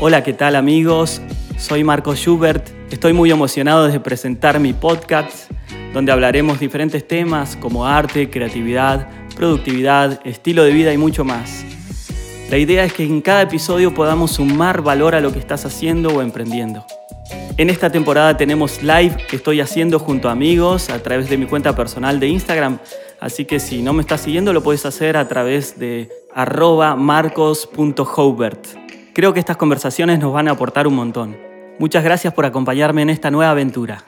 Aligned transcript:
Hola, 0.00 0.24
¿qué 0.24 0.32
tal 0.32 0.56
amigos? 0.56 1.22
Soy 1.56 1.84
Marco 1.84 2.16
Schubert. 2.16 2.68
Estoy 2.90 3.12
muy 3.12 3.30
emocionado 3.30 3.86
de 3.86 4.00
presentar 4.00 4.58
mi 4.58 4.72
podcast, 4.72 5.50
donde 5.92 6.10
hablaremos 6.10 6.58
diferentes 6.58 7.06
temas 7.06 7.56
como 7.56 7.86
arte, 7.86 8.28
creatividad, 8.28 9.08
productividad, 9.36 10.20
estilo 10.26 10.64
de 10.64 10.72
vida 10.72 10.92
y 10.92 10.98
mucho 10.98 11.24
más. 11.24 11.64
La 12.50 12.58
idea 12.58 12.84
es 12.84 12.92
que 12.92 13.04
en 13.04 13.20
cada 13.20 13.42
episodio 13.42 13.94
podamos 13.94 14.32
sumar 14.32 14.82
valor 14.82 15.14
a 15.14 15.20
lo 15.20 15.32
que 15.32 15.38
estás 15.38 15.64
haciendo 15.64 16.08
o 16.08 16.22
emprendiendo. 16.22 16.84
En 17.56 17.70
esta 17.70 17.88
temporada 17.88 18.36
tenemos 18.36 18.82
live 18.82 19.16
que 19.28 19.36
estoy 19.36 19.60
haciendo 19.60 20.00
junto 20.00 20.28
a 20.28 20.32
amigos 20.32 20.90
a 20.90 21.00
través 21.04 21.30
de 21.30 21.38
mi 21.38 21.46
cuenta 21.46 21.76
personal 21.76 22.18
de 22.18 22.26
Instagram, 22.26 22.78
así 23.20 23.44
que 23.44 23.60
si 23.60 23.80
no 23.80 23.92
me 23.92 24.02
estás 24.02 24.22
siguiendo 24.22 24.52
lo 24.52 24.62
puedes 24.62 24.84
hacer 24.86 25.16
a 25.16 25.28
través 25.28 25.78
de 25.78 26.10
arroba 26.34 26.96
marcos.hobert. 26.96 28.83
Creo 29.14 29.32
que 29.32 29.38
estas 29.38 29.56
conversaciones 29.56 30.18
nos 30.18 30.32
van 30.32 30.48
a 30.48 30.50
aportar 30.50 30.88
un 30.88 30.96
montón. 30.96 31.36
Muchas 31.78 32.02
gracias 32.02 32.34
por 32.34 32.46
acompañarme 32.46 33.02
en 33.02 33.10
esta 33.10 33.30
nueva 33.30 33.52
aventura. 33.52 34.04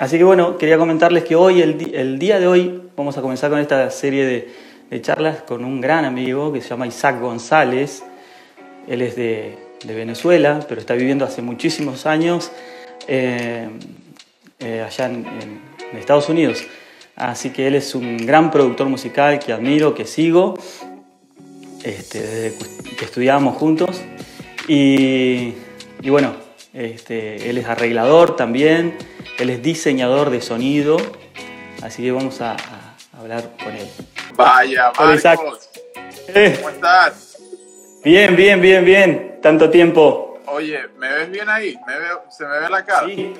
Así 0.00 0.18
que 0.18 0.24
bueno, 0.24 0.58
quería 0.58 0.76
comentarles 0.78 1.22
que 1.22 1.36
hoy, 1.36 1.62
el, 1.62 2.18
día 2.18 2.40
de 2.40 2.48
hoy, 2.48 2.82
vamos 2.96 3.16
a 3.16 3.22
comenzar 3.22 3.48
con 3.50 3.60
esta 3.60 3.88
serie 3.90 4.50
de, 4.90 5.00
charlas 5.00 5.42
con 5.42 5.64
un 5.64 5.80
gran 5.80 6.04
amigo 6.04 6.52
que 6.52 6.60
se 6.60 6.70
llama 6.70 6.88
Isaac 6.88 7.20
González. 7.20 8.02
Él 8.88 9.00
es 9.00 9.14
de, 9.14 9.56
Venezuela, 9.84 10.58
pero 10.68 10.80
está 10.80 10.94
viviendo 10.94 11.24
hace 11.24 11.40
muchísimos 11.40 12.04
años 12.04 12.50
eh, 13.06 13.68
eh, 14.58 14.82
allá 14.84 15.06
en, 15.06 15.24
Estados 15.96 16.28
Unidos. 16.28 16.64
Así 17.14 17.50
que 17.50 17.68
él 17.68 17.76
es 17.76 17.94
un 17.94 18.16
gran 18.26 18.50
productor 18.50 18.88
musical 18.88 19.38
que 19.38 19.52
admiro, 19.52 19.94
que 19.94 20.04
sigo, 20.04 20.58
este, 21.86 22.20
desde 22.20 22.58
que 22.96 23.04
estudiábamos 23.04 23.56
juntos. 23.56 24.02
Y, 24.66 25.54
bueno, 26.04 26.34
este, 26.74 27.48
él 27.48 27.58
es 27.58 27.66
arreglador 27.66 28.34
también, 28.34 28.98
él 29.38 29.50
es 29.50 29.62
diseñador 29.62 30.30
de 30.30 30.40
sonido, 30.40 30.96
así 31.82 32.02
que 32.02 32.10
vamos 32.10 32.40
a, 32.40 32.56
hablar 33.16 33.52
con 33.62 33.74
él. 33.74 33.88
Vaya, 34.34 34.92
Marcos. 34.98 35.70
¿Cómo 36.56 36.70
estás? 36.70 37.38
Bien, 38.04 38.36
bien, 38.36 38.60
bien, 38.60 38.84
bien. 38.84 39.38
Tanto 39.40 39.70
tiempo. 39.70 40.40
Oye, 40.46 40.80
¿me 40.98 41.08
ves 41.08 41.30
bien 41.30 41.48
ahí? 41.48 41.78
¿Se 42.30 42.44
me 42.44 42.58
ve 42.60 42.68
la 42.68 42.84
cara? 42.84 43.06
Sí, 43.06 43.34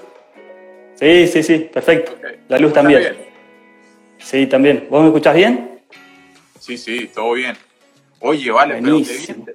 sí, 0.95 1.27
sí, 1.27 1.43
sí 1.43 1.59
perfecto. 1.73 2.17
La 2.49 2.59
luz 2.59 2.73
también. 2.73 3.17
Sí, 4.19 4.47
también. 4.47 4.87
¿Vos 4.89 5.03
me 5.03 5.09
escuchás 5.09 5.35
bien? 5.35 5.81
Sí, 6.59 6.79
sí, 6.79 7.11
todo 7.13 7.33
bien. 7.33 7.57
Oye, 8.21 8.51
vale, 8.51 8.81
pero 8.83 8.99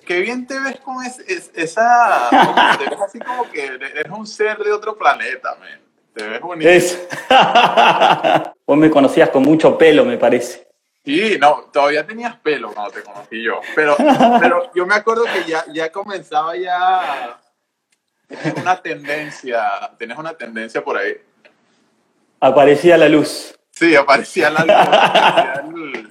qué 0.05 0.19
bien, 0.19 0.45
te 0.45 0.59
ves 0.59 0.79
con 0.81 1.03
esa... 1.03 2.29
te 2.77 2.89
ves 2.89 3.01
así 3.01 3.19
como 3.19 3.49
que 3.49 3.65
eres 3.65 4.11
un 4.11 4.27
ser 4.27 4.57
de 4.59 4.71
otro 4.71 4.97
planeta, 4.97 5.55
man. 5.59 5.79
Te 6.13 6.27
ves 6.27 6.41
bonito. 6.41 6.69
Es. 6.69 7.07
Vos 8.67 8.77
me 8.77 8.89
conocías 8.89 9.29
con 9.29 9.43
mucho 9.43 9.77
pelo, 9.77 10.05
me 10.05 10.17
parece. 10.17 10.67
Sí, 11.03 11.37
no, 11.39 11.69
todavía 11.73 12.05
tenías 12.05 12.35
pelo 12.37 12.71
cuando 12.73 12.91
te 12.91 13.01
conocí 13.01 13.41
yo, 13.41 13.59
pero, 13.73 13.95
pero 14.39 14.71
yo 14.75 14.85
me 14.85 14.93
acuerdo 14.93 15.23
que 15.23 15.49
ya, 15.49 15.65
ya 15.73 15.91
comenzaba 15.91 16.55
ya 16.55 17.39
una 18.55 18.79
tendencia, 18.79 19.91
tenés 19.97 20.17
una 20.17 20.33
tendencia 20.33 20.83
por 20.83 20.97
ahí. 20.97 21.17
Aparecía 22.39 22.97
la 22.97 23.09
luz. 23.09 23.57
Sí, 23.71 23.95
aparecía 23.95 24.51
la 24.51 25.63
luz. 25.63 26.07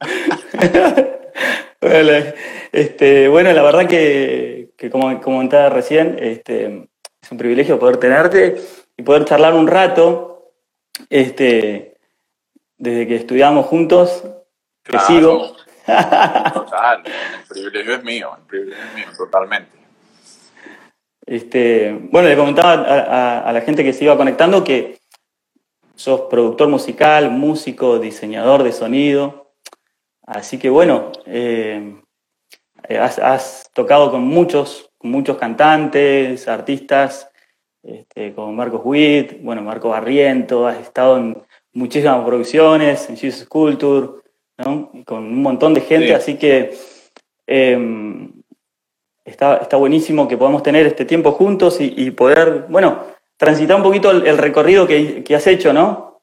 bueno, 1.80 2.12
este, 2.72 3.28
bueno, 3.28 3.52
la 3.52 3.62
verdad 3.62 3.86
que, 3.86 4.70
que 4.76 4.90
como 4.90 5.20
comentaba 5.20 5.68
recién, 5.68 6.16
este, 6.20 6.88
es 7.22 7.30
un 7.30 7.38
privilegio 7.38 7.78
poder 7.78 7.96
tenerte 7.98 8.56
y 8.96 9.02
poder 9.02 9.24
charlar 9.24 9.54
un 9.54 9.66
rato. 9.66 10.52
Este, 11.10 11.96
desde 12.78 13.06
que 13.06 13.16
estudiamos 13.16 13.66
juntos, 13.66 14.24
que 14.82 14.98
sigo. 15.00 15.56
Total, 15.86 17.02
el 17.04 17.48
privilegio 17.48 17.94
es 17.94 18.04
mío, 18.04 18.30
el 18.36 18.42
privilegio 18.44 18.84
es 18.84 18.94
mío, 18.94 19.06
totalmente. 19.16 19.70
Este, 21.24 21.96
bueno, 22.10 22.28
le 22.28 22.36
comentaba 22.36 23.42
a, 23.48 23.52
la 23.52 23.60
gente 23.60 23.84
que 23.84 23.92
se 23.92 24.04
iba 24.04 24.16
conectando 24.16 24.64
que 24.64 24.98
sos 25.94 26.22
productor 26.22 26.68
musical, 26.68 27.30
músico, 27.30 27.98
diseñador 27.98 28.62
de 28.62 28.72
sonido. 28.72 29.45
Así 30.26 30.58
que 30.58 30.68
bueno, 30.68 31.12
eh, 31.24 31.94
has, 33.00 33.70
tocado 33.72 34.10
con 34.10 34.22
muchos, 34.22 34.90
muchos 35.00 35.36
cantantes, 35.38 36.48
artistas, 36.48 37.30
este, 37.82 38.34
como 38.34 38.52
Marcos 38.52 38.80
Witt, 38.84 39.42
bueno, 39.42 39.62
Marco 39.62 39.90
Barriento, 39.90 40.66
has 40.66 40.80
estado 40.80 41.18
en 41.18 41.42
muchísimas 41.72 42.24
producciones, 42.24 43.08
en 43.08 43.16
Jesus 43.16 43.48
Culture, 43.48 44.20
con 45.04 45.24
un 45.24 45.42
montón 45.42 45.74
de 45.74 45.82
gente, 45.82 46.14
así 46.14 46.36
que 46.36 46.74
em, 47.46 48.32
está, 49.24 49.58
está, 49.58 49.76
buenísimo 49.76 50.26
que 50.26 50.38
podamos 50.38 50.62
tener 50.62 50.86
este 50.86 51.04
tiempo 51.04 51.32
juntos 51.32 51.76
y, 51.78 52.10
poder, 52.12 52.64
bueno, 52.68 53.04
transitar 53.36 53.76
un 53.76 53.82
poquito 53.82 54.10
el, 54.10 54.38
recorrido 54.38 54.86
que, 54.86 55.24
has 55.34 55.46
hecho, 55.46 55.72
¿no? 55.72 56.15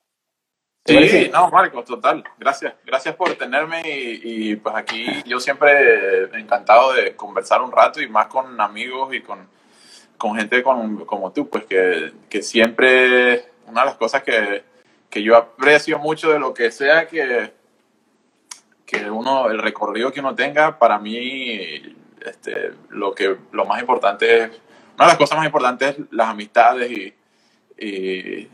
Sí, 0.85 1.29
no, 1.31 1.49
Marcos, 1.49 1.85
total. 1.85 2.23
Gracias. 2.37 2.73
Gracias 2.85 3.15
por 3.15 3.33
tenerme 3.35 3.81
y, 3.85 4.55
pues 4.57 4.75
aquí 4.75 5.05
yo 5.25 5.39
siempre 5.39 6.25
encantado 6.37 6.93
de 6.93 7.15
conversar 7.15 7.61
un 7.61 7.71
rato 7.71 8.01
y 8.01 8.07
más 8.09 8.27
con 8.27 8.59
amigos 8.59 9.13
y 9.13 9.21
con, 9.21 9.47
con 10.17 10.35
gente 10.35 10.61
como 10.61 11.31
tú, 11.31 11.49
pues 11.49 11.65
que, 11.65 12.11
que 12.29 12.41
siempre 12.41 13.45
una 13.67 13.81
de 13.81 13.87
las 13.87 13.95
cosas 13.95 14.23
que, 14.23 14.63
que 15.09 15.21
yo 15.21 15.37
aprecio 15.37 15.99
mucho 15.99 16.31
de 16.31 16.39
lo 16.39 16.53
que 16.53 16.71
sea 16.71 17.07
que, 17.07 17.53
que 18.83 19.09
uno, 19.09 19.49
el 19.49 19.59
recorrido 19.59 20.11
que 20.11 20.19
uno 20.19 20.33
tenga, 20.35 20.79
para 20.79 20.97
mí, 20.97 21.95
este, 22.25 22.71
lo, 22.89 23.13
que, 23.13 23.37
lo 23.51 23.65
más 23.65 23.79
importante 23.79 24.43
es, 24.43 24.49
una 24.95 25.05
de 25.05 25.11
las 25.11 25.17
cosas 25.17 25.37
más 25.37 25.45
importantes 25.45 25.89
es 25.89 26.05
las 26.11 26.29
amistades 26.29 26.91
y, 27.77 28.49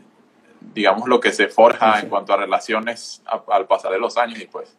digamos, 0.60 1.08
lo 1.08 1.20
que 1.20 1.32
se 1.32 1.48
forja 1.48 2.00
en 2.00 2.08
cuanto 2.08 2.32
a 2.32 2.36
relaciones 2.36 3.22
al 3.48 3.66
pasar 3.66 3.92
de 3.92 3.98
los 3.98 4.16
años 4.16 4.40
y 4.40 4.46
pues, 4.46 4.76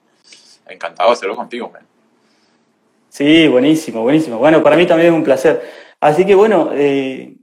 encantado 0.67 1.09
de 1.09 1.13
hacerlo 1.13 1.35
contigo, 1.35 1.69
man. 1.69 1.85
Sí, 3.09 3.47
buenísimo, 3.47 4.03
buenísimo. 4.03 4.37
Bueno, 4.37 4.63
para 4.63 4.77
mí 4.77 4.85
también 4.85 5.13
es 5.13 5.17
un 5.17 5.23
placer. 5.23 5.61
Así 5.99 6.25
que 6.25 6.33
bueno, 6.33 6.69
eh, 6.73 7.35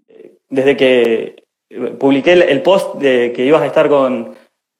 desde 0.49 0.76
que 0.76 1.44
publiqué 1.99 2.32
el, 2.32 2.62
post 2.62 2.94
de 2.97 3.32
que 3.34 3.44
ibas 3.44 3.62
a 3.62 3.66
estar 3.66 3.88
con 3.88 4.34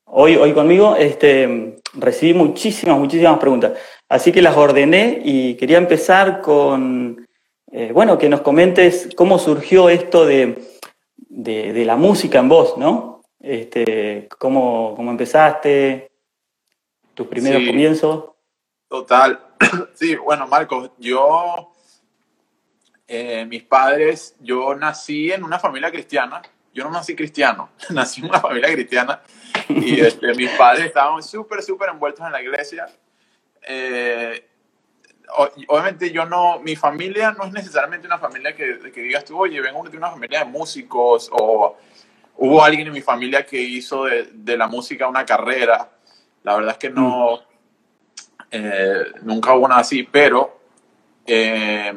hoy, 0.07 0.37
hoy 0.37 0.53
conmigo, 0.53 0.97
este, 0.97 1.77
recibí 1.95 2.33
muchísimas, 2.33 2.99
muchísimas 2.99 3.39
preguntas. 3.39 3.73
Así 4.09 4.33
que 4.33 4.41
las 4.41 4.57
ordené 4.57 5.21
y 5.23 5.55
quería 5.57 5.77
empezar 5.77 6.41
con, 6.41 7.27
eh, 7.71 7.91
bueno, 7.93 8.17
que 8.17 8.29
nos 8.29 8.41
comentes 8.41 9.11
cómo 9.15 9.39
surgió 9.39 9.91
esto 9.91 10.25
de, 10.25 10.57
de, 11.29 11.85
la 11.85 11.97
música 11.97 12.39
en 12.39 12.49
voz, 12.49 12.79
¿no? 12.79 13.18
Este, 13.41 14.28
cómo, 14.38 14.94
cómo 14.97 15.10
empezaste, 15.10 16.10
tus 17.15 17.26
primeros 17.26 17.62
comienzos. 17.66 18.31
Total. 18.88 19.44
Sí, 19.94 20.15
bueno, 20.16 20.47
Marcos, 20.47 20.93
yo, 20.99 21.72
eh, 23.06 23.44
mis 23.47 23.65
padres, 23.65 24.37
yo 24.41 24.75
nací 24.75 25.32
en 25.32 25.43
una 25.43 25.59
familia 25.59 25.91
cristiana 25.91 26.41
yo 26.78 26.84
no 26.84 26.91
nací 26.91 27.16
cristiano, 27.16 27.71
nací 27.91 28.21
en 28.21 28.28
una 28.28 28.41
familia 28.41 28.72
cristiana 28.72 29.21
y 29.69 30.00
este, 30.06 30.34
mis 30.34 30.50
padres 30.50 30.87
estaban 30.87 31.22
súper, 31.22 31.62
súper 31.62 31.91
envueltos 31.91 32.25
en 32.25 32.32
la 32.32 32.41
iglesia. 32.41 32.87
Eh, 33.62 34.44
obviamente 35.66 36.10
yo 36.10 36.25
no, 36.25 36.60
mi 36.60 36.77
familia 36.77 37.33
no 37.33 37.45
es 37.45 37.53
necesariamente 37.53 38.07
una 38.07 38.18
familia 38.18 38.54
que, 38.54 38.78
que 38.92 39.03
digas 39.03 39.24
tú, 39.24 39.39
oye, 39.39 39.60
vengo 39.60 39.86
de 39.89 39.97
una 39.97 40.10
familia 40.10 40.41
de 40.41 40.45
músicos 40.47 41.28
o 41.33 41.77
hubo 42.39 42.63
alguien 42.63 42.87
en 42.87 42.93
mi 42.93 43.03
familia 43.03 43.45
que 43.45 43.61
hizo 43.61 44.05
de, 44.05 44.31
de 44.33 44.57
la 44.57 44.69
música 44.69 45.07
una 45.07 45.27
carrera. 45.27 45.91
La 46.43 46.57
verdad 46.57 46.73
es 46.73 46.79
que 46.79 46.91
no, 46.91 47.41
eh, 48.51 49.05
nunca 49.23 49.55
hubo 49.55 49.69
nada 49.69 49.81
así, 49.81 50.03
pero 50.05 50.61
eh, 51.27 51.93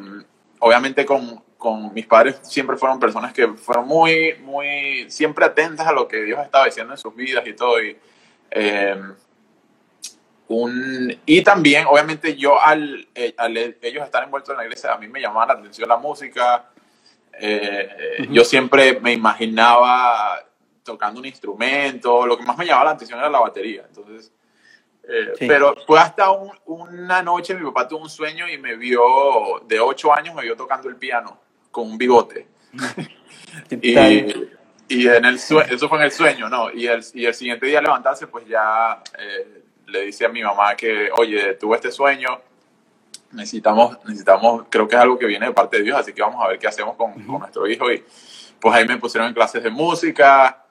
obviamente 0.58 1.06
con, 1.06 1.42
con 1.56 1.94
mis 1.94 2.06
padres 2.06 2.40
siempre 2.42 2.76
fueron 2.76 3.00
personas 3.00 3.32
que 3.32 3.48
fueron 3.48 3.86
muy, 3.86 4.34
muy, 4.42 5.10
siempre 5.10 5.44
atentas 5.44 5.86
a 5.86 5.92
lo 5.92 6.06
que 6.06 6.22
Dios 6.22 6.40
estaba 6.40 6.66
diciendo 6.66 6.92
en 6.92 6.98
sus 6.98 7.14
vidas 7.14 7.46
y 7.46 7.54
todo. 7.54 7.82
Y, 7.82 7.96
eh, 8.50 9.00
un, 10.48 11.18
y 11.24 11.42
también, 11.42 11.86
obviamente, 11.86 12.36
yo 12.36 12.60
al, 12.60 13.08
al, 13.38 13.56
ellos 13.56 14.04
estar 14.04 14.24
envueltos 14.24 14.50
en 14.50 14.58
la 14.58 14.64
iglesia, 14.64 14.92
a 14.92 14.98
mí 14.98 15.08
me 15.08 15.20
llamaba 15.20 15.54
la 15.54 15.60
atención 15.60 15.88
la 15.88 15.96
música. 15.96 16.68
Eh, 17.38 18.26
yo 18.30 18.44
siempre 18.44 19.00
me 19.00 19.12
imaginaba 19.12 20.44
tocando 20.82 21.20
un 21.20 21.26
instrumento. 21.26 22.26
Lo 22.26 22.36
que 22.36 22.44
más 22.44 22.56
me 22.58 22.66
llamaba 22.66 22.86
la 22.86 22.90
atención 22.92 23.18
era 23.18 23.30
la 23.30 23.40
batería. 23.40 23.84
Entonces, 23.88 24.32
Eh, 25.08 25.32
pero 25.40 25.74
fue 25.84 25.98
hasta 25.98 26.30
una 26.66 27.22
noche, 27.22 27.54
mi 27.54 27.64
papá 27.64 27.88
tuvo 27.88 28.02
un 28.02 28.10
sueño 28.10 28.48
y 28.48 28.56
me 28.56 28.76
vio, 28.76 29.02
de 29.66 29.80
ocho 29.80 30.12
años, 30.12 30.34
me 30.34 30.42
vio 30.42 30.56
tocando 30.56 30.88
el 30.88 30.96
piano 30.96 31.40
con 31.70 31.90
un 31.90 31.98
bigote. 31.98 32.46
y, 33.82 33.98
y, 34.88 35.08
en 35.08 35.24
el 35.24 35.34
eso 35.34 35.88
fue 35.88 35.98
en 35.98 36.04
el 36.04 36.12
sueño, 36.12 36.48
¿no? 36.48 36.70
Y 36.70 36.86
el, 36.86 37.04
y 37.14 37.26
el 37.26 37.34
siguiente 37.34 37.66
día 37.66 37.82
levantarse, 37.82 38.28
pues 38.28 38.46
ya 38.46 39.02
eh, 39.18 39.64
le 39.86 40.02
dice 40.02 40.24
a 40.24 40.28
mi 40.28 40.42
mamá 40.42 40.76
que, 40.76 41.10
oye, 41.16 41.54
tuve 41.54 41.76
este 41.76 41.90
sueño, 41.90 42.40
necesitamos, 43.32 43.98
necesitamos, 44.04 44.64
creo 44.68 44.86
que 44.86 44.96
es 44.96 45.02
algo 45.02 45.18
que 45.18 45.26
viene 45.26 45.46
de 45.46 45.52
parte 45.52 45.78
de 45.78 45.84
Dios, 45.84 45.98
así 45.98 46.12
que 46.12 46.22
vamos 46.22 46.44
a 46.44 46.48
ver 46.48 46.58
qué 46.58 46.68
hacemos 46.68 46.96
con, 46.96 47.12
con 47.12 47.40
nuestro 47.40 47.66
hijo. 47.66 47.90
Y 47.90 48.04
pues 48.60 48.74
ahí 48.74 48.86
me 48.86 48.98
pusieron 48.98 49.28
en 49.28 49.34
clases 49.34 49.62
de 49.62 49.70
música. 49.70 50.64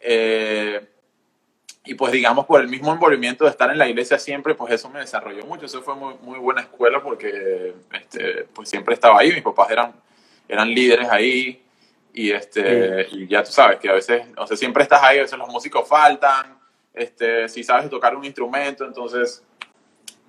Eh, 0.00 0.88
y 1.84 1.94
pues 1.94 2.12
digamos 2.12 2.46
por 2.46 2.60
el 2.60 2.68
mismo 2.68 2.92
envolvimiento 2.92 3.44
de 3.44 3.50
estar 3.50 3.70
en 3.70 3.78
la 3.78 3.88
iglesia 3.88 4.18
siempre, 4.18 4.54
pues 4.54 4.72
eso 4.72 4.90
me 4.90 5.00
desarrolló 5.00 5.46
mucho. 5.46 5.66
Eso 5.66 5.82
fue 5.82 5.94
muy, 5.94 6.14
muy 6.22 6.38
buena 6.38 6.62
escuela 6.62 7.00
porque 7.02 7.74
este, 7.92 8.48
pues 8.52 8.68
siempre 8.68 8.94
estaba 8.94 9.20
ahí, 9.20 9.32
mis 9.32 9.42
papás 9.42 9.70
eran, 9.70 9.92
eran 10.48 10.68
líderes 10.68 11.08
ahí 11.08 11.62
y, 12.12 12.32
este, 12.32 13.06
y 13.12 13.28
ya 13.28 13.44
tú 13.44 13.52
sabes 13.52 13.78
que 13.78 13.88
a 13.88 13.92
veces, 13.92 14.26
o 14.36 14.46
sea, 14.46 14.56
siempre 14.56 14.82
estás 14.82 15.02
ahí, 15.02 15.18
a 15.18 15.22
veces 15.22 15.38
los 15.38 15.48
músicos 15.48 15.86
faltan, 15.86 16.58
este, 16.92 17.48
si 17.48 17.62
sabes 17.62 17.88
tocar 17.88 18.16
un 18.16 18.24
instrumento, 18.24 18.84
entonces 18.84 19.44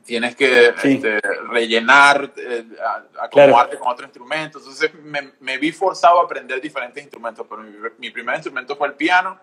tienes 0.07 0.37
que 0.37 0.69
este, 0.69 1.19
rellenar, 1.49 2.31
eh, 2.37 2.65
acomodarte 3.19 3.77
con 3.77 3.89
otro 3.89 4.05
instrumento. 4.05 4.57
Entonces 4.57 4.93
me, 5.03 5.33
me, 5.41 5.57
vi 5.57 5.73
forzado 5.73 6.21
a 6.21 6.23
aprender 6.23 6.61
diferentes 6.61 7.03
instrumentos, 7.03 7.45
pero 7.47 7.61
mi, 7.61 7.75
mi 7.99 8.09
primer 8.09 8.35
instrumento 8.35 8.77
fue 8.77 8.87
el 8.87 8.93
piano 8.93 9.37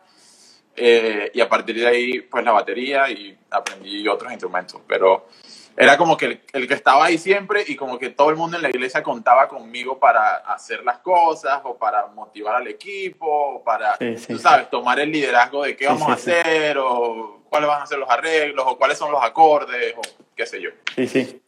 eh, 0.74 1.30
y 1.34 1.40
a 1.40 1.48
partir 1.48 1.76
de 1.76 1.86
ahí, 1.86 2.20
pues 2.22 2.42
la 2.42 2.52
batería 2.52 3.10
y 3.10 3.38
aprendí 3.50 4.08
otros 4.08 4.32
instrumentos. 4.32 4.80
Pero 4.88 5.28
era 5.76 5.96
como 5.96 6.16
que 6.16 6.40
el, 6.52 6.68
que 6.68 6.74
estaba 6.74 7.06
ahí 7.06 7.18
siempre 7.18 7.64
y 7.66 7.74
como 7.74 7.98
que 7.98 8.10
todo 8.10 8.30
el 8.30 8.36
mundo 8.36 8.56
en 8.56 8.62
la 8.62 8.68
iglesia 8.68 9.02
contaba 9.02 9.48
conmigo 9.48 9.98
para 9.98 10.36
hacer 10.36 10.84
las 10.84 10.98
cosas 10.98 11.60
o 11.64 11.76
para 11.76 12.06
motivar 12.06 12.56
al 12.56 12.68
equipo 12.68 13.26
o 13.26 13.64
para, 13.64 13.96
tú 13.98 14.38
sabes, 14.38 14.70
tomar 14.70 15.00
el 15.00 15.10
liderazgo 15.10 15.64
de 15.64 15.76
qué 15.76 15.86
vamos 15.86 16.08
a 16.08 16.12
hacer 16.12 16.78
o 16.78 17.42
cuáles 17.48 17.68
van 17.68 17.82
a 17.82 17.86
ser 17.86 17.98
los 17.98 18.08
arreglos 18.08 18.64
o 18.68 18.78
cuáles 18.78 18.98
son 18.98 19.10
los 19.10 19.22
acordes 19.22 19.94
o 19.96 20.02
qué 20.36 20.46
sé 20.46 20.60
yo. 20.60 20.70
Sí, 20.94 21.08
sí. 21.08 21.42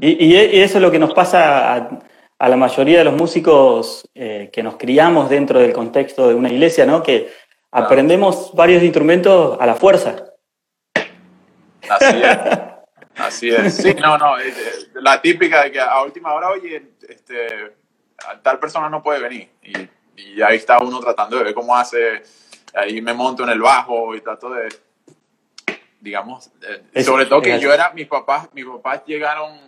y, 0.00 0.26
y, 0.26 0.60
eso 0.62 0.78
es 0.78 0.82
lo 0.82 0.90
que 0.90 0.98
nos 0.98 1.12
pasa 1.12 1.74
a, 1.74 1.90
a 2.38 2.48
la 2.48 2.56
mayoría 2.56 2.98
de 2.98 3.04
los 3.04 3.14
músicos 3.14 4.08
eh, 4.14 4.50
que 4.52 4.62
nos 4.62 4.76
criamos 4.76 5.28
dentro 5.28 5.58
del 5.58 5.72
contexto 5.72 6.28
de 6.28 6.34
una 6.34 6.50
iglesia, 6.50 6.86
¿no? 6.86 7.02
Que 7.02 7.30
aprendemos 7.70 8.52
varios 8.54 8.82
instrumentos 8.82 9.58
a 9.60 9.66
la 9.66 9.74
fuerza. 9.74 10.24
Así 11.88 12.22
es. 12.22 12.38
Así 13.28 13.50
es. 13.50 13.76
Sí, 13.82 13.94
no, 13.94 14.18
no. 14.18 14.34
La 14.94 15.20
típica 15.20 15.64
de 15.64 15.72
que 15.72 15.80
a 15.80 16.02
última 16.02 16.32
hora, 16.32 16.50
oye, 16.50 16.94
este, 17.08 17.76
tal 18.42 18.58
persona 18.58 18.88
no 18.88 19.02
puede 19.02 19.20
venir. 19.20 19.50
Y, 19.62 20.42
ahí 20.42 20.56
está 20.56 20.78
uno 20.80 20.98
tratando 20.98 21.36
de 21.36 21.44
ver 21.44 21.54
cómo 21.54 21.76
hace. 21.76 22.22
Ahí 22.74 23.00
me 23.00 23.14
monto 23.14 23.44
en 23.44 23.50
el 23.50 23.60
bajo 23.60 24.14
y 24.14 24.20
trato 24.20 24.50
de, 24.50 24.68
digamos, 26.00 26.50
eh, 26.92 27.02
sobre 27.02 27.26
todo 27.26 27.40
que 27.40 27.58
yo 27.58 27.72
era, 27.72 27.90
mis 27.92 28.06
papás, 28.06 28.48
mis 28.52 28.64
papás 28.64 29.02
llegaron, 29.06 29.58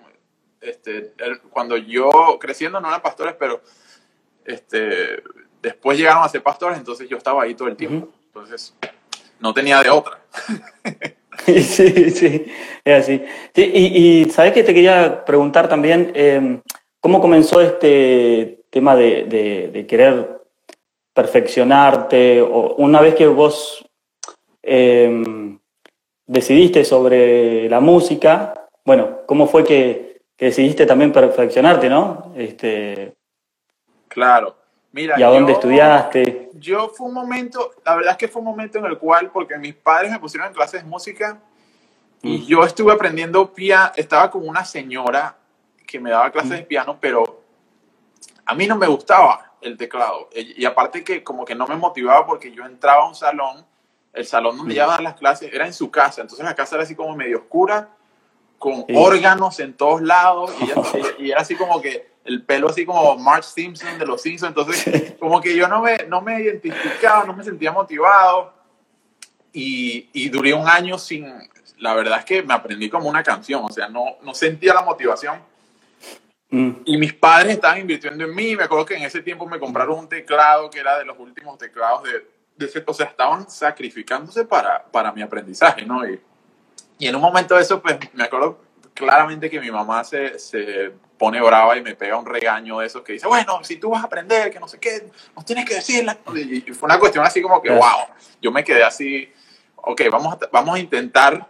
este, 0.61 1.15
cuando 1.51 1.77
yo 1.77 2.11
creciendo 2.39 2.81
no 2.81 2.89
eran 2.89 3.01
pastores, 3.01 3.35
pero 3.39 3.63
este, 4.45 5.23
después 5.63 5.97
llegaron 5.99 6.23
a 6.23 6.29
ser 6.29 6.43
pastores, 6.43 6.79
entonces 6.79 7.09
yo 7.09 7.17
estaba 7.17 7.43
ahí 7.43 7.55
todo 7.55 7.69
el 7.69 7.77
tiempo. 7.77 8.13
Entonces, 8.27 8.75
no 9.39 9.55
tenía 9.55 9.83
de 9.83 9.91
otra. 9.91 10.21
sí, 11.47 12.11
sí, 12.11 12.47
es 12.85 13.03
así. 13.03 13.25
y, 13.55 14.25
sabes 14.31 14.53
que 14.53 14.63
te 14.63 14.75
quería 14.75 15.25
preguntar 15.25 15.69
también, 15.69 16.13
em, 16.15 16.61
¿cómo 17.01 17.21
comenzó 17.21 17.61
este 17.61 18.63
tema 18.71 18.97
de, 18.97 19.87
querer 19.89 20.41
perfeccionarte? 21.13 22.41
O 22.43 22.75
una 22.77 23.01
vez 23.01 23.15
que 23.15 23.27
vos 23.27 23.85
em, 24.63 25.59
decidiste 26.27 26.85
sobre 26.85 27.69
la 27.69 27.81
música, 27.81 28.69
bueno, 28.85 29.21
¿cómo 29.27 29.47
fue 29.47 29.65
que, 29.65 30.23
que 30.37 30.47
decidiste 30.47 30.87
también 30.87 31.13
perfeccionarte, 31.13 31.89
no? 31.89 32.33
Este... 32.37 33.15
Claro. 34.09 34.57
Mira, 34.93 35.19
¿Y 35.19 35.23
a 35.23 35.29
dónde 35.29 35.53
estudiaste? 35.53 36.40
Yo 36.61 36.91
fue 36.91 37.09
un 37.09 37.15
momento, 37.15 37.73
la 37.85 37.97
verdad 37.97 38.13
es 38.13 38.19
que 38.19 38.29
fue 38.29 38.41
un 38.41 38.47
momento 38.47 38.79
en 38.79 38.85
el 38.85 38.99
cual, 38.99 39.31
porque 39.31 39.57
mis 39.59 39.75
padres 39.75 40.13
me 40.13 40.19
pusieron 40.19 40.49
en 40.49 40.55
clases 40.55 40.83
de 40.83 40.89
música 40.89 41.41
y 42.23 42.39
mm. 42.39 42.47
yo 42.47 42.65
estuve 42.65 42.93
aprendiendo 42.93 43.53
piano, 43.53 43.93
estaba 43.97 44.31
con 44.31 44.47
una 44.47 44.65
señora 44.65 45.37
que 45.87 45.99
me 45.99 46.11
daba 46.11 46.31
clases 46.31 46.51
de 46.51 46.63
mm. 46.63 46.67
piano, 46.67 46.99
pero 47.01 47.43
a 48.45 48.55
mí 48.55 48.67
no 48.67 48.77
me 48.77 48.87
gustaba 48.87 49.55
el 49.63 49.77
teclado. 49.77 50.29
Y 50.35 50.65
aparte 50.67 51.03
que 51.03 51.25
como 51.25 51.45
que 51.45 51.55
no 51.55 51.67
me 51.67 51.77
motivaba 51.77 52.27
porque 52.27 52.53
yo 52.53 52.65
entraba 52.67 53.05
a 53.05 53.09
un 53.09 53.15
salón, 53.15 53.65
el 54.13 54.27
salón 54.27 54.59
donde 54.59 54.75
ella 54.75 54.87
mm. 54.87 54.91
daba 54.91 55.03
las 55.03 55.15
clases 55.15 55.53
era 55.53 55.67
en 55.67 55.73
su 55.73 55.91
casa, 55.91 56.21
entonces 56.21 56.45
la 56.45 56.55
casa 56.55 56.77
era 56.77 56.85
así 56.85 56.95
como 56.95 57.17
medio 57.17 57.39
oscura, 57.39 57.89
con 58.59 58.85
órganos 58.95 59.59
en 59.61 59.73
todos 59.73 60.03
lados, 60.03 60.53
y, 61.19 61.25
y 61.25 61.31
era 61.31 61.41
así 61.41 61.57
como 61.57 61.81
que 61.81 62.10
el 62.25 62.43
pelo 62.45 62.69
así 62.69 62.85
como 62.85 63.17
Marge 63.17 63.49
Simpson 63.49 63.99
de 63.99 64.07
los 64.07 64.23
Simpsons, 64.23 64.51
entonces 64.57 65.15
como 65.19 65.41
que 65.41 65.57
yo 65.57 65.69
no 65.69 65.83
me, 65.83 65.97
no 66.09 66.21
me 66.21 66.41
identificaba, 66.41 67.25
no 67.25 67.35
me 67.35 67.45
sentía 67.45 67.73
motivado 67.73 68.53
y, 69.53 70.09
y 70.13 70.29
duré 70.29 70.55
un 70.55 70.69
año 70.69 70.99
sin, 70.99 71.27
la 71.79 71.95
verdad 71.95 72.21
es 72.21 72.25
que 72.25 72.43
me 72.43 72.55
aprendí 72.55 72.89
como 72.89 73.09
una 73.09 73.23
canción, 73.23 73.65
o 73.65 73.71
sea, 73.71 73.89
no, 73.89 74.17
no 74.23 74.35
sentía 74.35 74.75
la 74.75 74.83
motivación. 74.83 75.41
Mm. 76.51 76.71
Y 76.85 76.99
mis 76.99 77.15
padres 77.15 77.55
estaban 77.55 77.81
invirtiendo 77.81 78.25
en 78.25 78.35
mí, 78.35 78.57
me 78.57 78.65
acuerdo 78.65 78.85
que 78.85 78.97
en 78.97 79.05
ese 79.05 79.23
tiempo 79.23 79.47
me 79.47 79.59
compraron 79.59 79.99
un 79.99 80.09
teclado 80.09 80.69
que 80.69 80.81
era 80.81 80.99
de 80.99 81.05
los 81.05 81.19
últimos 81.19 81.57
teclados 81.59 82.03
de, 82.03 82.27
de 82.57 82.67
ese, 82.67 82.83
o 82.87 82.95
sea, 82.95 83.07
estaban 83.07 83.49
sacrificándose 83.49 84.45
para, 84.45 84.85
para 84.85 85.13
mi 85.13 85.23
aprendizaje, 85.23 85.87
¿no? 85.87 86.07
Y, 86.09 86.21
y 86.99 87.07
en 87.07 87.15
un 87.15 87.23
momento 87.23 87.55
de 87.55 87.63
eso, 87.63 87.81
pues 87.81 87.99
me 88.13 88.25
acuerdo 88.25 88.61
claramente 88.93 89.49
que 89.49 89.61
mi 89.61 89.71
mamá 89.71 90.05
se, 90.05 90.39
se 90.39 90.93
pone 91.21 91.39
brava 91.39 91.77
y 91.77 91.83
me 91.83 91.95
pega 91.95 92.17
un 92.17 92.25
regaño 92.25 92.79
de 92.79 92.87
esos 92.87 93.03
que 93.03 93.13
dice, 93.13 93.29
bueno, 93.29 93.63
si 93.63 93.77
tú 93.77 93.91
vas 93.91 94.03
a 94.03 94.07
aprender, 94.07 94.51
que 94.51 94.59
no 94.59 94.67
sé 94.67 94.81
qué, 94.81 95.11
nos 95.37 95.45
tienes 95.45 95.67
que 95.67 95.75
decir. 95.75 96.07
Y 96.35 96.63
fue 96.73 96.87
una 96.87 96.99
cuestión 96.99 97.23
así 97.27 97.43
como 97.43 97.61
que, 97.61 97.69
wow, 97.69 98.07
yo 98.41 98.51
me 98.51 98.65
quedé 98.65 98.83
así, 98.83 99.31
ok, 99.77 100.01
vamos 100.11 100.33
a, 100.33 100.39
vamos 100.51 100.77
a 100.77 100.79
intentar, 100.79 101.47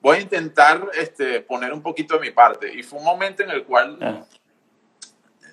voy 0.00 0.16
a 0.16 0.20
intentar 0.22 0.90
este, 0.94 1.40
poner 1.40 1.72
un 1.72 1.82
poquito 1.82 2.14
de 2.14 2.20
mi 2.20 2.30
parte. 2.32 2.74
Y 2.74 2.82
fue 2.82 2.98
un 2.98 3.04
momento 3.04 3.44
en 3.44 3.50
el 3.50 3.62
cual, 3.62 4.26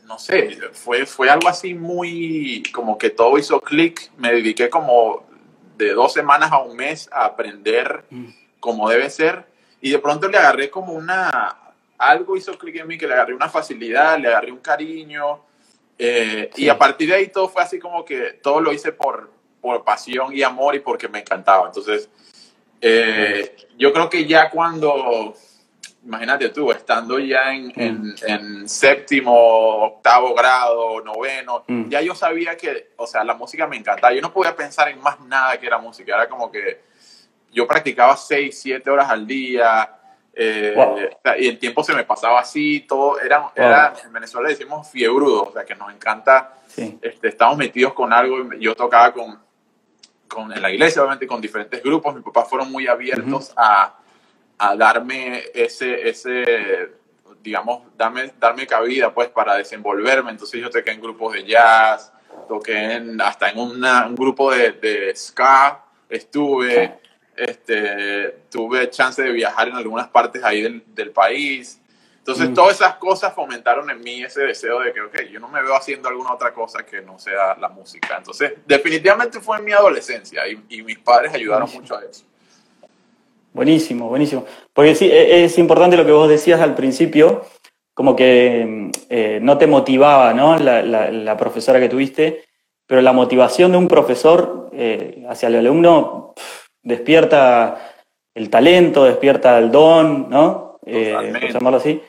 no 0.06 0.18
sé, 0.18 0.58
fue, 0.74 1.06
fue 1.06 1.30
algo 1.30 1.48
así 1.48 1.76
muy, 1.76 2.64
como 2.74 2.98
que 2.98 3.12
todo 3.12 3.38
hizo 3.38 3.62
clic, 3.62 4.10
me 4.18 4.32
dediqué 4.32 4.72
como 4.72 5.28
de 5.78 5.94
dos 5.94 6.12
semanas 6.12 6.52
a 6.52 6.58
un 6.58 6.76
mes 6.76 7.08
a 7.12 7.26
aprender 7.26 8.04
mm. 8.10 8.30
como 8.60 8.90
debe 8.90 9.12
ser. 9.12 9.46
Y 9.80 9.92
de 9.92 10.00
pronto 10.00 10.28
le 10.28 10.40
agarré 10.40 10.72
como 10.72 10.94
una, 10.94 11.69
algo 12.00 12.38
hizo 12.38 12.58
clic 12.58 12.78
en 12.78 12.88
mí 12.88 12.98
que 12.98 13.06
le 13.06 13.14
agarré 13.14 13.36
una 13.36 13.50
facilidad, 13.50 14.18
le 14.18 14.30
agarré 14.30 14.52
un 14.52 14.60
cariño. 14.60 15.42
Eh, 15.98 16.50
y 16.56 16.70
a 16.70 16.78
partir 16.78 17.10
de 17.10 17.16
ahí 17.16 17.28
todo 17.28 17.50
fue 17.50 17.62
así 17.62 17.78
como 17.78 18.06
que 18.06 18.40
todo 18.42 18.62
lo 18.62 18.72
hice 18.72 18.94
por, 18.94 19.30
por 19.60 19.84
pasión 19.84 20.34
y 20.34 20.42
amor 20.42 20.76
y 20.76 20.80
porque 20.80 21.10
me 21.10 21.20
encantaba. 21.20 21.68
Entonces, 21.68 22.10
eh, 22.80 23.54
yo 23.78 23.92
creo 23.92 24.10
que 24.10 24.26
ya 24.26 24.50
cuando, 24.50 25.36
imagínate 26.06 26.48
tú, 26.50 26.72
estando 26.72 27.20
ya 27.20 27.54
en, 27.54 27.68
mm. 27.68 28.16
en, 28.28 28.70
séptimo, 28.70 29.34
octavo 29.34 30.34
grado, 30.34 31.02
noveno, 31.02 31.66
mm. 31.68 31.90
ya 31.90 32.00
yo 32.00 32.16
sabía 32.16 32.56
que, 32.56 32.92
o 32.96 33.06
sea, 33.06 33.26
la 33.26 33.34
música 33.34 33.68
me 33.68 33.76
encantaba. 33.76 34.14
Yo 34.14 34.22
no 34.22 34.32
podía 34.32 34.56
pensar 34.56 34.88
en 34.88 35.02
más 35.02 35.20
nada 35.20 35.60
que 35.60 35.68
era 35.68 35.78
música. 35.78 36.16
Era 36.16 36.30
como 36.30 36.50
que 36.50 36.82
yo 37.52 37.68
practicaba 37.68 38.16
seis, 38.16 38.58
siete 38.58 38.90
horas 38.90 39.10
al 39.10 39.28
día 39.28 39.99
eh, 40.42 40.74
y 41.38 41.50
el 41.50 41.60
tiempo 41.60 41.84
se 41.84 41.94
me 41.94 42.06
pasaba 42.06 42.40
así, 42.40 42.86
todo 42.88 43.20
era, 43.20 43.52
era 43.54 43.94
en 44.06 44.14
Venezuela 44.14 44.48
decimos 44.48 44.90
fiebrudo, 44.90 45.44
o 45.44 45.52
sea 45.52 45.66
que 45.66 45.76
nos 45.76 45.94
encanta, 45.94 46.54
este, 46.78 47.28
estamos 47.28 47.58
metidos 47.58 47.94
con 47.94 48.14
algo, 48.14 48.54
yo 48.58 48.74
tocaba 48.74 49.12
con, 49.12 49.38
con, 50.30 50.54
en 50.54 50.62
la 50.62 50.72
iglesia, 50.72 51.02
obviamente 51.02 51.28
con 51.28 51.42
diferentes 51.42 51.84
grupos, 51.84 52.16
mis 52.16 52.24
papás 52.24 52.48
fueron 52.48 52.72
muy 52.72 52.88
abiertos 52.88 53.52
a, 53.58 53.98
a, 54.58 54.76
darme 54.78 55.44
ese, 55.54 56.08
ese, 56.08 56.90
digamos, 57.44 57.82
darme, 57.98 58.32
darme 58.40 58.66
cabida 58.66 59.14
pues 59.14 59.28
para 59.28 59.56
desenvolverme, 59.56 60.32
entonces 60.32 60.62
yo 60.62 60.70
toqué 60.70 60.92
en 60.92 61.02
grupos 61.02 61.34
de 61.34 61.44
jazz, 61.44 62.14
toqué 62.48 62.94
en, 62.94 63.20
hasta 63.20 63.50
en 63.50 63.60
un 63.60 64.16
grupo 64.16 64.54
de, 64.54 64.72
de 64.72 65.14
ska, 65.18 65.84
estuve 66.08 66.98
este, 67.48 68.42
tuve 68.50 68.90
chance 68.90 69.22
de 69.22 69.32
viajar 69.32 69.68
en 69.68 69.76
algunas 69.76 70.08
partes 70.08 70.44
ahí 70.44 70.62
del, 70.62 70.84
del 70.94 71.12
país. 71.12 71.82
Entonces, 72.18 72.50
mm. 72.50 72.54
todas 72.54 72.76
esas 72.76 72.96
cosas 72.96 73.34
fomentaron 73.34 73.90
en 73.90 74.02
mí 74.02 74.24
ese 74.24 74.42
deseo 74.42 74.82
de 74.82 74.94
que, 74.94 75.02
ok, 75.02 75.22
yo 75.32 75.40
no 75.40 75.48
me 75.48 75.62
veo 75.62 75.76
haciendo 75.76 76.10
alguna 76.10 76.34
otra 76.34 76.54
cosa 76.54 76.86
que 76.86 77.02
no 77.02 77.18
sea 77.18 77.56
la 77.56 77.70
música. 77.70 78.18
Entonces, 78.18 78.54
definitivamente 78.68 79.40
fue 79.40 79.58
en 79.58 79.66
mi 79.66 79.72
adolescencia 79.72 80.48
y, 80.48 80.64
y 80.70 80.82
mis 80.84 81.00
padres 81.00 81.34
ayudaron 81.34 81.72
mucho 81.72 81.98
a 81.98 82.04
eso. 82.04 82.26
Buenísimo, 83.54 84.08
buenísimo. 84.10 84.46
Porque 84.74 84.96
sí, 84.96 85.10
e, 85.12 85.44
es 85.44 85.58
importante 85.58 85.98
lo 85.98 86.06
que 86.06 86.12
vos 86.12 86.30
decías 86.30 86.62
al 86.62 86.76
principio, 86.76 87.46
como 87.94 88.16
que 88.16 88.92
eh, 89.10 89.40
no 89.42 89.58
te 89.58 89.68
motivaba, 89.68 90.34
¿no? 90.34 90.58
La, 90.58 91.38
profesora 91.38 91.80
que 91.80 91.90
tuviste, 91.90 92.46
pero 92.86 93.02
la 93.02 93.12
motivación 93.12 93.72
de 93.72 93.78
un 93.78 93.88
profesor 93.88 94.70
eh, 94.72 95.26
hacia 95.28 95.48
el 95.48 95.58
alumno 95.58 96.34
despierta 96.84 97.96
el 98.34 98.50
talento, 98.50 99.04
despierta 99.04 99.58
el 99.58 99.72
don, 99.72 100.30
¿no? 100.30 100.80
Eh, 100.86 101.14
por 101.40 101.52
llamarlo 101.52 101.78
así. 101.78 102.02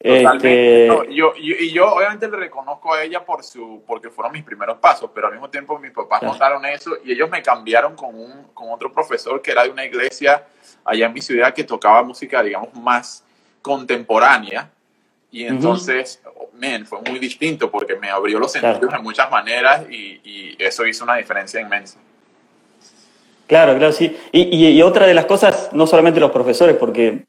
Este... 0.00 0.86
yo, 1.10 1.32
y 1.36 1.72
yo 1.72 1.92
obviamente 1.92 2.28
le 2.28 2.36
reconozco 2.36 2.94
a 2.94 3.02
ella 3.02 3.24
por 3.24 3.42
su, 3.42 3.82
porque 3.84 4.10
fueron 4.10 4.32
mis 4.32 4.44
primeros 4.44 4.78
pasos, 4.78 5.10
pero 5.12 5.26
al 5.26 5.32
mismo 5.32 5.50
tiempo 5.50 5.76
mis 5.80 5.90
papás 5.90 6.22
notaron 6.22 6.64
eso 6.66 6.92
y 7.04 7.10
ellos 7.10 7.28
me 7.28 7.42
cambiaron 7.42 7.96
con, 7.96 8.14
un, 8.14 8.44
con 8.54 8.70
otro 8.70 8.92
profesor 8.92 9.42
que 9.42 9.50
era 9.50 9.64
de 9.64 9.70
una 9.70 9.84
iglesia 9.84 10.46
allá 10.84 11.06
en 11.06 11.12
mi 11.12 11.20
ciudad 11.20 11.52
que 11.52 11.64
tocaba 11.64 12.04
música, 12.04 12.42
digamos, 12.42 12.72
más 12.74 13.24
contemporánea. 13.60 14.70
Y 15.30 15.44
entonces, 15.44 16.22
fue 16.86 17.00
muy 17.02 17.18
distinto 17.18 17.70
porque 17.70 17.96
me 17.96 18.08
abrió 18.08 18.38
los 18.38 18.52
sentidos 18.52 18.92
de 18.92 18.98
muchas 18.98 19.30
maneras 19.30 19.84
y, 19.90 20.20
y, 20.24 20.56
eso 20.58 20.86
hizo 20.86 21.04
una 21.04 21.16
diferencia 21.16 21.60
inmensa. 21.60 21.98
Claro, 23.48 23.76
claro, 23.78 23.92
sí. 23.92 24.14
Y, 24.30 24.54
y, 24.54 24.82
otra 24.82 25.06
de 25.06 25.14
las 25.14 25.24
cosas, 25.24 25.70
no 25.72 25.86
solamente 25.86 26.20
los 26.20 26.30
profesores, 26.30 26.76
porque 26.76 27.24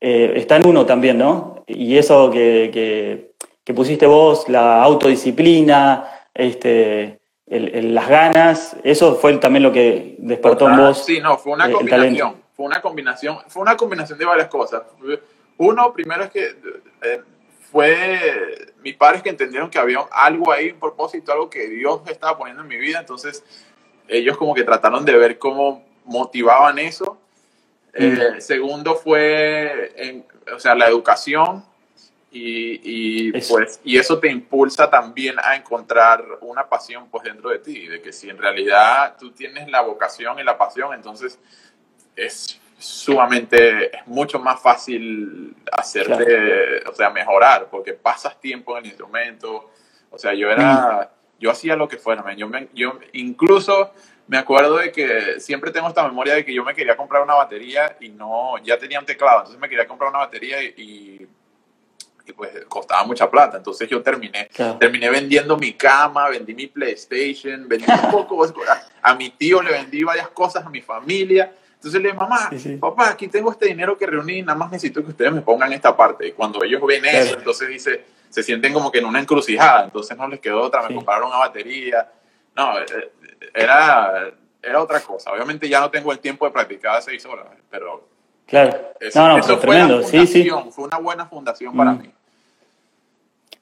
eh, 0.00 0.32
está 0.34 0.56
en 0.56 0.66
uno 0.66 0.84
también, 0.84 1.18
¿no? 1.18 1.64
Y 1.68 1.96
eso 1.96 2.30
que, 2.32 3.30
que, 3.64 3.72
pusiste 3.72 4.04
vos, 4.06 4.48
la 4.48 4.82
autodisciplina, 4.82 6.26
este, 6.34 7.20
las 7.46 8.08
ganas, 8.08 8.76
eso 8.82 9.14
fue 9.14 9.36
también 9.38 9.62
lo 9.62 9.70
que 9.70 10.16
despertó 10.18 10.68
en 10.68 10.76
vos. 10.78 11.04
Sí, 11.04 11.20
no, 11.20 11.38
fue 11.38 11.52
una 11.52 11.70
combinación, 11.70 12.34
fue 12.52 12.66
una 12.66 12.82
combinación, 12.82 13.38
fue 13.46 13.62
una 13.62 13.76
combinación 13.76 14.18
de 14.18 14.24
varias 14.24 14.48
cosas. 14.48 14.82
Uno, 15.58 15.92
primero 15.92 16.24
es 16.24 16.30
que 16.30 16.44
eh, 17.02 17.20
fue 17.70 18.18
mis 18.82 18.96
padres 18.96 19.22
que 19.22 19.30
entendieron 19.30 19.70
que 19.70 19.78
había 19.78 20.00
algo 20.10 20.50
ahí, 20.50 20.70
un 20.72 20.80
propósito, 20.80 21.30
algo 21.30 21.48
que 21.48 21.68
Dios 21.68 22.00
estaba 22.08 22.36
poniendo 22.36 22.62
en 22.62 22.68
mi 22.68 22.76
vida, 22.76 22.98
entonces 22.98 23.44
ellos 24.10 24.36
como 24.36 24.54
que 24.54 24.64
trataron 24.64 25.04
de 25.04 25.16
ver 25.16 25.38
cómo 25.38 25.84
motivaban 26.04 26.78
eso. 26.78 27.18
Eh, 27.92 28.40
segundo 28.40 28.94
fue, 28.94 29.92
en, 29.96 30.24
o 30.54 30.58
sea, 30.58 30.74
la 30.74 30.88
educación 30.88 31.64
y, 32.30 33.28
y 33.28 33.32
pues, 33.32 33.80
y 33.82 33.98
eso 33.98 34.20
te 34.20 34.30
impulsa 34.30 34.88
también 34.88 35.36
a 35.42 35.56
encontrar 35.56 36.24
una 36.42 36.68
pasión 36.68 37.08
pues 37.10 37.24
dentro 37.24 37.50
de 37.50 37.58
ti, 37.58 37.88
de 37.88 38.00
que 38.00 38.12
si 38.12 38.30
en 38.30 38.38
realidad 38.38 39.16
tú 39.18 39.32
tienes 39.32 39.68
la 39.68 39.80
vocación 39.80 40.38
y 40.38 40.44
la 40.44 40.56
pasión, 40.56 40.94
entonces 40.94 41.38
es 42.14 42.60
sumamente, 42.78 43.96
es 43.96 44.06
mucho 44.06 44.38
más 44.38 44.60
fácil 44.60 45.54
hacerte, 45.72 46.88
o 46.88 46.94
sea, 46.94 47.10
mejorar, 47.10 47.68
porque 47.70 47.92
pasas 47.94 48.40
tiempo 48.40 48.76
en 48.76 48.84
el 48.84 48.90
instrumento, 48.90 49.70
o 50.10 50.18
sea, 50.18 50.32
yo 50.32 50.50
era, 50.50 51.10
yo 51.40 51.50
hacía 51.50 51.74
lo 51.74 51.88
que 51.88 51.96
fuera, 51.96 52.22
yo, 52.34 52.48
yo 52.74 52.98
incluso 53.14 53.92
me 54.28 54.38
acuerdo 54.38 54.76
de 54.76 54.92
que 54.92 55.40
siempre 55.40 55.72
tengo 55.72 55.88
esta 55.88 56.06
memoria 56.06 56.34
de 56.34 56.44
que 56.44 56.54
yo 56.54 56.62
me 56.64 56.74
quería 56.74 56.96
comprar 56.96 57.22
una 57.22 57.34
batería 57.34 57.96
y 57.98 58.10
no, 58.10 58.58
ya 58.62 58.78
tenía 58.78 59.00
un 59.00 59.06
teclado, 59.06 59.38
entonces 59.38 59.60
me 59.60 59.68
quería 59.68 59.88
comprar 59.88 60.10
una 60.10 60.20
batería 60.20 60.62
y, 60.62 60.74
y, 60.76 61.28
pues 62.32 62.50
costaba 62.68 63.02
mucha 63.04 63.28
plata. 63.28 63.56
Entonces 63.56 63.88
yo 63.88 64.02
terminé, 64.02 64.48
terminé 64.78 65.10
vendiendo 65.10 65.56
mi 65.56 65.72
cama, 65.72 66.28
vendí 66.28 66.54
mi 66.54 66.68
PlayStation, 66.68 67.66
vendí 67.68 67.86
un 67.90 68.10
poco, 68.10 68.46
a, 69.02 69.14
mi 69.16 69.30
tío 69.30 69.60
le 69.62 69.72
vendí 69.72 70.04
varias 70.04 70.28
cosas, 70.28 70.64
a 70.64 70.70
mi 70.70 70.80
familia. 70.80 71.52
Entonces 71.74 72.00
le 72.00 72.08
dije, 72.08 72.20
mamá, 72.20 72.50
papá, 72.78 73.10
aquí 73.10 73.26
tengo 73.26 73.50
este 73.50 73.66
dinero 73.66 73.96
que 73.96 74.06
reuní, 74.06 74.42
nada 74.42 74.56
más 74.56 74.70
necesito 74.70 75.02
que 75.02 75.10
ustedes 75.10 75.32
me 75.32 75.40
pongan 75.40 75.72
esta 75.72 75.96
parte. 75.96 76.28
Y 76.28 76.32
cuando 76.32 76.62
ellos 76.62 76.80
ven 76.86 77.04
eso, 77.04 77.36
entonces 77.36 77.68
dice, 77.68 78.04
se 78.30 78.42
sienten 78.42 78.72
como 78.72 78.90
que 78.90 78.98
en 78.98 79.04
una 79.04 79.20
encrucijada, 79.20 79.84
entonces 79.84 80.16
no 80.16 80.28
les 80.28 80.40
quedó 80.40 80.62
otra, 80.62 80.88
me 80.88 80.94
compraron 80.94 81.28
una 81.28 81.38
batería. 81.38 82.10
No, 82.56 82.78
eh, 82.78 83.10
era, 83.54 84.30
era 84.62 84.82
otra 84.82 85.00
cosa. 85.00 85.32
Obviamente 85.32 85.68
ya 85.68 85.80
no 85.80 85.90
tengo 85.90 86.12
el 86.12 86.18
tiempo 86.18 86.46
de 86.46 86.52
practicar 86.52 87.02
seis 87.02 87.24
horas, 87.26 87.46
pero... 87.70 88.08
Claro. 88.46 88.92
Eso, 88.98 89.20
no, 89.20 89.36
no, 89.36 89.42
fue 89.42 89.56
tremendo. 89.58 90.02
Sí, 90.02 90.26
sí. 90.26 90.48
Fue 90.70 90.84
una 90.84 90.98
buena 90.98 91.26
fundación 91.26 91.76
para 91.76 91.92
mm. 91.92 91.98
mí. 92.00 92.10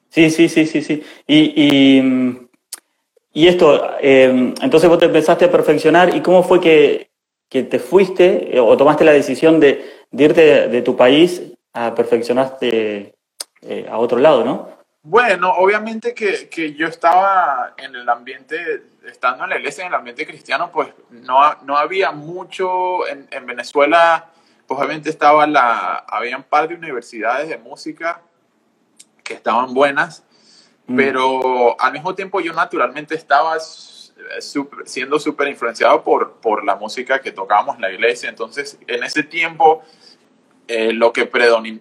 Sí, 0.09 0.29
sí, 0.31 0.49
sí, 0.49 0.65
sí, 0.65 0.81
sí. 0.81 1.03
Y, 1.27 2.49
y, 3.31 3.47
esto, 3.47 3.97
em, 3.99 4.55
entonces 4.61 4.89
vos 4.89 4.97
te 4.97 5.05
empezaste 5.05 5.45
a 5.45 5.51
perfeccionar 5.51 6.15
y 6.15 6.21
cómo 6.21 6.41
fue 6.43 6.59
que, 6.59 7.09
que 7.47 7.63
te 7.63 7.79
fuiste 7.79 8.55
eh, 8.55 8.59
o 8.59 8.75
tomaste 8.75 9.05
la 9.05 9.11
decisión 9.11 9.59
de, 9.59 9.85
irte 10.11 10.67
de, 10.67 10.81
tu 10.81 10.95
país 10.95 11.43
a 11.73 11.93
perfeccionarte 11.93 13.15
eh, 13.61 13.87
a 13.89 13.97
otro 13.97 14.19
lado, 14.19 14.43
¿no? 14.43 14.79
Bueno, 15.01 15.53
obviamente 15.53 16.13
que, 16.13 16.49
que, 16.49 16.73
yo 16.73 16.87
estaba 16.87 17.73
en 17.77 17.95
el 17.95 18.07
ambiente, 18.09 18.83
estando 19.05 19.45
en 19.45 19.51
la 19.51 19.57
iglesia, 19.57 19.83
en 19.83 19.87
el 19.87 19.95
ambiente 19.95 20.27
cristiano, 20.27 20.71
pues 20.71 20.89
no, 21.09 21.39
no 21.63 21.77
había 21.77 22.11
mucho 22.11 23.07
en, 23.07 23.27
en 23.31 23.45
Venezuela, 23.45 24.29
pues 24.67 24.77
obviamente 24.77 25.09
estaba 25.09 25.47
la, 25.47 25.95
había 26.07 26.37
un 26.37 26.43
par 26.43 26.67
de 26.67 26.75
universidades 26.75 27.47
de 27.49 27.57
música 27.57 28.21
que 29.23 29.33
estaban 29.33 29.73
buenas, 29.73 30.23
mm. 30.87 30.95
pero 30.95 31.79
al 31.79 31.93
mismo 31.93 32.13
tiempo 32.13 32.41
yo 32.41 32.53
naturalmente 32.53 33.15
estaba 33.15 33.57
siendo 34.85 35.17
súper 35.17 35.47
influenciado 35.47 36.03
por, 36.03 36.33
por 36.41 36.65
la 36.65 36.75
música 36.75 37.21
que 37.21 37.31
tocábamos 37.31 37.77
en 37.77 37.81
la 37.81 37.91
iglesia, 37.91 38.29
entonces 38.29 38.77
en 38.85 39.03
ese 39.03 39.23
tiempo 39.23 39.81
eh, 40.71 40.93
lo, 40.93 41.11
que 41.11 41.27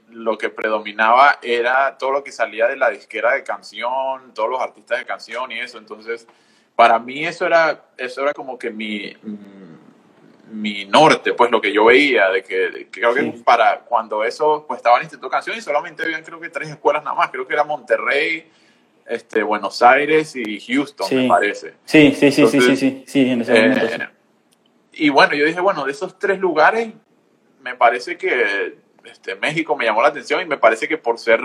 lo 0.09 0.38
que 0.38 0.49
predominaba 0.49 1.40
era 1.42 1.99
todo 1.99 2.11
lo 2.11 2.25
que 2.25 2.33
salía 2.33 2.66
de 2.68 2.76
la 2.78 2.88
disquera 2.88 3.35
de 3.35 3.45
canción, 3.45 4.33
todos 4.33 4.49
los 4.49 4.62
artistas 4.62 4.99
de 4.99 5.04
canción 5.04 5.52
y 5.52 5.61
eso. 5.61 5.76
Entonces, 5.76 6.26
para 6.75 6.99
mí 6.99 7.26
eso 7.26 7.45
era, 7.45 7.85
eso 7.99 8.23
era 8.23 8.33
como 8.33 8.59
que 8.59 8.71
mi, 8.71 9.14
mm, 9.23 10.59
mi 10.59 10.87
norte, 10.87 11.35
pues 11.35 11.50
lo 11.50 11.61
que 11.61 11.71
yo 11.71 11.85
veía, 11.85 12.30
de 12.30 12.42
que, 12.42 12.88
creo 12.90 13.12
que 13.12 13.25
para 13.45 13.80
cuando 13.80 14.25
eso, 14.25 14.64
pues 14.66 14.78
estaba 14.78 14.97
en 14.97 15.00
el 15.00 15.04
Instituto 15.04 15.26
de 15.26 15.33
Canción 15.33 15.59
y 15.59 15.61
solamente 15.61 16.02
habían 16.04 16.25
creo 16.25 16.40
que 16.40 16.49
tres 16.49 16.71
escuelas 16.71 17.04
nada 17.04 17.14
más, 17.14 17.28
creo 17.28 17.47
que 17.47 17.52
era 17.52 17.64
Monterrey, 17.64 18.50
este, 19.04 19.42
Buenos 19.42 19.83
Aires 19.83 20.35
y 20.35 20.61
Houston, 20.61 21.09
me 21.12 21.28
parece. 21.28 21.75
Sí, 21.85 22.14
sí, 22.18 22.33
sí, 22.33 22.47
sí, 22.47 22.75
sí, 22.75 23.04
sí, 23.07 23.30
en 23.30 23.42
ese 23.42 23.52
momento. 23.52 23.85
Eh, 23.85 24.09
y 24.92 25.11
bueno, 25.11 25.35
yo 25.35 25.45
dije, 25.45 25.61
bueno, 25.61 25.85
de 25.85 25.92
esos 25.92 26.18
tres 26.18 26.38
lugares, 26.38 26.88
me 27.61 27.75
parece 27.75 28.17
que 28.17 28.79
este, 29.05 29.35
México 29.37 29.77
me 29.77 29.85
llamó 29.85 30.03
la 30.03 30.09
atención 30.09 30.41
y 30.41 30.45
me 30.45 30.59
parece 30.59 30.88
que 30.88 30.99
por 30.99 31.19
ser, 31.19 31.41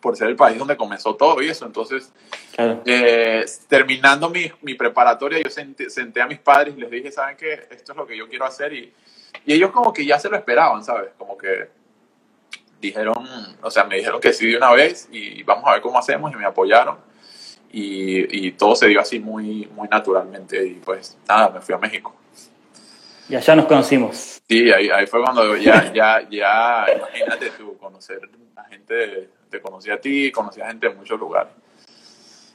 por 0.00 0.16
ser 0.16 0.28
el 0.28 0.36
país 0.36 0.58
donde 0.58 0.76
comenzó 0.76 1.14
todo 1.16 1.42
y 1.42 1.48
eso, 1.48 1.66
entonces, 1.66 2.12
eh, 2.56 3.44
terminando 3.68 4.30
mi, 4.30 4.50
mi, 4.62 4.74
preparatoria, 4.74 5.40
yo 5.42 5.50
senté, 5.50 6.20
a 6.20 6.26
mis 6.26 6.38
padres 6.38 6.74
y 6.76 6.80
les 6.80 6.90
dije, 6.90 7.10
¿saben 7.10 7.36
qué? 7.36 7.66
Esto 7.70 7.92
es 7.92 7.98
lo 7.98 8.06
que 8.06 8.16
yo 8.16 8.28
quiero 8.28 8.44
hacer 8.44 8.72
y, 8.72 8.92
y 9.44 9.52
ellos 9.52 9.70
como 9.70 9.92
que 9.92 10.04
ya 10.04 10.18
se 10.18 10.28
lo 10.28 10.36
esperaban, 10.36 10.84
¿sabes? 10.84 11.10
Como 11.18 11.36
que 11.36 11.68
dijeron, 12.80 13.14
o 13.62 13.70
sea, 13.70 13.84
me 13.84 13.96
dijeron 13.96 14.20
que 14.20 14.32
sí 14.32 14.46
de 14.46 14.56
una 14.56 14.72
vez 14.72 15.08
y 15.10 15.42
vamos 15.42 15.64
a 15.66 15.72
ver 15.72 15.80
cómo 15.80 15.98
hacemos 15.98 16.32
y 16.32 16.36
me 16.36 16.44
apoyaron. 16.44 16.98
Y, 17.72 18.46
y, 18.46 18.52
todo 18.52 18.74
se 18.74 18.86
dio 18.86 19.00
así 19.00 19.18
muy, 19.18 19.68
muy 19.74 19.88
naturalmente 19.88 20.64
y 20.64 20.74
pues 20.74 21.18
nada, 21.28 21.50
me 21.50 21.60
fui 21.60 21.74
a 21.74 21.78
México. 21.78 22.14
Y 23.28 23.34
allá 23.34 23.56
nos 23.56 23.66
conocimos. 23.66 24.35
Sí, 24.48 24.70
ahí, 24.70 24.88
ahí 24.90 25.06
fue 25.06 25.22
cuando 25.22 25.56
ya, 25.56 25.92
ya, 25.92 26.26
ya, 26.30 26.86
imagínate 26.96 27.50
tú, 27.58 27.76
conocer 27.78 28.20
a 28.54 28.64
gente, 28.64 29.30
te 29.50 29.60
conocí 29.60 29.90
a 29.90 30.00
ti, 30.00 30.30
conocí 30.30 30.60
a 30.60 30.68
gente 30.68 30.88
de 30.88 30.94
muchos 30.94 31.18
lugares. 31.18 31.52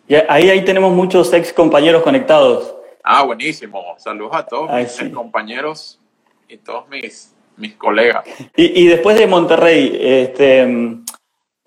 Y 0.07 0.15
ahí, 0.15 0.49
ahí 0.49 0.63
tenemos 0.63 0.93
muchos 0.93 1.31
ex 1.33 1.51
compañeros 1.51 2.01
conectados. 2.01 2.75
Ah, 3.03 3.23
buenísimo. 3.23 3.95
Saludos 3.97 4.35
a 4.35 4.45
todos 4.45 4.71
mis 4.71 5.13
compañeros 5.13 5.99
y 6.47 6.57
todos 6.57 6.87
mis, 6.89 7.33
mis 7.57 7.75
colegas. 7.75 8.25
Y, 8.55 8.83
y, 8.83 8.87
después 8.87 9.17
de 9.17 9.27
Monterrey, 9.27 9.97
este, 10.01 10.97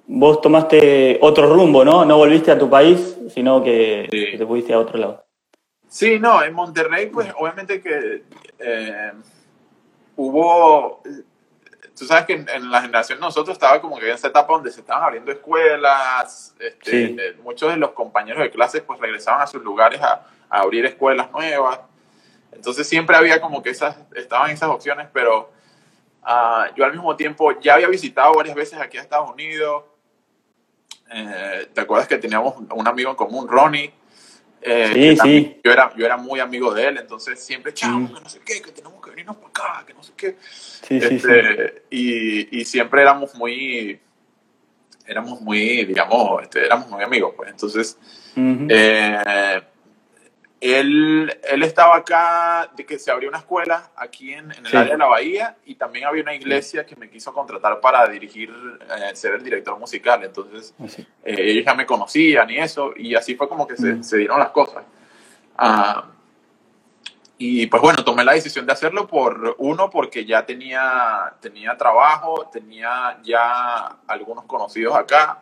vos 0.07 0.41
tomaste 0.41 1.19
otro 1.21 1.53
rumbo, 1.53 1.85
¿no? 1.85 2.05
No 2.05 2.17
volviste 2.17 2.51
a 2.51 2.59
tu 2.59 2.71
país, 2.71 3.17
sino 3.33 3.63
que, 3.63 4.09
que 4.11 4.39
te 4.39 4.47
fuiste 4.47 4.73
a 4.73 4.79
otro 4.79 4.99
lado. 4.99 5.25
Sí, 5.89 6.19
no, 6.19 6.43
en 6.43 6.55
Monterrey, 6.55 7.07
pues 7.07 7.29
obviamente 7.39 7.81
que 7.81 8.25
eh, 8.59 9.13
hubo, 10.17 11.03
tú 11.97 12.05
sabes 12.05 12.25
que 12.27 12.35
en, 12.35 12.71
la 12.71 12.83
generación 12.83 13.21
nosotros 13.21 13.55
estaba 13.55 13.81
como 13.81 13.99
que 13.99 14.09
en 14.09 14.15
esa 14.15 14.29
etapa 14.29 14.53
donde 14.53 14.71
se 14.71 14.81
estaban 14.81 15.03
abriendo 15.03 15.33
escuelas, 15.33 16.55
este, 16.59 17.05
eh, 17.05 17.37
muchos 17.43 17.71
de 17.71 17.77
los 17.77 17.91
compañeros 17.91 18.43
de 18.43 18.51
clases 18.51 18.83
pues 18.83 19.01
regresaban 19.01 19.43
a 19.43 19.47
sus 19.47 19.63
lugares 19.63 20.01
a, 20.01 20.27
abrir 20.51 20.87
escuelas 20.87 21.33
nuevas, 21.33 21.81
entonces 22.53 22.87
siempre 22.87 23.17
había 23.17 23.41
como 23.41 23.61
que 23.61 23.71
esas, 23.71 23.97
estaban 24.15 24.53
esas 24.53 24.69
opciones, 24.69 25.09
pero 25.13 25.51
ah, 26.23 26.69
yo 26.77 26.85
al 26.85 26.93
mismo 26.93 27.17
tiempo 27.17 27.59
ya 27.61 27.75
había 27.75 27.89
visitado 27.89 28.35
varias 28.35 28.55
veces 28.55 28.79
aquí 28.79 28.97
a 28.97 29.01
Estados 29.01 29.31
Unidos, 29.31 29.83
eh, 31.11 31.69
¿te 31.73 31.81
acuerdas 31.81 32.07
que 32.07 32.19
teníamos 32.19 32.55
un 32.71 32.87
amigo 32.87 33.11
en 33.11 33.17
común, 33.17 33.49
Ronnie? 33.49 33.93
Eh, 34.67 34.91
Sí, 34.95 35.17
sí. 35.17 35.61
Yo 35.63 35.71
era, 35.71 35.93
yo 35.95 36.07
era 36.07 36.17
muy 36.17 36.41
amigo 36.41 36.73
de 36.73 36.89
él, 36.89 36.99
entonces 36.99 37.45
siempre, 37.45 37.75
chamo, 37.75 38.09
Mm. 38.09 38.15
que 38.15 38.21
no 38.21 38.29
sé 38.29 38.41
qué, 38.41 38.63
que 38.63 38.73
tenemos 38.73 39.04
venirnos 39.15 39.37
para 39.37 39.49
acá, 39.49 39.87
que 39.87 39.95
no 39.95 40.03
sé 40.03 40.13
qué. 40.17 40.37
Sí, 40.43 41.01
sí, 41.01 41.09
sí. 41.09 41.15
Este, 41.15 41.85
Y, 41.91 42.61
y 42.61 42.65
siempre 42.65 43.03
éramos 43.03 43.35
muy, 43.35 44.01
éramos 45.07 45.41
muy, 45.41 45.85
digamos, 45.85 46.43
este, 46.43 46.67
éramos 46.67 46.89
muy 46.89 47.03
amigos, 47.03 47.33
pues. 47.37 47.51
Entonces, 47.51 47.99
Ujú. 48.37 48.67
eh, 48.69 49.63
él, 50.61 51.39
él 51.45 51.63
estaba 51.63 51.97
acá, 51.97 52.71
de 52.75 52.87
que 52.87 52.99
se 52.99 53.11
abrió 53.11 53.29
una 53.29 53.39
escuela 53.39 53.91
aquí 53.97 54.33
en, 54.33 54.51
en 54.51 54.65
el 54.65 54.67
Sí. 54.67 54.77
área 54.77 54.93
de 54.93 54.99
la 54.99 55.07
Bahía 55.07 55.57
y 55.67 55.75
también 55.75 56.07
había 56.07 56.23
una 56.23 56.35
iglesia 56.35 56.87
que 56.87 56.97
me 56.97 57.11
quiso 57.11 57.33
contratar 57.35 57.81
para 57.81 58.09
dirigir, 58.09 58.51
eh, 58.81 59.15
ser 59.15 59.35
el 59.35 59.45
director 59.45 59.79
musical. 59.79 60.25
Entonces, 60.25 60.75
Así. 60.83 61.03
eh, 61.25 61.35
ellos 61.39 61.65
ya 61.67 61.75
me 61.75 61.85
conocían 61.85 62.49
y 62.51 62.57
eso, 62.59 62.93
y 62.97 63.15
así 63.15 63.35
fue 63.35 63.47
como 63.49 63.67
que 63.67 63.77
se, 63.77 63.93
Mm. 63.95 64.03
se 64.03 64.17
dieron 64.19 64.39
las 64.39 64.51
cosas. 64.51 64.85
Ah, 65.59 66.11
y 67.47 67.67
pues 67.67 67.83
bueno, 67.83 68.03
tomé 68.05 68.25
la 68.25 68.33
decisión 68.33 68.65
de 68.67 68.73
hacerlo 68.73 69.07
por 69.07 69.55
uno, 69.59 69.91
porque 69.91 70.25
ya 70.25 70.47
tenía, 70.47 71.35
tenía 71.41 71.77
trabajo, 71.77 72.49
tenía 72.53 73.19
ya 73.23 73.97
algunos 74.07 74.45
conocidos 74.47 74.95
acá 74.97 75.41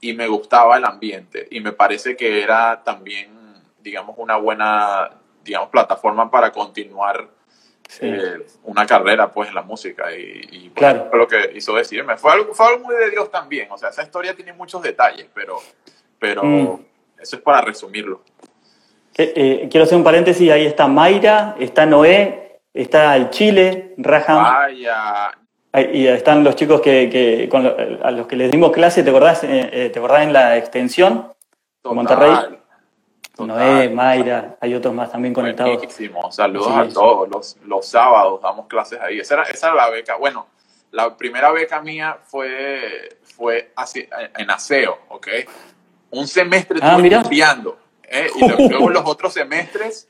y 0.00 0.14
me 0.14 0.26
gustaba 0.28 0.76
el 0.78 0.84
ambiente 0.84 1.46
y 1.50 1.60
me 1.60 1.72
parece 1.72 2.16
que 2.16 2.42
era 2.42 2.82
también, 2.82 3.30
digamos, 3.82 4.14
una 4.18 4.36
buena, 4.36 5.10
digamos, 5.44 5.68
plataforma 5.70 6.30
para 6.30 6.50
continuar 6.52 7.28
Sí. 7.88 8.06
eh, 8.06 8.46
una 8.62 8.86
carrera 8.86 9.30
pues 9.30 9.50
en 9.50 9.54
la 9.54 9.60
música 9.60 10.16
y, 10.16 10.48
y, 10.50 10.70
pues, 10.70 10.76
Claro. 10.76 11.08
fue 11.10 11.18
lo 11.18 11.28
que 11.28 11.52
hizo 11.54 11.74
decidirme. 11.74 12.16
Fue 12.16 12.32
algo, 12.32 12.54
fue 12.54 12.66
algo 12.66 12.84
muy 12.86 12.96
de 12.96 13.10
Dios 13.10 13.30
también, 13.30 13.70
o 13.70 13.76
sea, 13.76 13.90
esa 13.90 14.02
historia 14.02 14.34
tiene 14.34 14.54
muchos 14.54 14.80
detalles, 14.80 15.26
pero, 15.34 15.58
pero 16.18 16.42
Mm. 16.42 16.80
eso 17.20 17.36
es 17.36 17.42
para 17.42 17.60
resumirlo. 17.60 18.22
Eh, 19.16 19.32
eh, 19.36 19.68
quiero 19.70 19.84
hacer 19.84 19.98
un 19.98 20.04
paréntesis, 20.04 20.50
ahí 20.50 20.64
está 20.66 20.86
Mayra, 20.88 21.54
está 21.58 21.84
Noé, 21.86 22.60
está 22.72 23.14
el 23.16 23.30
Chile, 23.30 23.94
Raham, 23.98 24.42
Vaya, 24.42 25.32
y 25.92 26.06
están 26.06 26.42
los 26.44 26.56
chicos 26.56 26.80
que, 26.80 27.08
que- 27.10 27.48
con 27.48 27.64
lo- 27.64 27.76
a 28.02 28.10
los 28.10 28.26
que 28.26 28.36
les 28.36 28.50
dimos 28.50 28.72
clase, 28.72 29.02
¿te 29.02 29.10
acordás, 29.10 29.44
eh, 29.44 29.90
¿te 29.92 29.98
acordás 29.98 30.22
en 30.22 30.32
la 30.32 30.56
extensión? 30.56 31.30
total, 31.82 31.94
Monterrey. 31.96 32.30
total. 32.30 32.58
Noé, 33.46 33.88
Mayra, 33.90 34.56
hay 34.60 34.74
otros 34.74 34.94
más 34.94 35.10
también 35.10 35.34
conectados. 35.34 35.76
Buenísimo. 35.76 36.30
Saludos 36.30 36.70
a 36.70 36.88
todos. 36.88 37.28
Los, 37.28 37.56
los 37.64 37.86
sábados 37.86 38.40
damos 38.42 38.66
clases 38.66 39.00
ahí. 39.00 39.18
Esa 39.18 39.34
era, 39.34 39.42
esa 39.44 39.68
era 39.68 39.76
la 39.76 39.90
beca. 39.90 40.16
Bueno, 40.16 40.46
la 40.92 41.16
primera 41.16 41.50
beca 41.50 41.80
mía 41.80 42.18
fue, 42.22 43.08
fue 43.24 43.72
así, 43.74 44.06
en 44.36 44.50
aseo, 44.50 44.96
¿ok? 45.08 45.28
Un 46.10 46.28
semestre 46.28 46.78
Ah, 46.82 46.88
estuve 46.90 47.02
mira. 47.02 47.22
¿Eh? 48.12 48.28
Y 48.36 48.48
luego 48.68 48.90
los 48.90 49.02
otros 49.06 49.32
semestres 49.34 50.08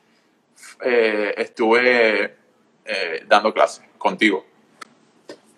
eh, 0.85 1.35
estuve 1.39 2.35
eh, 2.85 3.25
dando 3.27 3.53
clases 3.55 3.85
contigo. 3.99 4.45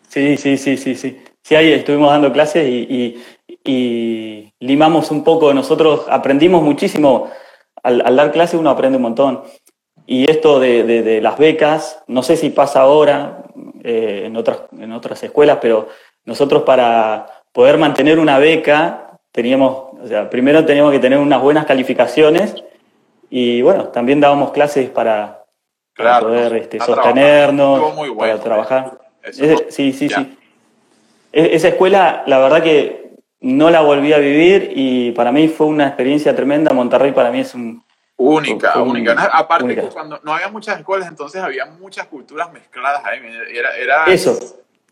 Sí, 0.08 0.36
sí, 0.36 0.56
sí, 0.56 0.76
sí, 0.76 0.94
sí. 0.94 1.20
Sí, 1.42 1.54
ahí 1.56 1.72
estuvimos 1.72 2.10
dando 2.10 2.32
clases 2.32 2.66
y, 2.68 2.86
y- 2.88 3.24
y 3.66 4.52
limamos 4.60 5.10
un 5.10 5.24
poco. 5.24 5.52
Nosotros 5.52 6.06
aprendimos 6.08 6.62
muchísimo. 6.62 7.30
Al, 7.82 8.02
al 8.06 8.16
dar 8.16 8.32
clases 8.32 8.58
uno 8.60 8.70
aprende 8.70 8.96
un 8.96 9.02
montón. 9.02 9.42
Y 10.06 10.30
esto 10.30 10.60
de, 10.60 10.84
de- 10.84 11.02
de 11.02 11.20
las 11.20 11.38
becas, 11.38 12.02
no 12.06 12.22
sé 12.22 12.36
si 12.36 12.50
pasa 12.50 12.80
ahora 12.82 13.44
eh, 13.82 14.22
en, 14.26 14.36
otras, 14.36 14.60
en 14.78 14.92
otras 14.92 15.22
escuelas, 15.22 15.58
pero 15.60 15.88
nosotros 16.24 16.62
para 16.62 17.26
poder 17.52 17.78
mantener 17.78 18.18
una 18.18 18.38
beca 18.38 19.03
teníamos, 19.34 19.88
o 20.00 20.06
sea, 20.06 20.30
primero 20.30 20.64
teníamos 20.64 20.92
que 20.92 21.00
tener 21.00 21.18
unas 21.18 21.42
buenas 21.42 21.66
calificaciones 21.66 22.54
y 23.28 23.62
bueno, 23.62 23.88
también 23.88 24.20
dábamos 24.20 24.52
clases 24.52 24.88
para, 24.90 25.42
poder 26.20 26.54
este, 26.54 26.78
sostenernos, 26.78 27.96
bueno, 27.96 28.16
para 28.16 28.38
trabajar. 28.38 28.98
Eso 29.24 29.44
Ese- 29.44 29.54
no- 29.64 29.70
sí, 29.70 29.92
sí, 29.92 30.08
ya. 30.08 30.18
sí. 30.18 30.38
E- 31.32 31.56
Esa 31.56 31.66
escuela, 31.68 32.22
la 32.28 32.38
verdad 32.38 32.62
que 32.62 33.10
no 33.40 33.70
la 33.70 33.80
volví 33.80 34.12
a 34.12 34.18
vivir 34.18 34.70
y 34.76 35.10
para 35.12 35.32
mí 35.32 35.48
fue 35.48 35.66
una 35.66 35.88
experiencia 35.88 36.36
tremenda. 36.36 36.72
Monterrey 36.72 37.10
para 37.10 37.32
mí 37.32 37.40
es 37.40 37.54
un... 37.56 37.82
Única, 38.16 38.80
un- 38.80 38.90
única. 38.90 39.14
Aparte 39.32 39.64
única. 39.64 39.82
que 39.82 39.88
cuando 39.88 40.20
no 40.22 40.32
había 40.32 40.46
muchas 40.48 40.78
escuelas, 40.78 41.08
entonces 41.08 41.42
había 41.42 41.66
muchas 41.66 42.06
culturas 42.06 42.52
mezcladas 42.52 43.04
ahí. 43.04 43.18
Era, 43.52 43.76
era 43.76 44.04
Eso, 44.04 44.38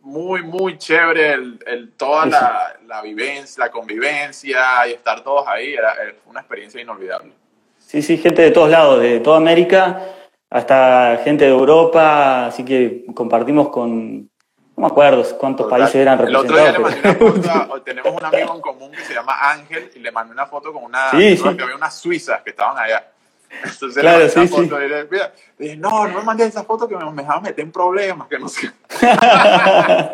muy, 0.02 0.42
muy 0.42 0.78
chévere 0.78 1.32
el, 1.34 1.58
el- 1.66 1.92
toda 1.92 2.26
la, 2.26 2.76
la 2.86 3.00
vivencia, 3.02 3.64
la 3.64 3.70
convivencia 3.70 4.86
y 4.88 4.92
estar 4.92 5.22
todos 5.22 5.46
ahí. 5.48 5.74
Era, 5.74 5.92
era 5.94 6.14
una 6.26 6.40
experiencia 6.40 6.80
inolvidable. 6.80 7.32
sí, 7.78 8.02
sí, 8.02 8.18
gente 8.18 8.42
de 8.42 8.50
todos 8.50 8.68
lados, 8.70 9.00
de 9.00 9.20
toda 9.20 9.36
América 9.38 10.02
hasta 10.50 11.18
gente 11.24 11.44
de 11.46 11.50
Europa, 11.50 12.46
así 12.46 12.64
que 12.64 13.04
compartimos 13.14 13.70
con... 13.70 14.28
No 14.74 14.86
me 14.86 14.86
acuerdo 14.86 15.22
cuántos 15.38 15.66
países 15.70 15.94
eran 15.96 16.18
El 16.26 16.34
otro 16.34 16.56
día 16.56 16.72
le 16.72 16.78
representados. 16.78 17.20
mandé 17.20 17.38
una 17.38 17.42
pero- 17.42 17.62
foto, 17.66 17.74
a- 17.74 17.84
tenemos 17.84 18.12
un 18.14 18.24
amigo 18.24 18.54
en 18.54 18.60
común 18.60 18.90
que 18.90 19.00
se 19.04 19.14
llama 19.14 19.34
Ángel 19.50 19.90
y 19.94 19.98
le 20.00 20.10
mandé 20.10 20.32
una 20.32 20.46
foto 20.46 20.72
con 20.72 20.84
una, 20.84 21.10
Sí, 21.10 21.36
sí. 21.36 21.42
que 21.56 21.62
había 21.62 21.76
unas 21.76 21.94
suizas 21.98 22.42
que 22.42 22.50
estaban 22.50 22.76
allá. 22.78 23.11
Entonces 23.64 24.00
Claro, 24.00 24.18
le 24.20 24.28
sí, 24.28 24.40
sí. 24.40 24.48
foto 24.48 24.82
y 24.82 24.88
le 24.88 25.04
mira, 25.10 25.32
le 25.58 25.64
dije, 25.64 25.76
no, 25.76 26.06
no 26.08 26.18
me 26.18 26.24
mandes 26.24 26.48
esa 26.48 26.64
foto 26.64 26.88
que 26.88 26.96
me, 26.96 27.04
me 27.12 27.22
vas 27.22 27.36
a 27.36 27.40
meter 27.40 27.64
en 27.64 27.72
problemas, 27.72 28.28
que 28.28 28.38
no 28.38 28.48
sé. 28.48 28.70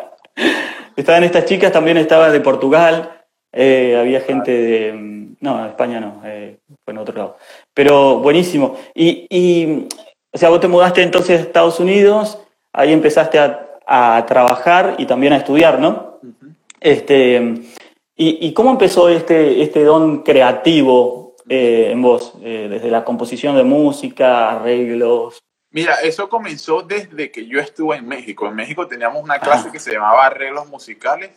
Estaban 0.95 1.23
estas 1.23 1.45
chicas, 1.45 1.71
también 1.71 1.97
estaba 1.97 2.29
de 2.29 2.39
Portugal, 2.41 3.23
eh, 3.51 3.97
había 3.99 4.21
gente 4.21 4.51
de... 4.51 4.93
mm, 4.93 5.35
No, 5.41 5.63
de 5.63 5.69
España 5.69 5.99
no, 5.99 6.21
eh, 6.25 6.57
fue 6.83 6.91
en 6.93 6.97
otro 6.97 7.15
lado. 7.15 7.37
Pero 7.73 8.19
buenísimo. 8.19 8.77
Y, 8.93 9.25
y, 9.29 9.87
o 10.33 10.37
sea, 10.37 10.49
vos 10.49 10.59
te 10.59 10.67
mudaste 10.67 11.01
entonces 11.01 11.39
a 11.39 11.43
Estados 11.43 11.79
Unidos, 11.79 12.39
ahí 12.73 12.91
empezaste 12.93 13.39
a, 13.39 13.65
a 13.87 14.25
trabajar 14.27 14.95
y 14.97 15.05
también 15.05 15.33
a 15.33 15.37
estudiar, 15.37 15.79
¿no? 15.79 16.19
Este, 16.79 17.37
y, 18.15 18.47
y 18.47 18.53
cómo 18.53 18.71
empezó 18.71 19.09
este, 19.09 19.61
este 19.63 19.83
don 19.83 20.23
creativo 20.23 21.18
eh, 21.49 21.89
en 21.91 22.01
vos? 22.01 22.33
Eh, 22.41 22.67
desde 22.69 22.89
la 22.91 23.03
composición 23.03 23.55
de 23.55 23.63
música, 23.63 24.51
arreglos. 24.51 25.39
Mira, 25.71 25.95
eso 26.01 26.29
comenzó 26.29 26.81
desde 26.81 27.29
que 27.31 27.45
yo 27.45 27.59
estuve 27.59 27.97
en 27.97 28.07
México. 28.07 28.47
En 28.47 28.55
México 28.55 28.87
teníamos 28.87 29.21
una 29.23 29.39
clase 29.39 29.63
Ajá. 29.63 29.71
que 29.71 29.79
se 29.79 29.91
llamaba 29.93 30.25
arreglos 30.25 30.67
musicales 30.67 31.31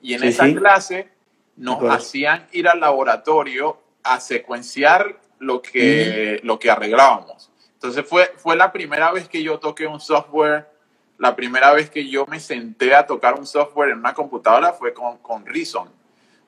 y 0.00 0.14
en 0.14 0.20
Sí, 0.20 0.26
esa 0.28 0.44
sí. 0.44 0.54
clase 0.54 1.08
nos 1.56 1.76
Recuerdo. 1.76 1.96
hacían 1.96 2.46
ir 2.52 2.68
al 2.68 2.80
laboratorio 2.80 3.78
a 4.02 4.20
secuenciar 4.20 5.16
lo 5.38 5.60
que, 5.62 6.40
lo 6.42 6.58
que 6.58 6.70
arreglábamos. 6.70 7.50
Entonces 7.74 8.04
fue, 8.08 8.32
fue 8.36 8.56
la 8.56 8.70
primera 8.72 9.10
vez 9.12 9.28
que 9.28 9.42
yo 9.42 9.58
toqué 9.58 9.86
un 9.86 10.00
software, 10.00 10.68
la 11.18 11.34
primera 11.36 11.72
vez 11.72 11.90
que 11.90 12.08
yo 12.08 12.26
me 12.26 12.40
senté 12.40 12.94
a 12.94 13.06
tocar 13.06 13.34
un 13.38 13.46
software 13.46 13.90
en 13.90 13.98
una 13.98 14.14
computadora 14.14 14.72
fue 14.72 14.92
con, 14.94 15.18
con 15.18 15.44
Reason. 15.46 15.88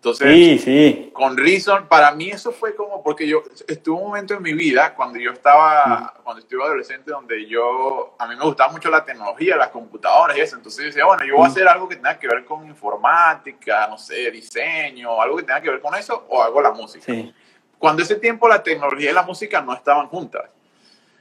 Entonces, 0.07 0.29
Sí, 0.29 0.59
sí. 0.61 1.11
con 1.13 1.37
Reason, 1.37 1.89
para 1.89 2.13
mí 2.13 2.31
eso 2.31 2.53
fue 2.53 2.77
como, 2.77 3.03
porque 3.03 3.27
yo 3.27 3.43
estuve 3.67 3.97
un 3.97 4.05
momento 4.05 4.35
en 4.35 4.43
mi 4.43 4.53
vida 4.53 4.95
cuando 4.95 5.19
yo 5.19 5.33
estaba, 5.33 6.15
cuando 6.23 6.41
estuve 6.43 6.63
adolescente, 6.63 7.11
donde 7.11 7.45
yo, 7.47 8.15
a 8.17 8.29
mí 8.29 8.37
me 8.37 8.45
gustaba 8.45 8.71
mucho 8.73 8.89
la 8.89 9.05
tecnología, 9.05 9.57
las 9.57 9.71
computadoras 9.71 10.37
y 10.37 10.43
eso, 10.43 10.55
entonces 10.55 10.79
yo 10.81 10.87
decía, 10.87 11.05
bueno, 11.07 11.25
yo 11.25 11.35
voy 11.35 11.45
a 11.47 11.49
hacer 11.49 11.67
algo 11.67 11.89
que 11.89 11.97
tenga 11.97 12.17
que 12.21 12.29
ver 12.29 12.45
con 12.45 12.65
informática, 12.69 13.89
no 13.89 13.99
sé, 13.99 14.31
diseño, 14.31 15.21
algo 15.21 15.39
que 15.39 15.43
tenga 15.43 15.61
que 15.61 15.71
ver 15.71 15.81
con 15.81 15.93
eso, 15.97 16.25
o 16.29 16.41
hago 16.41 16.63
la 16.63 16.71
música. 16.71 17.05
Sí, 17.07 17.35
Cuando 17.77 18.03
ese 18.05 18.15
tiempo 18.15 18.47
la 18.47 18.63
tecnología 18.63 19.11
y 19.11 19.15
la 19.15 19.23
música 19.23 19.61
no 19.61 19.75
estaban 19.75 20.07
juntas, 20.07 20.49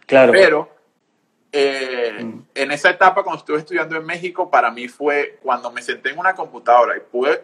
claro. 0.05 0.31
pero 0.31 0.69
eh, 1.51 2.17
Mm. 2.21 2.41
en 2.53 2.71
esa 2.71 2.91
etapa 2.91 3.23
cuando 3.23 3.39
estuve 3.39 3.57
estudiando 3.57 3.95
en 3.95 4.05
México, 4.05 4.51
para 4.51 4.69
mí 4.69 4.87
fue 4.87 5.39
cuando 5.41 5.71
me 5.71 5.81
senté 5.81 6.11
en 6.11 6.19
una 6.19 6.35
computadora 6.35 6.95
y 6.97 6.99
pude 6.99 7.43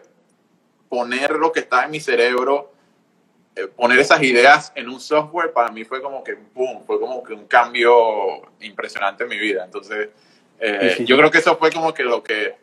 poner 0.92 1.30
lo 1.30 1.50
que 1.52 1.60
estaba 1.60 1.84
en 1.86 1.90
mi 1.90 2.00
cerebro, 2.00 2.70
eh, 3.56 3.66
poner 3.66 3.98
esas 3.98 4.22
ideas 4.22 4.72
en 4.74 4.90
un 4.90 5.00
software, 5.00 5.50
para 5.50 5.70
mí 5.70 5.84
fue 5.84 6.02
como 6.02 6.22
que, 6.22 6.36
boom, 6.52 6.84
fue 6.84 7.00
como 7.00 7.22
que 7.22 7.32
un 7.32 7.46
cambio 7.46 8.42
impresionante 8.60 9.24
en 9.24 9.30
mi 9.30 9.38
vida. 9.38 9.64
Entonces, 9.64 10.10
eh, 10.60 10.90
Sí, 10.90 10.96
sí. 10.98 11.04
yo 11.06 11.16
creo 11.16 11.30
que 11.30 11.38
eso 11.38 11.56
fue 11.56 11.72
como 11.72 11.94
que 11.94 12.02
lo 12.02 12.22
que, 12.22 12.56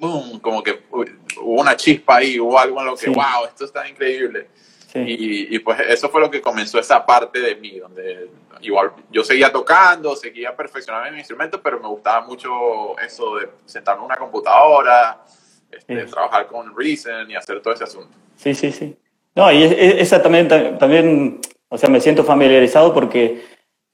boom, 0.00 0.40
como 0.40 0.64
que 0.64 0.82
hubo 0.90 1.60
una 1.60 1.76
chispa 1.76 2.16
ahí, 2.16 2.40
hubo 2.40 2.58
algo 2.58 2.80
en 2.80 2.86
lo 2.86 2.96
que, 2.96 3.04
Sí. 3.06 3.12
wow, 3.14 3.44
esto 3.46 3.66
está 3.66 3.88
increíble. 3.88 4.48
Y, 4.94 5.54
y, 5.54 5.58
pues 5.60 5.78
eso 5.78 6.08
fue 6.08 6.20
lo 6.20 6.28
que 6.28 6.40
comenzó 6.40 6.80
esa 6.80 7.06
parte 7.06 7.38
de 7.38 7.54
mí, 7.54 7.78
donde 7.78 8.30
igual 8.62 8.90
yo 9.12 9.22
seguía 9.22 9.52
tocando, 9.52 10.16
seguía 10.16 10.56
perfeccionando 10.56 11.12
mi 11.12 11.18
instrumento, 11.18 11.62
pero 11.62 11.78
me 11.78 11.86
gustaba 11.86 12.26
mucho 12.26 12.98
eso 12.98 13.36
de 13.36 13.48
sentarme 13.64 14.00
en 14.00 14.06
una 14.06 14.16
computadora, 14.16 15.24
este, 15.72 16.04
Sí. 16.06 16.10
trabajar 16.10 16.46
con 16.46 16.76
Reason 16.76 17.30
y 17.30 17.34
hacer 17.36 17.60
todo 17.60 17.74
ese 17.74 17.84
asunto. 17.84 18.16
Sí, 18.36 18.54
sí, 18.54 18.72
sí. 18.72 18.96
No, 19.34 19.52
y 19.52 19.62
es- 19.62 19.72
es- 19.72 19.94
esa 20.02 20.22
también, 20.22 20.48
ta- 20.48 20.78
también, 20.78 21.40
o 21.68 21.78
sea, 21.78 21.88
me 21.88 22.00
siento 22.00 22.24
familiarizado 22.24 22.92
porque 22.94 23.42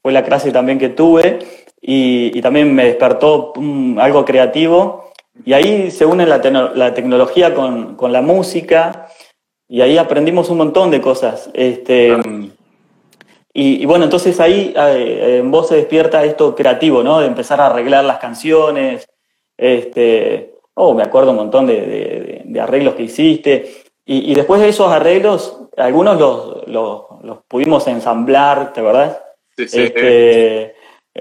fue 0.03 0.13
la 0.13 0.25
clase 0.25 0.51
también 0.53 0.79
que 0.79 0.89
tuve 0.91 1.39
y, 1.81 2.37
y 2.37 2.41
también 2.43 2.75
me 2.75 2.85
despertó 2.87 3.53
mm, 3.57 3.99
algo 3.99 4.25
creativo. 4.25 5.13
Y 5.45 5.53
ahí 5.53 5.91
se 5.91 6.07
une 6.07 6.27
la, 6.27 6.39
la 6.75 6.95
tecnología 6.95 7.55
con, 7.55 7.97
con 7.97 8.13
la 8.13 8.23
música 8.23 9.09
y 9.69 9.81
ahí 9.81 9.99
aprendimos 9.99 10.49
un 10.51 10.59
montón 10.59 10.91
de 10.91 11.01
cosas. 11.01 11.51
Este, 11.55 12.17
Y, 13.57 13.87
bueno, 13.87 14.05
entonces 14.05 14.41
ahí 14.41 14.75
eh, 14.77 15.39
en 15.41 15.51
vos 15.51 15.69
se 15.69 15.77
despierta 15.77 16.25
esto 16.25 16.55
creativo, 16.57 17.03
¿no? 17.05 17.21
De 17.21 17.27
empezar 17.27 17.61
a 17.61 17.67
arreglar 17.67 18.05
las 18.05 18.19
canciones. 18.19 19.09
Este, 19.57 20.54
oh, 20.75 20.95
me 20.95 21.03
acuerdo 21.03 21.31
un 21.31 21.37
montón 21.37 21.67
de, 21.67 22.45
arreglos 22.61 22.95
que 22.95 23.05
hiciste. 23.05 23.85
Y, 24.07 24.35
después 24.35 24.61
de 24.61 24.69
esos 24.69 24.93
arreglos, 24.93 25.61
algunos 25.77 26.19
los, 26.19 26.69
los, 26.69 27.39
pudimos 27.49 27.87
ensamblar, 27.89 28.73
¿te 28.73 28.81
acordás? 28.81 29.19
Sí, 29.57 29.69
sí. 29.69 29.83
Este, 29.83 30.75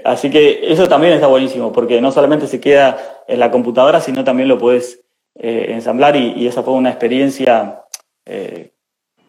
así 0.04 0.28
que 0.28 0.70
eso 0.70 0.86
también 0.86 1.14
está 1.14 1.26
buenísimo, 1.26 1.72
porque 1.72 2.00
no 2.02 2.12
solamente 2.12 2.46
se 2.46 2.60
queda 2.60 3.24
en 3.26 3.40
la 3.40 3.50
computadora, 3.50 4.00
sino 4.00 4.22
también 4.22 4.48
lo 4.48 4.58
puedes 4.58 5.02
eh, 5.36 5.66
ensamblar 5.70 6.14
y, 6.14 6.46
esa 6.46 6.62
fue 6.62 6.74
una 6.74 6.90
experiencia 6.90 7.84
eh, 8.26 8.73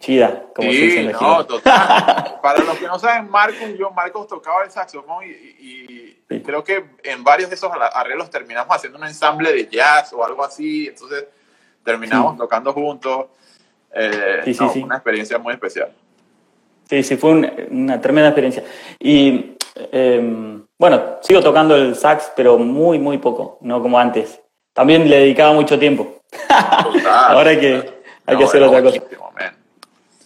chida, 0.06 0.44
como 0.54 0.70
sí, 0.70 0.78
se 0.78 0.86
dice 0.86 1.14
no, 1.14 1.46
total. 1.48 2.40
Para 2.44 2.64
los 2.64 2.78
que 2.78 2.86
no 2.86 3.00
saben, 3.00 3.28
Marcos, 3.28 3.76
yo, 3.78 3.90
Marcos 3.90 4.28
tocaba 4.28 4.64
el 4.64 4.70
saxofón 4.70 5.26
y, 5.26 6.16
creo 6.44 6.64
que 6.64 6.86
en 7.04 7.24
varios 7.24 7.50
de 7.50 7.56
esos 7.56 7.72
arreglos 7.94 8.30
terminamos 8.30 8.76
haciendo 8.76 9.00
un 9.00 9.06
ensamble 9.06 9.52
de 9.52 9.68
jazz 9.68 10.14
o 10.14 10.24
algo 10.24 10.44
así, 10.44 10.88
entonces 10.88 11.26
terminamos 11.84 12.38
tocando 12.38 12.72
juntos. 12.72 13.28
Eh, 13.94 14.42
sí, 14.46 14.54
sí, 14.54 14.84
Una 14.84 14.96
experiencia 14.96 15.40
muy 15.40 15.54
especial. 15.54 15.92
Sí, 16.88 17.02
sí, 17.02 17.18
fue 17.18 17.32
una 17.32 18.00
tremenda 18.00 18.30
experiencia. 18.30 18.64
Y 19.00 19.56
em, 19.92 20.64
bueno, 20.78 21.18
sigo 21.22 21.42
tocando 21.42 21.76
el 21.76 21.96
sax, 21.96 22.32
pero 22.36 22.58
muy, 22.60 23.00
muy 23.00 23.18
poco, 23.18 23.58
no 23.62 23.82
como 23.82 23.98
antes. 23.98 24.40
También 24.74 25.10
le 25.10 25.20
dedicaba 25.20 25.54
mucho 25.54 25.80
tiempo. 25.80 26.22
Ahora 27.08 27.52
hay 27.52 27.60
que, 27.60 28.02
hay 28.26 28.38
que 28.38 28.44
hacer 28.44 28.62
otra 28.62 28.84
cosa. 28.84 29.02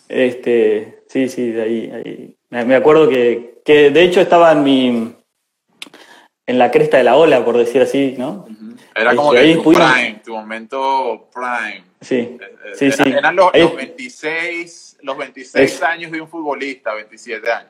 Este, 0.10 1.04
sí, 1.08 1.30
sí, 1.30 1.52
de 1.52 1.62
ahí, 1.62 1.92
ahí. 1.92 2.36
Me 2.50 2.76
acuerdo 2.76 3.08
que, 3.08 3.62
que, 3.64 3.92
de 3.92 4.04
hecho 4.04 4.20
estaba 4.20 4.52
en 4.52 4.64
mi 4.64 5.16
en 6.50 6.58
la 6.58 6.72
cresta 6.72 6.98
de 6.98 7.04
la 7.04 7.16
ola, 7.16 7.46
por 7.46 7.56
decir 7.56 7.80
así, 7.84 8.16
¿no? 8.18 8.48
Era 8.96 9.16
como 9.16 9.32
que 9.34 9.54
tu 9.54 9.72
prime, 9.72 10.20
tu 10.26 10.34
momento 10.34 11.30
prime. 11.32 11.84
Sí, 12.02 12.16
eh, 12.16 12.40
eh, 12.42 12.72
sí, 12.74 12.92
sí. 12.92 13.04
Eran 13.06 13.36
los, 13.36 13.52
26, 13.54 14.98
los 15.04 15.16
26 15.16 15.84
años 15.84 16.12
de 16.12 16.22
un 16.22 16.28
futbolista, 16.28 16.96
27 16.96 17.52
años. 17.52 17.70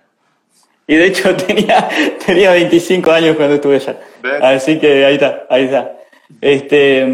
Y 0.88 0.96
de 0.96 1.08
hecho 1.08 1.36
tenía, 1.48 1.90
tenía 2.26 2.52
25 2.52 3.12
años 3.12 3.36
cuando 3.36 3.56
estuve 3.56 3.76
allá. 3.76 4.00
Así 4.42 4.80
que 4.80 5.06
ahí 5.06 5.16
está, 5.16 5.46
ahí 5.50 5.66
está. 5.66 5.98
Este, 6.40 7.06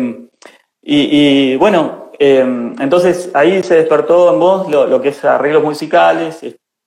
y, 0.83 1.53
y 1.53 1.55
bueno, 1.55 2.04
Em, 2.19 2.75
entonces 2.81 3.31
ahí 3.33 3.61
se 3.63 3.75
despertó 3.75 4.33
en 4.33 4.39
vos 4.39 4.69
lo, 4.69 5.01
que 5.01 5.09
es 5.09 5.25
arreglos 5.25 5.63
musicales, 5.63 6.39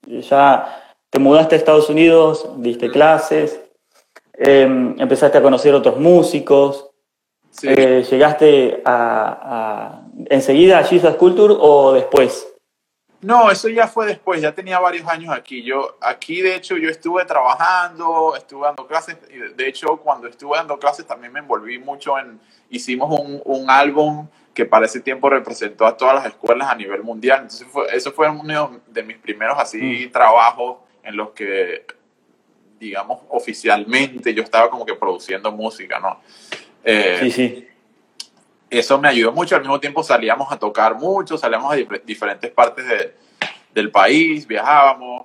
ya 0.07 0.95
te 1.11 1.19
mudaste 1.19 1.55
a 1.55 1.59
Estados 1.59 1.91
Unidos, 1.91 2.49
diste 2.59 2.91
clases, 2.91 3.61
em, 4.35 4.95
empezaste 4.99 5.39
a 5.39 5.43
conocer 5.43 5.75
otros 5.75 5.99
músicos, 5.99 6.89
eh, 7.63 8.05
llegaste 8.09 8.83
a, 8.85 10.03
enseguida 10.27 10.79
a 10.79 10.85
Jesus 10.85 11.17
Culture 11.17 11.55
o 11.59 11.93
después? 11.93 12.47
No, 13.21 13.51
eso 13.51 13.69
ya 13.69 13.89
fue 13.89 14.07
después, 14.07 14.41
ya 14.41 14.55
tenía 14.55 14.79
varios 14.79 15.07
años 15.09 15.35
aquí. 15.35 15.63
Yo, 15.63 15.97
aquí 16.01 16.41
de 16.41 16.55
hecho 16.55 16.77
yo 16.77 16.89
estuve 16.89 17.25
trabajando, 17.25 18.37
estuve 18.37 18.67
dando 18.67 18.87
clases, 18.87 19.17
de 19.57 19.69
hecho 19.69 19.97
cuando 19.97 20.29
estuve 20.29 20.57
dando 20.57 20.79
clases 20.79 21.07
también 21.07 21.33
me 21.33 21.41
envolví 21.41 21.79
mucho 21.79 22.17
en, 22.19 22.41
hicimos 22.71 23.19
un, 23.19 23.43
un 23.45 23.71
álbum 23.71 24.29
que 24.59 24.67
para 24.67 24.87
ese 24.87 25.01
tiempo 25.01 25.31
representó 25.31 25.87
a 25.87 25.97
todas 25.97 26.17
las 26.17 26.27
escuelas 26.27 26.69
a 26.69 26.75
nivel 26.75 27.05
mundial. 27.05 27.43
Entonces, 27.43 27.69
fue, 27.71 27.87
eso 27.95 28.11
fue 28.11 28.29
uno 28.29 28.81
de 28.89 29.05
mis 29.05 29.17
primeros 29.17 29.57
así 29.57 30.07
mm. 30.09 30.11
trabajos 30.11 30.79
en 31.05 31.17
los 31.17 31.31
que, 31.31 31.87
digamos, 32.81 33.21
oficialmente 33.29 34.35
yo 34.35 34.43
estaba 34.43 34.69
como 34.69 34.85
que 34.85 34.97
produciendo 34.97 35.53
música, 35.53 36.01
¿no? 36.01 36.21
Eh, 36.83 37.19
sí, 37.21 37.31
sí. 37.31 37.68
Eso 38.71 38.99
me 38.99 39.09
ayudó 39.09 39.33
mucho. 39.33 39.57
Al 39.57 39.63
mismo 39.63 39.81
tiempo 39.81 40.03
salíamos 40.03 40.51
a 40.53 40.59
tocar 40.59 40.95
mucho, 40.97 41.39
salíamos 41.39 41.73
a 41.73 41.77
diferentes 42.05 42.51
partes 42.51 42.87
de, 42.87 43.15
del 43.75 43.91
país, 43.91 44.47
viajábamos. 44.47 45.25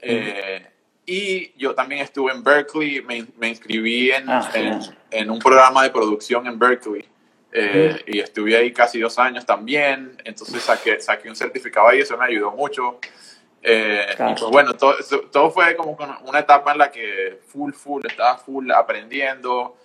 Eh, 0.00 0.66
y 1.06 1.52
yo 1.58 1.74
también 1.74 2.02
estuve 2.02 2.32
en 2.32 2.42
Berkeley, 2.42 3.02
me, 3.02 3.26
me 3.38 3.48
inscribí 3.48 4.10
en, 4.10 4.30
ah, 4.30 4.48
en, 4.54 4.80
en, 5.10 5.30
un 5.30 5.38
programa 5.38 5.82
de 5.82 5.90
producción 5.90 6.46
en 6.46 6.58
Berkeley 6.58 7.04
eh, 7.52 8.00
y 8.06 8.20
estuve 8.20 8.56
ahí 8.56 8.72
casi 8.72 9.00
dos 9.00 9.18
años 9.18 9.44
también, 9.44 10.16
entonces 10.24 10.62
saqué, 10.62 11.00
saqué 11.00 11.28
un 11.28 11.34
certificado 11.34 11.88
ahí, 11.88 12.00
eso 12.00 12.16
me 12.16 12.26
ayudó 12.26 12.52
mucho. 12.52 12.98
Eh, 13.62 14.06
y 14.12 14.34
pues 14.38 14.50
bueno, 14.50 14.74
todo, 14.74 14.94
todo, 15.30 15.50
fue 15.50 15.76
como 15.76 15.98
una 16.24 16.38
etapa 16.38 16.72
en 16.72 16.78
la 16.78 16.90
que 16.90 17.40
full, 17.46 17.72
full, 17.72 18.06
estaba 18.06 18.38
full 18.38 18.70
aprendiendo. 18.70 19.76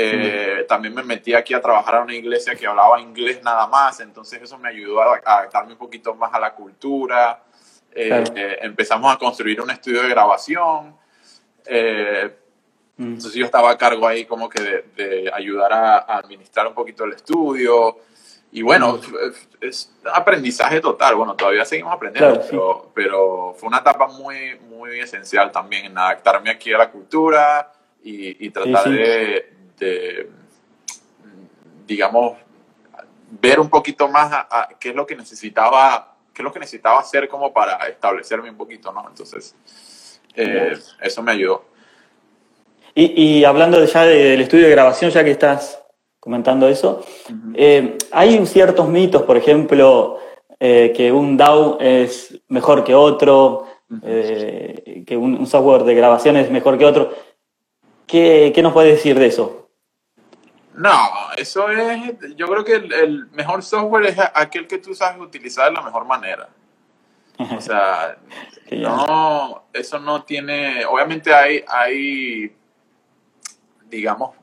Eh, 0.00 0.64
también 0.68 0.94
me 0.94 1.02
metí 1.02 1.34
aquí 1.34 1.54
a 1.54 1.60
trabajar 1.60 1.96
a 1.96 2.02
una 2.02 2.14
iglesia 2.14 2.54
que 2.54 2.66
hablaba 2.66 3.00
inglés 3.00 3.42
nada 3.42 3.66
más, 3.66 3.98
entonces 3.98 4.40
eso 4.40 4.56
me 4.56 4.68
ayudó 4.68 5.02
a, 5.02 5.16
adaptarme 5.16 5.72
un 5.72 5.78
poquito 5.78 6.14
más 6.14 6.32
a 6.32 6.38
la 6.38 6.54
cultura. 6.54 7.42
empezamos 7.92 9.12
a 9.12 9.18
construir 9.18 9.60
un 9.60 9.70
estudio 9.70 10.02
de 10.02 10.08
grabación. 10.08 10.96
Mm. 12.98 13.14
Entonces 13.14 13.34
yo 13.34 13.44
estaba 13.44 13.70
a 13.70 13.78
cargo 13.78 14.06
ahí 14.06 14.24
como 14.24 14.48
que 14.48 14.84
de, 14.96 15.30
ayudar 15.32 15.72
a, 15.72 15.98
administrar 16.18 16.66
un 16.66 16.74
poquito 16.74 17.04
el 17.04 17.14
estudio. 17.14 17.98
Y 18.50 18.62
bueno, 18.62 18.94
mm. 18.94 19.64
es 19.64 19.92
aprendizaje 20.12 20.80
total. 20.80 21.14
Bueno, 21.14 21.34
todavía 21.34 21.64
seguimos 21.64 21.92
aprendiendo, 21.92 22.40
pero, 22.48 22.90
pero, 22.94 23.54
fue 23.56 23.68
una 23.68 23.78
etapa 23.78 24.08
muy, 24.08 24.58
muy 24.68 24.98
esencial 25.00 25.50
también 25.50 25.86
en 25.86 25.98
adaptarme 25.98 26.50
aquí 26.50 26.72
a 26.72 26.78
la 26.78 26.90
cultura 26.90 27.72
y, 28.02 28.50
tratar 28.50 28.88
De, 28.88 29.57
digamos, 31.86 32.38
ver 33.30 33.60
un 33.60 33.68
poquito 33.68 34.08
más 34.08 34.32
a, 34.32 34.68
qué 34.78 34.90
es 34.90 34.94
lo 34.94 35.06
que 35.06 35.16
necesitaba, 35.16 36.16
qué 36.32 36.42
es 36.42 36.44
lo 36.44 36.52
que 36.52 36.60
necesitaba 36.60 37.00
hacer 37.00 37.28
como 37.28 37.52
para 37.52 37.76
establecerme 37.88 38.50
un 38.50 38.56
poquito, 38.56 38.92
¿no? 38.92 39.06
Entonces, 39.08 39.54
eh, 40.34 40.78
eso 41.00 41.22
me 41.22 41.32
ayudó. 41.32 41.64
Y, 42.94 43.44
hablando 43.44 43.84
ya 43.84 44.04
del 44.04 44.40
estudio 44.40 44.64
de 44.64 44.72
grabación, 44.72 45.12
ya 45.12 45.22
que 45.22 45.30
estás 45.30 45.80
comentando 46.18 46.66
eso, 46.68 47.04
eh, 47.54 47.96
hay 48.10 48.44
ciertos 48.44 48.88
mitos, 48.88 49.22
por 49.22 49.36
ejemplo, 49.36 50.18
eh, 50.58 50.92
que 50.96 51.12
un 51.12 51.36
DAW 51.36 51.78
es 51.80 52.40
mejor 52.48 52.82
que 52.82 52.96
otro, 52.96 53.66
que 54.02 55.16
un, 55.16 55.46
software 55.46 55.84
de 55.84 55.94
grabación 55.94 56.36
es 56.36 56.50
mejor 56.50 56.76
que 56.76 56.86
otro. 56.86 57.14
¿Qué, 58.08 58.52
nos 58.62 58.72
puedes 58.72 58.96
decir 58.96 59.16
de 59.16 59.26
eso? 59.26 59.67
No, 60.78 61.32
eso 61.36 61.68
es, 61.70 62.14
yo 62.36 62.46
creo 62.46 62.64
que 62.64 62.74
el, 62.76 63.26
mejor 63.32 63.64
software 63.64 64.06
es 64.06 64.16
aquel 64.32 64.68
que 64.68 64.78
tú 64.78 64.94
sabes 64.94 65.20
utilizar 65.20 65.66
de 65.66 65.72
la 65.72 65.82
mejor 65.82 66.04
manera. 66.04 66.48
O 67.36 67.60
sea, 67.60 68.16
no, 68.70 69.64
eso 69.72 69.98
no 69.98 70.22
tiene, 70.22 70.84
obviamente 70.86 71.34
hay, 71.34 71.64
hay 71.66 72.56
digamos, 73.90 74.36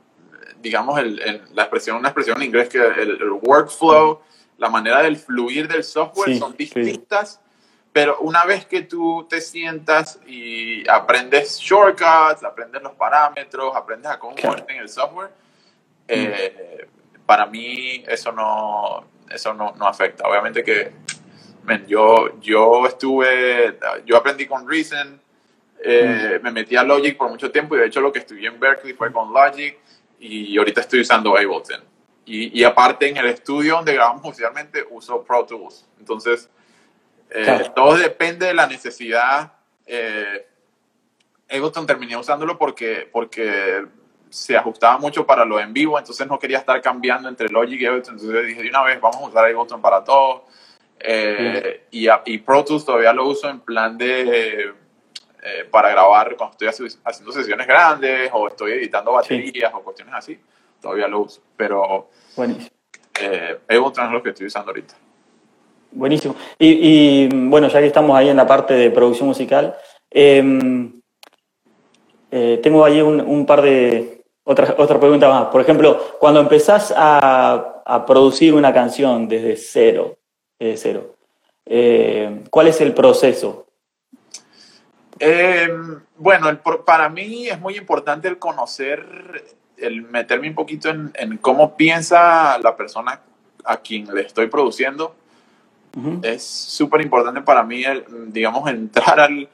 digamos 0.61 0.99
el, 0.99 1.41
la 1.53 1.63
expresión, 1.63 1.95
una 1.95 2.09
expresión 2.09 2.37
en 2.37 2.43
inglés 2.43 2.67
que 2.67 2.79
el, 2.79 3.31
workflow, 3.41 4.19
la 4.57 4.69
manera 4.69 5.03
del 5.03 5.15
fluir 5.15 5.69
del 5.69 5.85
software 5.85 6.37
son 6.37 6.53
distintas, 6.57 7.39
pero 7.93 8.17
una 8.19 8.43
vez 8.43 8.65
que 8.65 8.81
tú 8.81 9.25
te 9.29 9.39
sientas 9.39 10.19
y 10.27 10.85
aprendes 10.89 11.59
shortcuts, 11.59 12.43
aprendes 12.43 12.81
los 12.81 12.93
parámetros, 12.93 13.73
aprendes 13.73 14.11
a 14.11 14.19
cómo 14.19 14.35
moverte 14.35 14.73
en 14.73 14.81
el 14.81 14.89
software, 14.89 15.31
eh, 16.07 16.87
para 17.25 17.45
mí 17.45 18.03
eso 18.07 18.31
no, 18.31 19.05
eso 19.29 19.53
no, 19.53 19.73
no 19.77 19.87
afecta. 19.87 20.27
Obviamente 20.27 20.63
que 20.63 20.91
yo, 21.87 22.39
yo 22.39 22.85
estuve, 22.85 23.77
yo 24.05 24.17
aprendí 24.17 24.45
con 24.45 24.69
Reason, 24.69 25.19
eh, 25.83 26.39
me 26.41 26.51
metí 26.51 26.75
a 26.75 26.83
Logic 26.83 27.17
por 27.17 27.29
mucho 27.29 27.51
tiempo 27.51 27.75
y 27.75 27.79
de 27.79 27.87
hecho 27.87 28.01
lo 28.01 28.11
que 28.11 28.19
estudié 28.19 28.47
en 28.47 28.59
Berkeley 28.59 28.93
fue 28.93 29.11
con 29.11 29.33
Logic 29.33 29.77
y 30.19 30.57
ahorita 30.57 30.81
estoy 30.81 31.01
usando 31.01 31.31
Ableton. 31.31 31.83
Y, 32.25 32.59
y 32.59 32.63
aparte 32.63 33.07
en 33.07 33.17
el 33.17 33.27
estudio 33.27 33.75
donde 33.75 33.93
grabamos 33.93 34.25
oficialmente 34.25 34.83
uso 34.89 35.23
Pro 35.23 35.45
Tools. 35.45 35.87
Entonces, 35.99 36.49
eh, 37.29 37.69
todo 37.75 37.97
depende 37.97 38.47
de 38.47 38.53
la 38.53 38.65
necesidad. 38.65 39.53
Eh, 39.85 40.47
Ableton 41.49 41.85
terminé 41.85 42.17
usándolo 42.17 42.57
porque, 42.57 43.07
porque 43.11 43.85
se 44.35 44.57
ajustaba 44.57 44.97
mucho 44.97 45.25
para 45.25 45.45
lo 45.45 45.59
en 45.59 45.73
vivo, 45.73 45.97
entonces 45.97 46.27
no 46.27 46.37
quería 46.37 46.57
estar 46.57 46.81
cambiando 46.81 47.29
entre 47.29 47.49
Logic 47.49 47.79
y 47.81 47.85
Ableton. 47.85 48.15
Entonces 48.15 48.47
dije 48.47 48.63
de 48.63 48.69
una 48.69 48.83
vez, 48.83 48.99
vamos 48.99 49.17
a 49.17 49.25
usar 49.27 49.45
Ableton 49.45 49.81
para 49.81 50.03
todo. 50.03 50.45
Eh, 50.99 51.87
y, 51.91 52.07
y 52.25 52.37
Pro 52.39 52.63
Tools 52.63 52.85
todavía 52.85 53.13
lo 53.13 53.27
uso 53.27 53.49
en 53.49 53.59
plan 53.59 53.97
de 53.97 54.73
eh, 55.43 55.65
para 55.69 55.89
grabar 55.89 56.35
cuando 56.35 56.57
estoy 56.57 56.89
haciendo 57.03 57.31
sesiones 57.31 57.67
grandes 57.67 58.29
o 58.33 58.47
estoy 58.47 58.71
editando 58.73 59.11
baterías 59.11 59.73
o 59.73 59.81
cuestiones 59.81 60.15
así, 60.15 60.39
todavía 60.81 61.07
lo 61.07 61.21
uso. 61.21 61.41
Pero 61.55 62.09
Buenísimo. 62.35 62.69
Eh, 63.19 63.59
es 63.67 63.79
lo 64.11 64.23
que 64.23 64.29
estoy 64.29 64.47
usando 64.47 64.71
ahorita. 64.71 64.95
Buenísimo. 65.91 66.35
Y, 66.59 67.29
bueno, 67.47 67.69
ya 67.69 67.79
que 67.79 67.87
estamos 67.87 68.17
ahí 68.17 68.27
en 68.27 68.35
la 68.35 68.45
parte 68.45 68.73
de 68.73 68.91
producción 68.91 69.29
musical, 69.29 69.77
Em, 70.17 71.01
eh, 72.31 72.59
tengo 72.63 72.85
ahí 72.85 73.01
un, 73.01 73.45
par 73.45 73.61
de 73.61 74.14
otras 74.45 74.73
otra 74.77 74.99
preguntas 74.99 75.29
más. 75.29 75.45
Por 75.47 75.60
ejemplo, 75.60 76.17
cuando 76.19 76.39
empezás 76.39 76.93
a, 76.95 77.81
a 77.86 78.05
producir 78.05 78.53
una 78.53 78.73
canción 78.73 79.27
desde 79.27 79.58
cero, 79.58 80.17
desde 80.58 80.77
cero 80.77 81.15
eh, 81.65 82.43
¿cuál 82.49 82.67
es 82.67 82.79
el 82.79 82.93
proceso? 82.93 83.65
Em, 85.17 85.99
bueno, 86.17 86.47
para 86.86 87.10
mí 87.10 87.47
es 87.47 87.60
muy 87.60 87.77
importante 87.77 88.27
el 88.27 88.38
conocer, 88.38 89.03
el 89.77 90.03
meterme 90.03 90.49
un 90.49 90.55
poquito 90.55 90.89
en, 90.89 91.12
en 91.15 91.38
cómo 91.38 91.75
piensa 91.75 92.58
la 92.60 92.75
persona 92.75 93.21
a 93.63 93.77
quien 93.77 94.13
le 94.13 94.21
estoy 94.21 94.47
produciendo. 94.47 95.15
Es 96.23 96.43
súper 96.43 96.99
importante 96.99 97.41
para 97.41 97.63
mí, 97.63 97.86
el, 97.86 98.03
digamos, 98.27 98.69
entrar 98.69 99.17
al, 99.17 99.47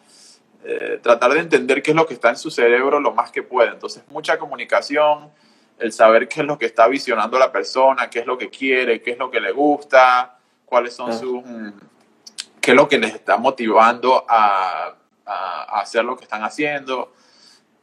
eh, 0.64 1.00
tratar 1.02 1.34
de 1.34 1.40
entender 1.40 1.82
qué 1.82 1.92
es 1.92 1.98
lo 1.98 2.06
que 2.06 2.14
está 2.14 2.30
en 2.30 2.38
su 2.38 2.52
cerebro 2.52 3.00
lo 3.00 3.14
más 3.14 3.32
que 3.32 3.42
puede. 3.42 3.70
Entonces, 3.70 4.04
mucha 4.10 4.38
comunicación, 4.38 5.32
el 5.80 5.92
saber 5.92 6.28
qué 6.28 6.42
es 6.42 6.46
lo 6.46 6.58
que 6.58 6.68
está 6.68 6.88
visionando 6.88 7.40
la 7.40 7.52
persona, 7.52 8.10
qué 8.10 8.20
es 8.20 8.28
lo 8.28 8.38
que 8.38 8.50
quiere, 8.50 9.02
qué 9.02 9.12
es 9.12 9.18
lo 9.18 9.32
que 9.32 9.40
le 9.40 9.52
gusta, 9.52 10.38
cuáles 10.66 10.94
son 10.94 11.18
sus... 11.18 11.44
Mm, 11.44 11.72
qué 12.62 12.72
es 12.72 12.78
lo 12.78 12.88
que 12.88 13.00
les 13.00 13.16
está 13.16 13.38
motivando 13.38 14.24
a, 14.30 14.96
a, 15.26 15.82
hacer 15.82 16.06
lo 16.06 16.16
que 16.16 16.26
están 16.26 16.44
haciendo. 16.44 17.12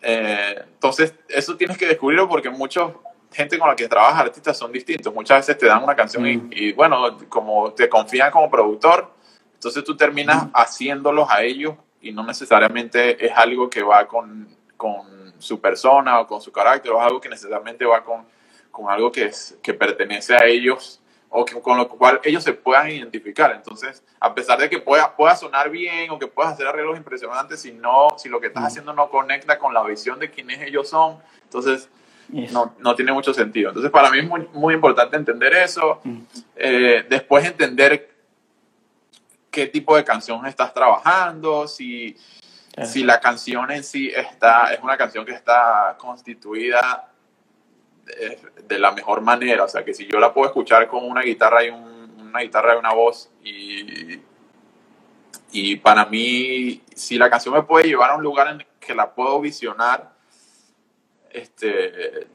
Eh, 0.00 0.54
entonces, 0.62 1.14
eso 1.28 1.56
tienes 1.56 1.76
que 1.76 1.86
descubrirlo 1.86 2.28
porque 2.28 2.48
mucha 2.48 2.92
gente 3.32 3.58
con 3.58 3.68
la 3.68 3.74
que 3.74 3.88
trabajas, 3.88 4.20
artistas, 4.20 4.56
son 4.56 4.70
distintos. 4.70 5.12
Muchas 5.12 5.38
veces 5.38 5.58
te 5.58 5.66
dan 5.66 5.82
una 5.82 5.96
canción 5.96 6.24
y, 6.28 6.36
mm. 6.36 6.50
y, 6.52 6.72
bueno, 6.74 7.18
como 7.28 7.72
te 7.72 7.88
confían 7.88 8.30
como 8.30 8.48
productor, 8.48 9.10
entonces 9.54 9.82
tú 9.82 9.96
terminas 9.96 10.46
haciéndolos 10.54 11.28
a 11.28 11.42
ellos 11.42 11.74
y 12.08 12.12
no 12.12 12.24
necesariamente 12.24 13.24
es 13.24 13.32
algo 13.36 13.68
que 13.68 13.82
va 13.82 14.08
con, 14.08 14.48
con 14.76 15.34
su 15.38 15.60
persona 15.60 16.20
o 16.20 16.26
con 16.26 16.40
su 16.40 16.50
carácter, 16.50 16.90
o 16.92 16.98
es 16.98 17.04
algo 17.04 17.20
que 17.20 17.28
necesariamente 17.28 17.84
va 17.84 18.02
con, 18.02 18.24
con 18.70 18.90
algo 18.90 19.12
que, 19.12 19.26
es, 19.26 19.58
que 19.62 19.74
pertenece 19.74 20.34
a 20.34 20.46
ellos 20.46 21.02
o 21.28 21.44
que, 21.44 21.60
con 21.60 21.76
lo 21.76 21.86
cual 21.86 22.20
ellos 22.24 22.42
se 22.42 22.54
puedan 22.54 22.88
identificar. 22.88 23.52
Entonces, 23.54 24.02
a 24.18 24.34
pesar 24.34 24.58
de 24.58 24.70
que 24.70 24.78
pueda, 24.78 25.14
pueda 25.14 25.36
sonar 25.36 25.68
bien 25.68 26.10
o 26.10 26.18
que 26.18 26.26
puedas 26.26 26.54
hacer 26.54 26.66
arreglos 26.66 26.96
impresionantes, 26.96 27.60
si, 27.60 27.72
no, 27.72 28.14
si 28.16 28.30
lo 28.30 28.40
que 28.40 28.46
estás 28.46 28.64
haciendo 28.64 28.94
no 28.94 29.10
conecta 29.10 29.58
con 29.58 29.74
la 29.74 29.84
visión 29.84 30.18
de 30.18 30.30
quiénes 30.30 30.62
ellos 30.62 30.88
son, 30.88 31.18
entonces 31.42 31.90
no, 32.30 32.74
no, 32.78 32.94
tiene 32.94 33.12
mucho 33.12 33.34
sentido. 33.34 33.68
Entonces, 33.68 33.90
para 33.90 34.10
mí 34.10 34.20
es 34.20 34.26
muy, 34.26 34.48
muy 34.54 34.72
importante 34.72 35.16
entender 35.18 35.52
eso. 35.52 36.00
Eh, 36.56 37.04
después 37.10 37.44
entender 37.44 38.17
qué 39.50 39.66
tipo 39.66 39.96
de 39.96 40.04
canción 40.04 40.44
estás 40.46 40.72
trabajando, 40.72 41.66
si, 41.66 42.16
si 42.84 43.02
la 43.02 43.20
canción 43.20 43.70
en 43.70 43.82
sí 43.84 44.10
está, 44.14 44.72
es 44.72 44.80
una 44.82 44.96
canción 44.96 45.24
que 45.24 45.32
está 45.32 45.96
constituida 45.98 47.12
de, 48.66 48.78
la 48.78 48.92
mejor 48.92 49.20
manera, 49.20 49.64
o 49.64 49.68
sea, 49.68 49.84
que 49.84 49.94
si 49.94 50.06
yo 50.06 50.18
la 50.18 50.32
puedo 50.32 50.46
escuchar 50.48 50.86
con 50.88 51.04
una 51.04 51.22
guitarra 51.22 51.64
y 51.64 51.70
una 51.70 52.40
guitarra 52.40 52.74
y 52.74 52.78
una 52.78 52.92
voz 52.92 53.30
y, 53.42 54.20
y 55.52 55.76
para 55.76 56.06
mí, 56.06 56.82
si 56.94 57.18
la 57.18 57.30
canción 57.30 57.54
me 57.54 57.62
puede 57.62 57.86
llevar 57.86 58.10
a 58.10 58.16
un 58.16 58.22
lugar 58.22 58.48
en 58.48 58.66
que 58.80 58.94
la 58.94 59.14
puedo 59.14 59.40
visionar 59.40 60.17
este, 61.32 62.26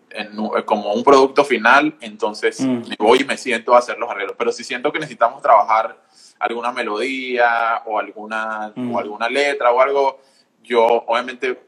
como 0.66 0.94
un 0.94 1.04
producto 1.04 1.44
final, 1.44 1.96
entonces 2.02 2.62
mm. 2.62 2.90
me 2.90 2.96
voy 3.00 3.22
y 3.22 3.26
me 3.26 3.38
siento 3.38 3.74
a 3.74 3.80
hacer 3.80 3.98
los 3.98 4.10
arreglos. 4.10 4.36
Pero 4.38 4.52
si 4.52 4.64
siento 4.64 4.92
que 4.92 5.00
necesitamos 5.00 5.42
trabajar 5.42 5.98
alguna 6.40 6.72
melodía 6.72 7.82
o 7.86 8.00
alguna, 8.00 8.74
o 8.76 8.80
mm. 8.80 8.98
alguna 8.98 9.30
letra 9.30 9.72
o 9.72 9.82
algo, 9.82 10.22
yo 10.64 10.86
obviamente 10.86 11.60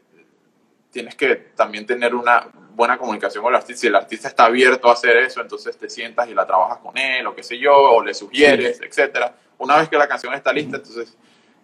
tienes 0.90 1.14
que 1.14 1.36
también 1.54 1.86
tener 1.86 2.14
una 2.14 2.48
buena 2.74 2.98
comunicación 2.98 3.42
con 3.42 3.52
el 3.52 3.56
artista. 3.56 3.80
Si 3.80 3.86
el 3.86 3.94
artista 3.94 4.28
está 4.28 4.44
abierto 4.44 4.88
a 4.88 4.92
hacer 4.92 5.16
eso, 5.16 5.40
entonces 5.40 5.76
te 5.76 5.88
sientas 5.88 6.28
y 6.28 6.34
la 6.34 6.46
trabajas 6.46 6.78
con 6.78 6.96
él 6.96 7.26
o 7.26 7.34
qué 7.34 7.42
sé 7.42 7.58
yo, 7.58 7.74
o 7.74 8.04
le 8.04 8.14
sugieres, 8.14 8.80
etcétera. 8.80 9.34
Una 9.58 9.76
vez 9.76 9.88
que 9.88 9.96
la 9.96 10.06
canción 10.06 10.34
está 10.34 10.52
lista, 10.52 10.76
entonces 10.76 11.16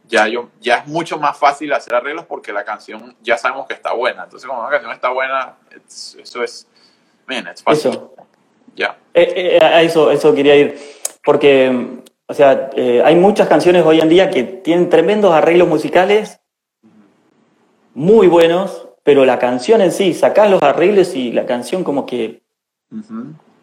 ya, 0.09 0.29
yo, 0.29 0.51
ya 0.61 0.79
es 0.79 0.87
mucho 0.87 1.19
más 1.19 1.39
fácil 1.39 1.73
hacer 1.73 1.95
arreglos 1.95 2.27
porque 2.27 2.53
la 2.53 2.65
canción 2.65 3.17
ya 3.23 3.39
sabemos 3.39 3.67
que 3.67 3.75
está 3.75 3.93
buena. 3.93 4.25
Entonces, 4.25 4.47
cuando 4.47 4.67
una 4.67 4.73
canción 4.73 4.93
está 4.93 5.11
buena, 5.11 5.55
eso 5.87 6.43
es, 6.43 6.67
man, 7.27 7.47
es 7.49 7.63
fácil. 7.63 7.91
Eso. 7.93 8.15
Ya. 8.75 8.97
Eh, 9.15 9.59
eh, 9.61 9.65
a 9.65 9.83
eso, 9.83 10.11
eso 10.11 10.35
quería 10.35 10.57
ir. 10.57 10.79
Porque 11.25 12.03
o 12.33 12.35
sea, 12.35 12.71
eh, 12.77 13.03
hay 13.05 13.15
muchas 13.15 13.47
canciones 13.47 13.85
hoy 13.85 14.01
en 14.01 14.09
día 14.09 14.31
que 14.31 14.43
tienen 14.43 14.89
tremendos 14.89 15.35
arreglos 15.35 15.69
musicales, 15.69 16.41
muy 17.93 18.27
buenos, 18.27 18.89
pero 19.03 19.27
la 19.27 19.39
canción 19.39 19.83
en 19.83 19.93
sí, 19.93 20.15
sacás 20.15 20.51
los 20.51 20.63
arreglos 20.63 21.15
y 21.15 21.31
la 21.31 21.45
canción 21.45 21.85
como 21.85 22.07
que... 22.07 22.41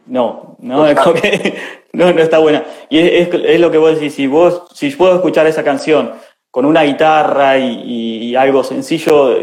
No, 0.06 0.56
no, 0.60 0.86
no, 1.94 2.14
no 2.14 2.22
está 2.22 2.38
buena. 2.38 2.64
Y 2.90 3.00
es, 3.00 3.60
lo 3.60 3.72
que 3.72 3.80
vos 3.80 3.96
decís, 3.96 4.14
si 4.14 4.28
vos, 4.28 4.68
si 4.76 4.92
puedo 4.92 5.16
escuchar 5.16 5.48
esa 5.48 5.64
canción 5.64 6.14
con 6.52 6.66
una 6.66 6.84
guitarra 6.84 7.58
y, 7.58 8.36
algo 8.36 8.64
sencillo, 8.64 9.36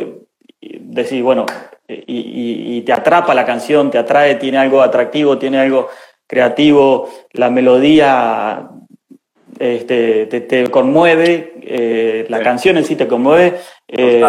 decís, 0.60 1.22
bueno, 1.22 1.46
y, 1.88 2.76
y, 2.76 2.82
te 2.82 2.92
atrapa 2.92 3.34
la 3.34 3.44
canción, 3.44 3.90
te 3.90 3.98
atrae, 3.98 4.36
tiene 4.36 4.58
algo 4.58 4.82
atractivo, 4.82 5.38
tiene 5.38 5.60
algo 5.60 5.88
creativo, 6.26 7.08
la 7.32 7.50
melodía 7.50 8.68
este, 9.58 10.26
te, 10.26 10.70
conmueve, 10.70 11.54
eh, 11.62 12.26
la 12.28 12.42
canción 12.42 12.76
en 12.76 12.84
sí 12.84 12.96
te 12.96 13.06
conmueve. 13.06 13.60
Eh, 13.88 14.22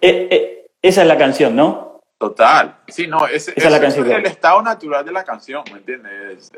eh, 0.00 0.66
esa 0.80 1.02
es 1.02 1.08
la 1.08 1.18
canción, 1.18 1.56
¿no? 1.56 2.00
Total. 2.18 2.78
Sí, 2.88 3.06
no, 3.06 3.26
esa 3.26 3.52
es, 3.54 3.70
la 3.70 3.80
canción 3.80 4.10
es 4.10 4.18
el 4.18 4.26
estado 4.26 4.60
natural 4.60 5.04
de 5.04 5.12
la 5.12 5.24
canción, 5.24 5.62
¿me 5.72 5.78
entiendes? 5.78 6.50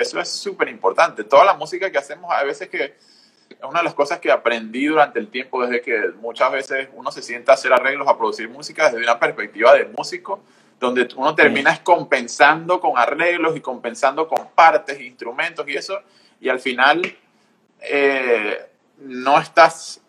eso, 0.00 0.18
es 0.20 0.28
súper 0.28 0.68
importante. 0.68 1.24
Toda 1.24 1.44
la 1.44 1.54
música 1.54 1.90
que 1.90 1.98
hacemos, 1.98 2.32
a 2.32 2.44
veces 2.44 2.68
que 2.68 2.94
una 3.62 3.80
de 3.80 3.84
las 3.84 3.94
cosas 3.94 4.18
que 4.18 4.30
aprendí 4.30 4.86
durante 4.86 5.18
el 5.18 5.28
tiempo, 5.28 5.66
desde 5.66 5.80
que 5.80 6.10
muchas 6.20 6.52
veces 6.52 6.88
uno 6.94 7.10
se 7.10 7.22
sienta 7.22 7.52
a 7.52 7.54
hacer 7.54 7.72
arreglos, 7.72 8.06
a 8.08 8.16
producir 8.16 8.48
música 8.48 8.90
desde 8.90 9.02
una 9.02 9.18
perspectiva 9.18 9.74
de 9.74 9.86
músico, 9.86 10.40
donde 10.78 11.08
uno 11.16 11.34
termina 11.34 11.82
compensando 11.82 12.80
con 12.80 12.98
arreglos 12.98 13.56
y 13.56 13.60
compensando 13.60 14.28
con 14.28 14.48
partes, 14.54 15.00
instrumentos 15.00 15.66
y 15.68 15.76
eso 15.76 15.98
y 16.40 16.48
al 16.50 16.60
final 16.60 17.02
eh, 17.80 18.66
no 18.98 19.38
estás, 19.38 20.00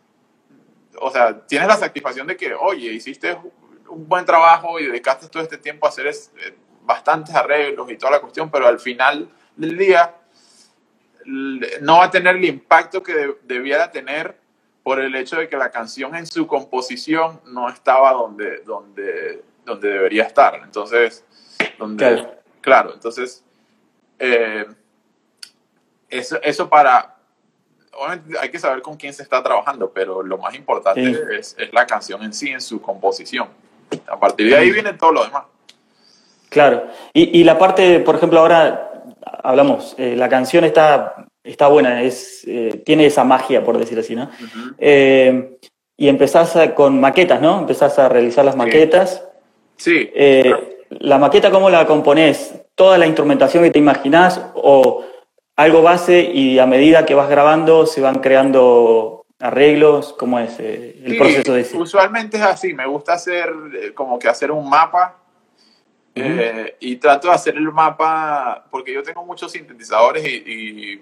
o 1.00 1.10
sea, 1.10 1.45
tienes 1.48 1.67
la 1.67 1.78
satisfacción 1.78 2.28
de 2.28 2.36
que, 2.36 2.54
oye, 2.54 2.91
hiciste 2.91 3.38
un 3.88 4.08
buen 4.08 4.26
trabajo 4.26 4.80
y 4.80 4.88
dedicaste 4.88 5.30
todo 5.30 5.41
este 5.41 5.58
tiempo 5.58 5.86
a 5.86 5.89
hacer 5.89 6.08
eh, 6.08 6.56
bastantes 6.84 7.34
arreglos 7.34 7.89
y 7.89 7.98
toda 7.98 8.12
la 8.12 8.19
cuestión, 8.19 8.50
pero 8.52 8.67
al 8.67 8.80
final 8.80 9.30
del 9.56 9.78
día 9.78 10.13
no 11.26 11.98
va 11.98 12.06
a 12.06 12.12
tener 12.12 12.36
el 12.36 12.46
impacto 12.46 13.02
que 13.02 13.36
debiera 13.44 13.92
tener 13.92 14.38
por 14.84 15.00
el 15.00 15.16
hecho 15.16 15.38
de 15.38 15.50
que 15.50 15.58
la 15.58 15.72
canción 15.72 16.16
en 16.16 16.28
su 16.28 16.46
composición 16.46 17.42
no 17.48 17.68
estaba 17.70 18.14
donde, 18.14 18.60
donde, 18.60 19.44
donde 19.66 19.90
debería 19.90 20.24
estar. 20.24 20.62
Entonces, 20.64 21.26
donde, 21.80 22.28
claro, 22.62 22.94
entonces, 22.94 23.44
eh, 24.20 24.66
eso, 26.08 26.40
eso 26.44 26.70
para, 26.70 27.16
obviamente 27.94 28.38
hay 28.40 28.50
que 28.50 28.60
saber 28.60 28.84
con 28.84 28.96
quién 28.96 29.12
se 29.12 29.24
está 29.24 29.42
trabajando, 29.42 29.90
pero 29.92 30.22
lo 30.22 30.38
más 30.38 30.54
importante 30.54 31.36
es, 31.36 31.56
es, 31.58 31.74
la 31.74 31.88
canción 31.88 32.22
en 32.22 32.32
sí, 32.32 32.50
en 32.50 32.62
su 32.62 32.80
composición. 32.80 33.50
A 34.08 34.20
partir 34.20 34.50
de 34.50 34.56
ahí 34.56 34.72
viene 34.72 34.94
todo 34.94 35.14
lo 35.14 35.26
demás. 35.26 35.46
Claro. 36.50 36.88
Y, 37.12 37.40
y 37.40 37.44
la 37.44 37.58
parte, 37.58 38.02
por 38.02 38.16
ejemplo, 38.16 38.40
ahora 38.40 38.94
hablamos, 39.45 39.95
eh, 39.97 40.15
la 40.15 40.27
canción 40.29 40.63
está, 40.63 41.27
está 41.43 41.67
buena, 41.67 42.01
es, 42.01 42.43
eh, 42.47 42.81
tiene 42.86 43.05
esa 43.05 43.23
magia, 43.23 43.63
por 43.63 43.77
decir 43.77 43.99
así, 43.99 44.15
¿no? 44.15 44.29
Eh, 44.77 45.58
y 45.97 46.08
empezás 46.10 46.58
con 46.75 46.99
maquetas, 46.99 47.41
¿no? 47.41 47.60
Empezás 47.60 47.97
a 47.99 48.10
realizar 48.10 48.43
las 48.43 48.55
maquetas. 48.55 49.23
Sí. 49.77 50.10
¿La 50.89 51.17
maqueta 51.17 51.51
cómo 51.51 51.69
la 51.69 51.86
componés? 51.86 52.53
¿Toda 52.75 52.97
la 52.97 53.05
instrumentación 53.05 53.63
que 53.63 53.71
te 53.71 53.79
imaginás 53.79 54.41
o 54.55 55.05
algo 55.55 55.81
base 55.81 56.21
y 56.21 56.60
a 56.60 56.65
medida 56.65 57.05
que 57.05 57.15
vas 57.15 57.29
grabando 57.29 57.86
se 57.86 58.01
van 58.01 58.15
creando 58.15 59.25
arreglos? 59.39 60.13
¿Cómo 60.19 60.39
es 60.39 60.60
el 60.60 61.15
proceso 61.17 61.53
de? 61.53 61.65
Usualmente 61.77 62.38
es 62.38 62.43
así, 62.43 62.73
me 62.73 62.86
gusta 62.86 63.13
hacer 63.13 63.53
como 63.93 64.19
que 64.19 64.27
hacer 64.27 64.51
un 64.51 64.69
mapa 64.69 65.25
eh, 66.15 66.78
y 66.80 66.95
trato 66.95 67.28
de 67.28 67.34
hacer 67.34 67.58
el 67.58 67.69
mapa 67.71 68.65
porque 68.71 68.93
yo 68.93 69.04
tengo 69.04 69.25
muchos 69.25 69.51
sintetizadores 69.51 70.25
y, 70.25 71.01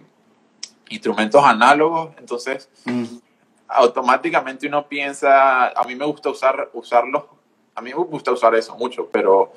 instrumentos 0.89 1.43
análogos, 1.43 2.11
entonces 2.19 2.69
mm. 2.85 3.05
automáticamente 3.67 4.67
uno 4.67 4.87
piensa, 4.87 5.69
a 5.69 5.83
mí 5.85 5.95
me 5.95 6.05
gusta 6.05 6.29
usar, 6.29 6.69
usarlos, 6.73 7.23
a 7.73 7.81
mí 7.81 7.91
me 7.91 7.95
gusta 7.95 8.31
usar 8.31 8.53
eso 8.55 8.75
mucho, 8.75 9.07
pero 9.11 9.53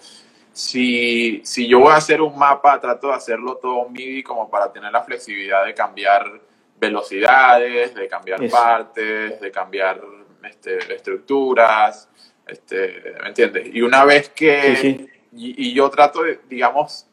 si, 0.53 1.43
si 1.45 1.67
yo 1.67 1.81
voy 1.81 1.93
a 1.93 1.97
hacer 1.97 2.23
un 2.23 2.39
mapa, 2.39 2.81
trato 2.81 3.09
de 3.09 3.15
hacerlo 3.15 3.57
todo 3.57 3.89
MIDI 3.89 4.23
como 4.23 4.49
para 4.49 4.73
tener 4.73 4.93
la 4.93 5.03
flexibilidad 5.03 5.67
de 5.67 5.75
cambiar 5.75 6.41
velocidades, 6.79 7.95
de 7.95 8.09
cambiar 8.09 8.49
partes, 8.49 9.41
de 9.41 9.51
cambiar 9.51 10.01
este, 10.45 10.95
estructuras, 10.95 12.09
este, 12.47 13.15
¿me 13.23 13.29
entiendes? 13.29 13.69
Y 13.75 13.83
una 13.83 14.05
vez 14.05 14.31
que... 14.31 14.77
Sí, 14.77 14.97
sí. 14.99 15.11
Y, 15.37 15.69
y 15.69 15.75
yo 15.75 15.89
trato 15.91 16.23
de, 16.23 16.41
digamos, 16.49 17.07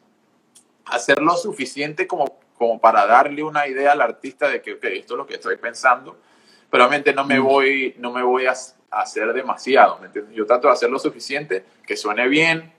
hacer 0.86 1.20
lo 1.20 1.36
suficiente 1.36 2.06
como, 2.06 2.38
como 2.56 2.80
para 2.80 3.06
darle 3.06 3.42
una 3.42 3.66
idea 3.68 3.92
al 3.92 4.00
artista 4.00 4.48
de 4.48 4.62
que, 4.62 4.74
ok, 4.74 4.84
esto 4.84 5.14
es 5.14 5.18
lo 5.18 5.26
que 5.26 5.34
estoy 5.34 5.56
pensando, 5.56 6.16
pero 6.70 6.84
obviamente 6.84 7.12
no 7.12 7.24
me 7.24 7.38
Mm. 7.38 7.44
voy, 7.44 7.94
no 7.98 8.10
me 8.12 8.22
voy 8.22 8.46
a, 8.46 8.52
a 8.90 9.00
hacer 9.02 9.32
demasiado, 9.32 9.98
¿me 9.98 10.06
entiendes? 10.06 10.34
Yo 10.34 10.46
trato 10.46 10.68
de 10.68 10.72
hacer 10.72 10.90
lo 10.90 10.98
suficiente, 10.98 11.64
que 11.86 11.96
suene 11.96 12.26
bien, 12.28 12.72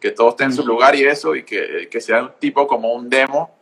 que 0.00 0.10
todo 0.10 0.30
esté 0.30 0.44
en 0.44 0.52
su 0.52 0.62
Mm. 0.62 0.66
lugar 0.66 0.94
y 0.94 1.04
eso, 1.04 1.34
y 1.34 1.44
que, 1.44 1.88
que 1.90 2.00
sea 2.00 2.22
un 2.22 2.32
tipo 2.38 2.66
como 2.66 2.92
un 2.94 3.08
demo, 3.10 3.53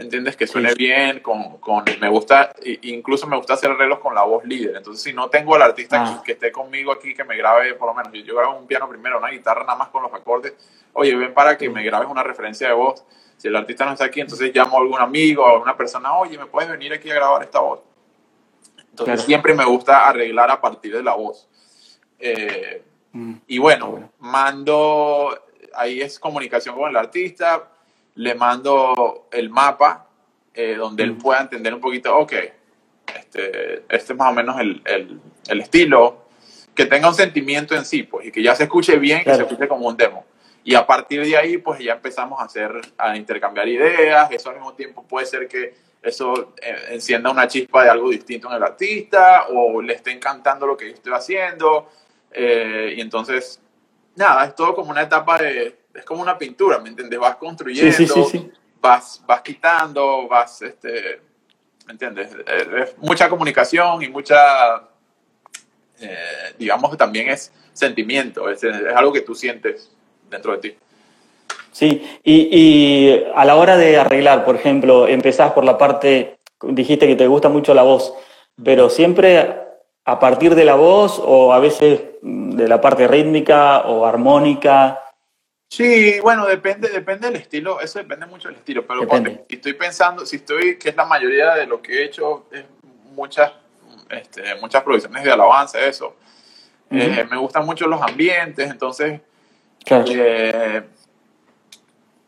¿me 0.00 0.04
entiendes? 0.04 0.34
Que 0.36 0.46
suene 0.46 0.70
Sí. 0.70 0.76
bien, 0.78 1.20
con, 1.20 1.58
con, 1.58 1.84
me 2.00 2.08
gusta, 2.08 2.52
incluso 2.82 3.26
me 3.26 3.36
gusta 3.36 3.52
hacer 3.54 3.70
arreglos 3.70 3.98
con 3.98 4.14
la 4.14 4.22
voz 4.22 4.42
líder, 4.46 4.76
entonces 4.76 5.02
si 5.02 5.12
no 5.12 5.28
tengo 5.28 5.54
al 5.54 5.62
artista 5.62 6.00
Ah. 6.02 6.14
aquí, 6.14 6.24
que 6.24 6.32
esté 6.32 6.50
conmigo 6.50 6.90
aquí, 6.90 7.14
que 7.14 7.22
me 7.24 7.36
grabe, 7.36 7.74
por 7.74 7.88
lo 7.88 7.94
menos, 7.94 8.10
yo, 8.12 8.20
yo 8.24 8.36
grabo 8.36 8.58
un 8.58 8.66
piano 8.66 8.88
primero, 8.88 9.18
una 9.18 9.28
guitarra 9.28 9.62
nada 9.64 9.76
más 9.76 9.88
con 9.88 10.02
los 10.02 10.12
acordes, 10.14 10.54
oye, 10.94 11.14
ven 11.14 11.34
para 11.34 11.58
que 11.58 11.66
Sí. 11.66 11.70
me 11.70 11.84
grabes 11.84 12.08
una 12.08 12.22
referencia 12.22 12.66
de 12.68 12.72
voz, 12.74 13.04
si 13.36 13.48
el 13.48 13.56
artista 13.56 13.84
no 13.84 13.92
está 13.92 14.06
aquí, 14.06 14.20
entonces 14.22 14.50
llamo 14.54 14.78
a 14.78 14.80
algún 14.80 14.98
amigo 15.00 15.46
a 15.46 15.50
alguna 15.52 15.76
persona, 15.76 16.16
oye, 16.16 16.38
¿me 16.38 16.46
puedes 16.46 16.70
venir 16.70 16.92
aquí 16.94 17.10
a 17.10 17.14
grabar 17.14 17.42
esta 17.42 17.60
voz? 17.60 17.80
Entonces 18.78 19.14
Claro. 19.16 19.22
siempre 19.26 19.54
me 19.54 19.64
gusta 19.66 20.08
arreglar 20.08 20.50
a 20.50 20.60
partir 20.60 20.94
de 20.96 21.02
la 21.02 21.14
voz. 21.14 21.46
Eh, 22.18 22.82
Mm. 23.12 23.34
y 23.48 23.58
bueno, 23.58 23.88
bueno. 23.90 24.12
mando, 24.18 25.36
ahí 25.74 26.00
es 26.00 26.18
comunicación 26.18 26.76
con 26.76 26.88
el 26.90 26.96
artista, 26.96 27.68
le 28.20 28.34
mando 28.34 29.28
el 29.32 29.48
mapa 29.48 30.06
eh, 30.52 30.74
donde 30.74 31.04
él 31.04 31.16
pueda 31.16 31.40
entender 31.40 31.72
un 31.72 31.80
poquito, 31.80 32.14
ok, 32.18 32.32
este, 33.16 33.76
este 33.88 34.12
es 34.12 34.16
más 34.16 34.30
o 34.30 34.34
menos 34.34 34.60
el, 34.60 34.82
el- 34.84 35.20
el 35.48 35.60
estilo, 35.60 36.26
que 36.74 36.84
tenga 36.86 37.08
un 37.08 37.14
sentimiento 37.14 37.74
en 37.74 37.84
sí, 37.84 38.02
pues, 38.02 38.26
y 38.26 38.30
que 38.32 38.42
ya 38.42 38.54
se 38.54 38.64
escuche 38.64 38.96
bien, 38.98 39.18
que 39.18 39.24
Claro. 39.24 39.38
se 39.38 39.42
escuche 39.44 39.66
como 39.68 39.88
un 39.88 39.96
demo. 39.96 40.24
Y 40.64 40.74
a 40.74 40.86
partir 40.86 41.24
de 41.24 41.36
ahí, 41.36 41.56
pues 41.58 41.80
ya 41.80 41.94
empezamos 41.94 42.38
a 42.40 42.44
hacer, 42.44 42.72
a 42.98 43.16
intercambiar 43.16 43.66
ideas, 43.68 44.30
eso 44.30 44.50
al 44.50 44.56
mismo 44.56 44.74
tiempo 44.74 45.02
puede 45.04 45.24
ser 45.26 45.48
que 45.48 45.74
eso 46.02 46.52
eh, 46.60 46.88
encienda 46.90 47.30
una 47.30 47.48
chispa 47.48 47.84
de 47.84 47.90
algo 47.90 48.10
distinto 48.10 48.48
en 48.50 48.54
el 48.56 48.62
artista, 48.62 49.46
o 49.48 49.80
le 49.80 49.94
esté 49.94 50.10
encantando 50.10 50.66
lo 50.66 50.76
que 50.76 50.88
yo 50.88 50.94
estoy 50.94 51.12
haciendo, 51.14 51.88
eh, 52.32 52.92
y 52.96 53.00
entonces, 53.00 53.60
nada, 54.16 54.44
es 54.44 54.54
todo 54.54 54.74
como 54.74 54.90
una 54.90 55.02
etapa 55.02 55.38
de, 55.38 55.79
es 55.94 56.04
como 56.04 56.22
una 56.22 56.38
pintura, 56.38 56.78
¿me 56.78 56.88
entiendes? 56.90 57.18
Vas 57.18 57.36
construyendo, 57.36 57.92
Sí, 57.92 58.06
sí, 58.06 58.24
sí. 58.30 58.50
Vas, 58.80 59.22
vas 59.26 59.42
quitando, 59.42 60.26
vas, 60.28 60.62
este, 60.62 61.20
¿me 61.86 61.92
entiendes? 61.92 62.32
Eh, 62.46 62.82
Es 62.82 62.98
mucha 62.98 63.28
comunicación 63.28 64.02
y 64.02 64.08
mucha, 64.08 64.76
eh, 66.00 66.54
digamos, 66.58 66.96
también 66.96 67.28
es 67.28 67.52
sentimiento, 67.72 68.48
es, 68.48 68.62
es 68.64 68.74
algo 68.94 69.12
que 69.12 69.20
tú 69.20 69.34
sientes 69.34 69.90
dentro 70.30 70.52
de 70.52 70.58
ti. 70.58 70.76
Sí, 71.72 72.18
y, 72.24 72.48
y 72.50 73.24
a 73.34 73.44
la 73.44 73.56
hora 73.56 73.76
de 73.76 73.98
arreglar, 73.98 74.44
por 74.44 74.56
ejemplo, 74.56 75.06
empezás 75.06 75.52
por 75.52 75.64
la 75.64 75.78
parte, 75.78 76.38
dijiste 76.62 77.06
que 77.06 77.16
te 77.16 77.26
gusta 77.26 77.48
mucho 77.48 77.74
la 77.74 77.82
voz, 77.82 78.12
pero 78.62 78.90
siempre 78.90 79.56
a 80.04 80.18
partir 80.18 80.54
de 80.54 80.64
la 80.64 80.74
voz 80.74 81.20
o 81.24 81.52
a 81.52 81.58
veces 81.58 82.00
mm, 82.22 82.56
de 82.56 82.68
la 82.68 82.80
parte 82.80 83.06
rítmica 83.06 83.80
o 83.80 84.04
armónica. 84.06 85.00
Sí, 85.72 86.18
bueno, 86.20 86.46
depende, 86.46 86.88
depende 86.88 87.28
del 87.28 87.36
estilo, 87.36 87.80
eso 87.80 88.00
depende 88.00 88.26
mucho 88.26 88.48
del 88.48 88.56
estilo, 88.56 88.84
pero 88.84 89.06
si 89.48 89.54
estoy 89.54 89.74
pensando, 89.74 90.26
si 90.26 90.36
estoy, 90.36 90.76
que 90.76 90.88
es 90.88 90.96
la 90.96 91.04
mayoría 91.04 91.54
de 91.54 91.64
lo 91.66 91.80
que 91.80 91.92
he 92.00 92.04
hecho, 92.06 92.46
es 92.50 92.64
muchas, 93.12 93.52
este, 94.10 94.56
muchas 94.56 94.82
producciones 94.82 95.22
de 95.22 95.30
alabanza, 95.30 95.78
eso. 95.78 96.16
Eh, 96.90 97.24
me 97.30 97.36
gustan 97.36 97.64
mucho 97.64 97.86
los 97.86 98.02
ambientes, 98.02 98.68
entonces 98.68 99.20
Claro. 99.84 100.06
eh, 100.08 100.82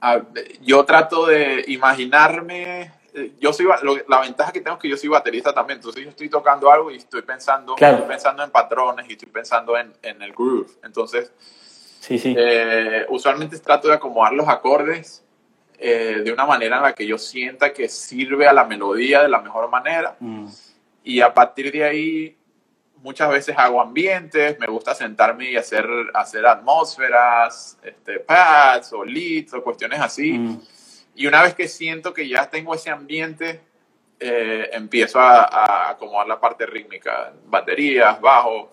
a- 0.00 0.22
yo 0.60 0.84
trato 0.84 1.26
de 1.26 1.64
imaginarme, 1.66 2.92
eh, 3.12 3.32
yo 3.40 3.52
soy, 3.52 3.66
lo- 3.82 3.98
la 4.06 4.20
ventaja 4.20 4.52
que 4.52 4.60
tengo 4.60 4.76
es 4.76 4.82
que 4.82 4.88
yo 4.88 4.96
soy 4.96 5.08
baterista 5.08 5.52
también, 5.52 5.78
entonces 5.78 6.04
yo 6.04 6.10
estoy 6.10 6.28
tocando 6.28 6.70
algo 6.70 6.92
y 6.92 6.96
estoy 6.98 7.22
pensando, 7.22 7.74
Claro. 7.74 7.96
estoy 7.96 8.08
pensando 8.08 8.44
en 8.44 8.50
patrones 8.52 9.04
y 9.08 9.14
estoy 9.14 9.30
pensando 9.32 9.76
en, 9.76 9.92
en 10.02 10.22
el 10.22 10.30
groove, 10.32 10.70
entonces 10.84 11.32
Sí, 12.02 12.18
sí. 12.18 12.34
eh, 12.36 13.06
usualmente 13.10 13.56
trato 13.60 13.86
de 13.86 13.94
acomodar 13.94 14.32
los 14.32 14.48
acordes 14.48 15.24
eh, 15.78 16.20
de 16.24 16.32
una 16.32 16.44
manera 16.46 16.78
en 16.78 16.82
la 16.82 16.94
que 16.94 17.06
yo 17.06 17.16
sienta 17.16 17.72
que 17.72 17.88
sirve 17.88 18.48
a 18.48 18.52
la 18.52 18.64
melodía 18.64 19.22
de 19.22 19.28
la 19.28 19.40
mejor 19.40 19.70
manera 19.70 20.16
Mm, 20.18 20.48
y 21.04 21.20
a 21.20 21.32
partir 21.32 21.70
de 21.70 21.84
ahí 21.84 22.36
muchas 22.96 23.30
veces 23.30 23.54
hago 23.56 23.80
ambientes, 23.80 24.58
me 24.58 24.66
gusta 24.66 24.94
sentarme 24.96 25.50
y 25.52 25.56
hacer, 25.56 25.86
hacer 26.14 26.44
atmósferas, 26.44 27.78
este, 27.84 28.18
pads 28.18 28.92
o 28.94 29.04
leads 29.04 29.54
o 29.54 29.62
cuestiones 29.62 30.00
así. 30.00 30.32
mm, 30.32 30.60
Y 31.14 31.26
una 31.28 31.40
vez 31.42 31.54
que 31.54 31.68
siento 31.68 32.12
que 32.12 32.26
ya 32.28 32.48
tengo 32.50 32.74
ese 32.74 32.90
ambiente, 32.90 33.60
eh, 34.18 34.70
empiezo 34.72 35.20
a, 35.20 35.44
a 35.44 35.90
acomodar 35.90 36.26
la 36.26 36.40
parte 36.40 36.66
rítmica, 36.66 37.32
baterías, 37.46 38.20
bajo. 38.20 38.72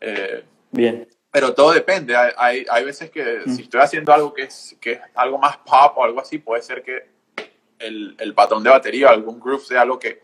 eh, 0.00 0.44
Bien. 0.70 1.08
Pero 1.30 1.54
todo 1.54 1.72
depende. 1.72 2.16
Hay, 2.16 2.32
hay, 2.36 2.66
hay 2.70 2.84
veces 2.84 3.10
que 3.10 3.40
Mm. 3.46 3.54
si 3.56 3.62
estoy 3.62 3.80
haciendo 3.80 4.12
algo 4.12 4.32
que 4.34 4.42
es, 4.42 4.76
que 4.80 4.92
es 4.92 5.00
algo 5.14 5.38
más 5.38 5.56
pop 5.58 5.92
o 5.96 6.04
algo 6.04 6.20
así, 6.20 6.38
puede 6.38 6.62
ser 6.62 6.82
que 6.82 7.08
el, 7.78 8.14
el 8.18 8.34
patrón 8.34 8.62
de 8.62 8.70
batería 8.70 9.06
o 9.08 9.10
algún 9.10 9.40
groove 9.40 9.64
sea 9.64 9.84
lo 9.84 9.98
que 9.98 10.22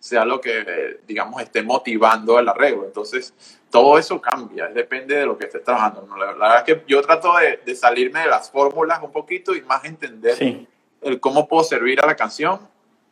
sea 0.00 0.26
lo 0.26 0.38
que, 0.38 0.98
digamos, 1.06 1.40
esté 1.40 1.62
motivando 1.62 2.38
el 2.38 2.46
arreglo. 2.46 2.84
Entonces, 2.84 3.32
todo 3.70 3.98
eso 3.98 4.20
cambia, 4.20 4.66
depende 4.68 5.16
de 5.16 5.24
lo 5.24 5.38
que 5.38 5.46
estés 5.46 5.64
trabajando. 5.64 6.06
La, 6.18 6.26
la 6.26 6.32
verdad 6.32 6.56
es 6.58 6.64
que 6.74 6.84
yo 6.86 7.00
trato 7.00 7.34
de, 7.38 7.60
de 7.64 7.74
salirme 7.74 8.20
de 8.20 8.26
las 8.26 8.50
fórmulas 8.50 9.02
un 9.02 9.10
poquito 9.10 9.54
y 9.56 9.62
más 9.62 9.82
entender 9.86 10.34
Sí. 10.36 10.68
el 11.00 11.20
cómo 11.20 11.48
puedo 11.48 11.64
servir 11.64 12.02
a 12.02 12.06
la 12.06 12.14
canción 12.16 12.60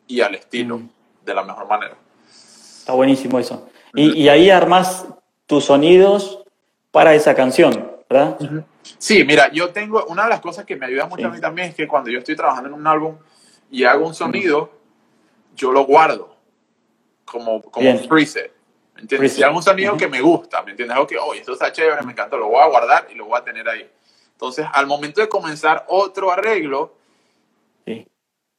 y 0.05 0.21
al 0.21 0.35
estilo 0.35 0.77
Mm. 0.77 0.89
de 1.25 1.33
la 1.33 1.43
mejor 1.43 1.67
manera. 1.67 1.97
Está 2.29 2.93
buenísimo 2.93 3.39
eso. 3.39 3.67
Y, 3.95 4.11
y 4.21 4.29
ahí 4.29 4.51
armás 4.51 5.07
tus 5.47 5.65
sonidos 5.65 6.42
para 6.93 7.15
esa 7.15 7.33
canción, 7.33 7.91
¿verdad? 8.07 8.37
Sí, 8.99 9.23
mira, 9.25 9.51
yo 9.51 9.71
tengo 9.71 10.05
una 10.05 10.25
de 10.25 10.29
las 10.29 10.41
cosas 10.41 10.63
que 10.63 10.75
me 10.75 10.85
ayuda 10.85 11.07
mucho 11.07 11.23
Sí. 11.23 11.25
a 11.25 11.29
mí 11.31 11.41
también 11.41 11.69
es 11.69 11.75
que 11.75 11.87
cuando 11.87 12.11
yo 12.11 12.19
estoy 12.19 12.35
trabajando 12.35 12.69
en 12.69 12.75
un 12.75 12.85
álbum 12.85 13.17
y 13.71 13.83
hago 13.83 14.05
un 14.05 14.13
sonido, 14.13 14.71
yo 15.55 15.71
lo 15.71 15.85
guardo 15.85 16.37
como, 17.25 17.63
como 17.63 17.83
Bien. 17.83 17.97
un 17.99 18.07
preset. 18.07 18.53
¿Me 18.93 19.01
entiendes? 19.01 19.17
Preset. 19.31 19.37
Si 19.37 19.43
hago 19.43 19.57
un 19.57 19.63
sonido 19.63 19.93
Ujú. 19.93 19.99
que 20.01 20.07
me 20.07 20.21
gusta, 20.21 20.61
¿me 20.61 20.69
entiendes? 20.71 20.95
Algo 20.95 21.07
que, 21.07 21.17
oye, 21.17 21.39
esto 21.39 21.53
está 21.53 21.71
chévere, 21.71 21.99
me 22.03 22.11
encanta, 22.11 22.37
lo 22.37 22.47
voy 22.47 22.61
a 22.61 22.67
guardar 22.67 23.07
y 23.11 23.15
lo 23.15 23.25
voy 23.25 23.39
a 23.39 23.43
tener 23.43 23.67
ahí. 23.67 23.89
Entonces, 24.33 24.67
al 24.71 24.85
momento 24.85 25.19
de 25.19 25.27
comenzar 25.29 25.85
otro 25.87 26.31
arreglo, 26.31 26.93
Sí. 27.87 28.07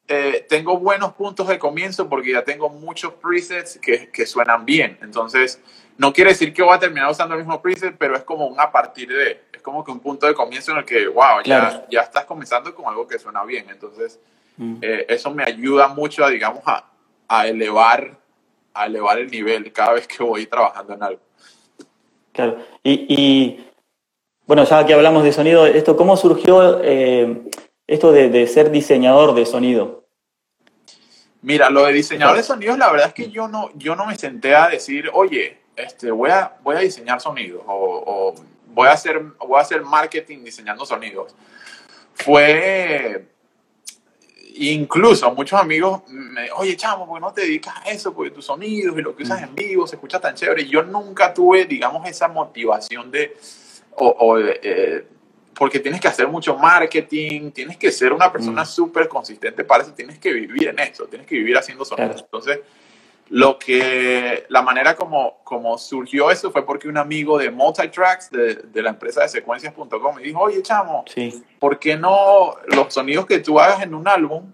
eh, 0.09 0.45
tengo 0.49 0.77
buenos 0.79 1.13
puntos 1.13 1.47
de 1.47 1.61
comienzo 1.61 2.09
porque 2.09 2.33
ya 2.33 2.43
tengo 2.43 2.69
muchos 2.69 3.13
presets 3.15 3.79
que, 3.79 4.11
que 4.11 4.27
suenan 4.27 4.65
bien. 4.65 4.99
Entonces, 5.03 5.61
no 5.99 6.13
quiere 6.13 6.31
decir 6.31 6.53
que 6.53 6.63
voy 6.63 6.75
a 6.75 6.79
terminar 6.79 7.11
usando 7.11 7.35
el 7.35 7.41
mismo 7.41 7.61
preset, 7.63 7.97
pero 7.99 8.17
es 8.17 8.25
como 8.25 8.47
un 8.47 8.59
a 8.59 8.71
partir 8.71 9.09
de. 9.09 9.43
Es 9.53 9.63
como 9.63 9.85
que 9.85 9.91
un 9.91 10.01
punto 10.01 10.27
de 10.27 10.35
comienzo 10.35 10.73
en 10.73 10.79
el 10.79 10.85
que, 10.85 11.07
wow, 11.09 11.43
Claro. 11.43 11.71
ya, 11.71 11.87
ya 11.91 12.01
estás 12.01 12.25
comenzando 12.25 12.75
con 12.75 12.87
algo 12.87 13.07
que 13.07 13.19
suena 13.19 13.45
bien. 13.45 13.67
Entonces, 13.71 14.19
Mm. 14.57 14.77
eh, 14.83 15.07
eso 15.09 15.33
me 15.33 15.43
ayuda 15.43 15.89
mucho 15.89 16.25
a, 16.25 16.31
digamos, 16.31 16.63
a, 16.67 16.85
a 17.27 17.49
elevar 17.49 18.17
a 18.73 18.87
elevar 18.87 19.19
el 19.19 19.29
nivel 19.31 19.73
cada 19.73 19.93
vez 19.95 20.07
que 20.07 20.23
voy 20.23 20.47
trabajando 20.47 20.95
en 20.95 21.03
algo. 21.03 21.21
Claro. 22.33 22.59
Y, 22.83 23.07
y, 23.09 23.71
bueno, 24.47 24.65
ya 24.65 24.85
que 24.85 24.95
hablamos 24.95 25.23
de 25.23 25.33
sonido, 25.33 25.65
esto, 25.67 25.97
¿cómo 25.97 26.17
surgió 26.17 26.81
eh, 26.83 27.43
esto 27.87 28.11
de, 28.11 28.31
de 28.31 28.47
ser 28.49 28.71
diseñador 28.73 29.35
de 29.35 29.47
sonido? 29.47 30.05
Mira, 31.43 31.71
lo 31.71 31.85
de 31.85 31.93
diseñador 31.93 32.37
de 32.37 32.43
sonidos, 32.43 32.79
la 32.79 32.91
verdad 32.91 33.09
es 33.09 33.15
que 33.15 33.31
yo 33.31 33.47
no, 33.49 33.71
yo 33.75 33.95
no 33.95 34.07
me 34.07 34.17
senté 34.17 34.55
a 34.57 34.69
decir, 34.69 35.11
oye, 35.13 35.59
este, 35.77 36.11
voy, 36.11 36.31
a, 36.31 36.57
voy 36.63 36.77
a 36.77 36.81
diseñar 36.81 37.21
sonidos 37.21 37.63
o, 37.67 37.75
o 38.07 38.35
voy, 38.69 38.89
a 38.89 38.93
hacer, 38.93 39.21
voy 39.21 39.59
a 39.59 39.63
hacer 39.63 39.83
marketing 39.83 40.45
diseñando 40.45 40.85
sonidos. 40.87 41.35
Fue, 42.15 43.27
incluso 44.57 45.33
muchos 45.35 45.61
amigos 45.61 46.03
me, 46.09 46.51
oye, 46.53 46.77
chamo, 46.77 47.07
¿por 47.07 47.17
qué 47.17 47.21
no 47.21 47.33
te 47.33 47.41
dedicas 47.43 47.75
a 47.85 47.91
eso? 47.91 48.15
Porque 48.15 48.31
tus 48.31 48.45
sonidos 48.45 48.97
y 48.99 49.03
lo 49.03 49.17
que 49.17 49.25
usas 49.25 49.43
en 49.43 49.55
vivo 49.55 49.87
se 49.87 49.97
escucha 49.97 50.21
tan 50.21 50.35
chévere. 50.35 50.63
Y 50.63 50.69
yo 50.69 50.83
nunca 50.83 51.35
tuve, 51.35 51.65
digamos, 51.65 52.07
esa 52.07 52.29
motivación 52.29 53.11
de, 53.11 53.37
o, 53.97 54.09
o, 54.09 54.39
eh, 54.39 55.07
porque 55.55 55.81
tienes 55.81 56.01
que 56.01 56.09
hacer 56.09 56.29
mucho 56.29 56.57
marketing, 56.57 57.51
tienes 57.51 57.77
que 57.77 57.91
ser 57.91 58.13
una 58.13 58.31
persona 58.31 58.63
Mm. 58.63 58.67
súper 58.67 59.09
consistente 59.09 59.65
para 59.65 59.83
eso, 59.83 59.93
tienes 59.93 60.19
que 60.19 60.33
vivir 60.33 60.69
en 60.69 60.79
eso, 60.79 61.07
tienes 61.07 61.27
que 61.27 61.37
vivir 61.37 61.57
haciendo 61.57 61.85
sonidos. 61.85 62.23
Claro. 62.23 62.25
Entonces, 62.25 62.61
lo 63.29 63.59
que, 63.59 64.45
la 64.49 64.63
manera 64.63 64.95
como, 64.95 65.39
como 65.45 65.79
surgió 65.79 66.31
eso 66.31 66.51
fue 66.51 66.65
porque 66.67 66.89
un 66.89 66.99
amigo 66.99 67.39
de 67.39 67.51
Multitracks, 67.51 68.31
de, 68.31 68.55
de 68.57 68.83
la 68.83 68.91
empresa 68.91 69.23
de 69.23 69.29
secuencias.com, 69.29 70.17
me 70.17 70.23
dijo, 70.23 70.41
oye, 70.41 70.63
chamo, 70.63 71.05
Sí. 71.07 71.43
¿por 71.59 71.79
qué 71.79 71.97
no 71.97 72.57
los 72.67 72.93
sonidos 72.93 73.27
que 73.27 73.39
tú 73.39 73.59
hagas 73.59 73.83
en 73.83 73.95
un 73.95 74.07
álbum, 74.09 74.53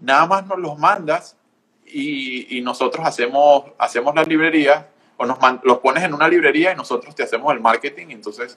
nada 0.00 0.26
más 0.26 0.46
nos 0.46 0.58
los 0.58 0.78
mandas 0.78 1.36
y, 1.86 2.58
y 2.58 2.60
nosotros 2.60 3.06
hacemos, 3.06 3.64
hacemos 3.78 4.14
las 4.14 4.26
librerías, 4.26 4.84
o 5.18 5.26
nos 5.26 5.38
los 5.64 5.78
pones 5.78 6.04
en 6.04 6.14
una 6.14 6.28
librería 6.28 6.72
y 6.72 6.76
nosotros 6.76 7.14
te 7.14 7.24
hacemos 7.24 7.52
el 7.52 7.60
marketing. 7.60 8.06
Entonces, 8.10 8.56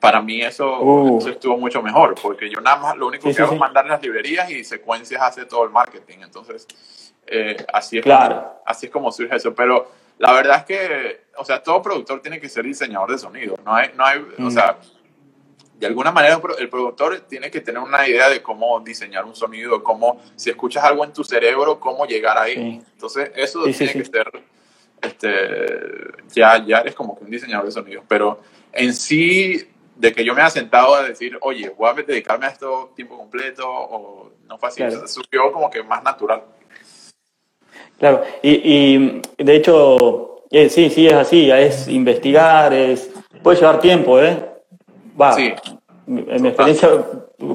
para 0.00 0.20
mí 0.22 0.40
eso, 0.42 0.80
Uh. 0.80 1.18
eso 1.18 1.30
estuvo 1.30 1.56
mucho 1.58 1.82
mejor, 1.82 2.14
porque 2.22 2.48
yo 2.48 2.60
nada 2.60 2.76
más 2.76 2.96
lo 2.96 3.06
único 3.08 3.22
Sí, 3.24 3.28
que 3.30 3.34
sí, 3.34 3.42
hago 3.42 3.50
sí. 3.50 3.54
es 3.56 3.60
mandar 3.60 3.86
las 3.86 4.00
librerías 4.02 4.50
y 4.50 4.62
secuencias 4.64 5.20
hace 5.22 5.44
todo 5.44 5.64
el 5.64 5.70
marketing. 5.70 6.18
Entonces, 6.22 6.66
eh, 7.26 7.56
así, 7.72 7.98
es 7.98 8.04
Claro. 8.04 8.36
como, 8.36 8.62
así 8.66 8.86
es 8.86 8.92
como 8.92 9.10
surge 9.12 9.36
eso. 9.36 9.54
Pero 9.54 9.90
la 10.18 10.32
verdad 10.32 10.58
es 10.58 10.64
que, 10.64 11.20
o 11.36 11.44
sea, 11.44 11.62
todo 11.62 11.82
productor 11.82 12.20
tiene 12.22 12.40
que 12.40 12.48
ser 12.48 12.64
diseñador 12.64 13.10
de 13.10 13.18
sonido. 13.18 13.56
No 13.64 13.74
hay, 13.74 13.90
no 13.96 14.04
hay 14.04 14.18
o 14.38 14.42
Mm. 14.42 14.50
sea, 14.50 14.78
de 15.74 15.86
alguna 15.86 16.10
manera 16.10 16.34
el 16.36 16.40
pro- 16.40 16.58
el 16.58 16.68
productor 16.68 17.20
tiene 17.28 17.50
que 17.52 17.60
tener 17.60 17.80
una 17.80 18.06
idea 18.08 18.28
de 18.28 18.42
cómo 18.42 18.80
diseñar 18.80 19.24
un 19.24 19.34
sonido, 19.36 19.82
cómo, 19.84 20.20
si 20.34 20.50
escuchas 20.50 20.82
algo 20.84 21.04
en 21.04 21.12
tu 21.12 21.22
cerebro, 21.22 21.78
cómo 21.78 22.04
llegar 22.06 22.36
ahí. 22.38 22.82
Entonces, 22.92 23.30
eso 23.36 23.62
tiene 23.64 23.92
que 23.92 24.04
ser, 24.04 24.28
este, 25.00 25.26
ya, 26.34 26.64
ya 26.64 26.78
eres 26.78 26.94
como 26.94 27.16
que 27.18 27.24
un 27.24 27.30
diseñador 27.30 27.66
de 27.66 27.72
sonido. 27.72 28.02
Pero 28.08 28.40
en 28.72 28.92
sí, 28.92 29.68
de 29.98 30.12
que 30.12 30.24
yo 30.24 30.32
me 30.32 30.40
haya 30.40 30.50
sentado 30.50 30.94
a 30.94 31.02
decir, 31.02 31.36
oye, 31.40 31.70
voy 31.76 31.90
a 31.90 31.92
dedicarme 31.94 32.46
a 32.46 32.50
esto 32.50 32.92
tiempo 32.94 33.18
completo, 33.18 33.68
o 33.68 34.30
no 34.46 34.56
fue 34.56 34.68
así, 34.68 34.80
Claro. 34.80 35.08
surgió 35.08 35.52
como 35.52 35.68
que 35.68 35.82
más 35.82 36.02
natural. 36.04 36.44
Claro, 37.98 38.22
y, 38.42 38.50
y, 38.62 39.22
de 39.38 39.56
hecho, 39.56 40.44
eh, 40.50 40.68
sí, 40.68 40.88
sí, 40.88 41.08
es 41.08 41.14
así, 41.14 41.50
es 41.50 41.88
investigar, 41.88 42.72
es 42.72 43.10
puede 43.42 43.58
llevar 43.58 43.80
tiempo, 43.80 44.20
¿eh? 44.20 44.38
Va, 45.20 45.32
Sí. 45.32 45.52
en 46.06 46.42
mi 46.42 46.48
experiencia 46.48 46.88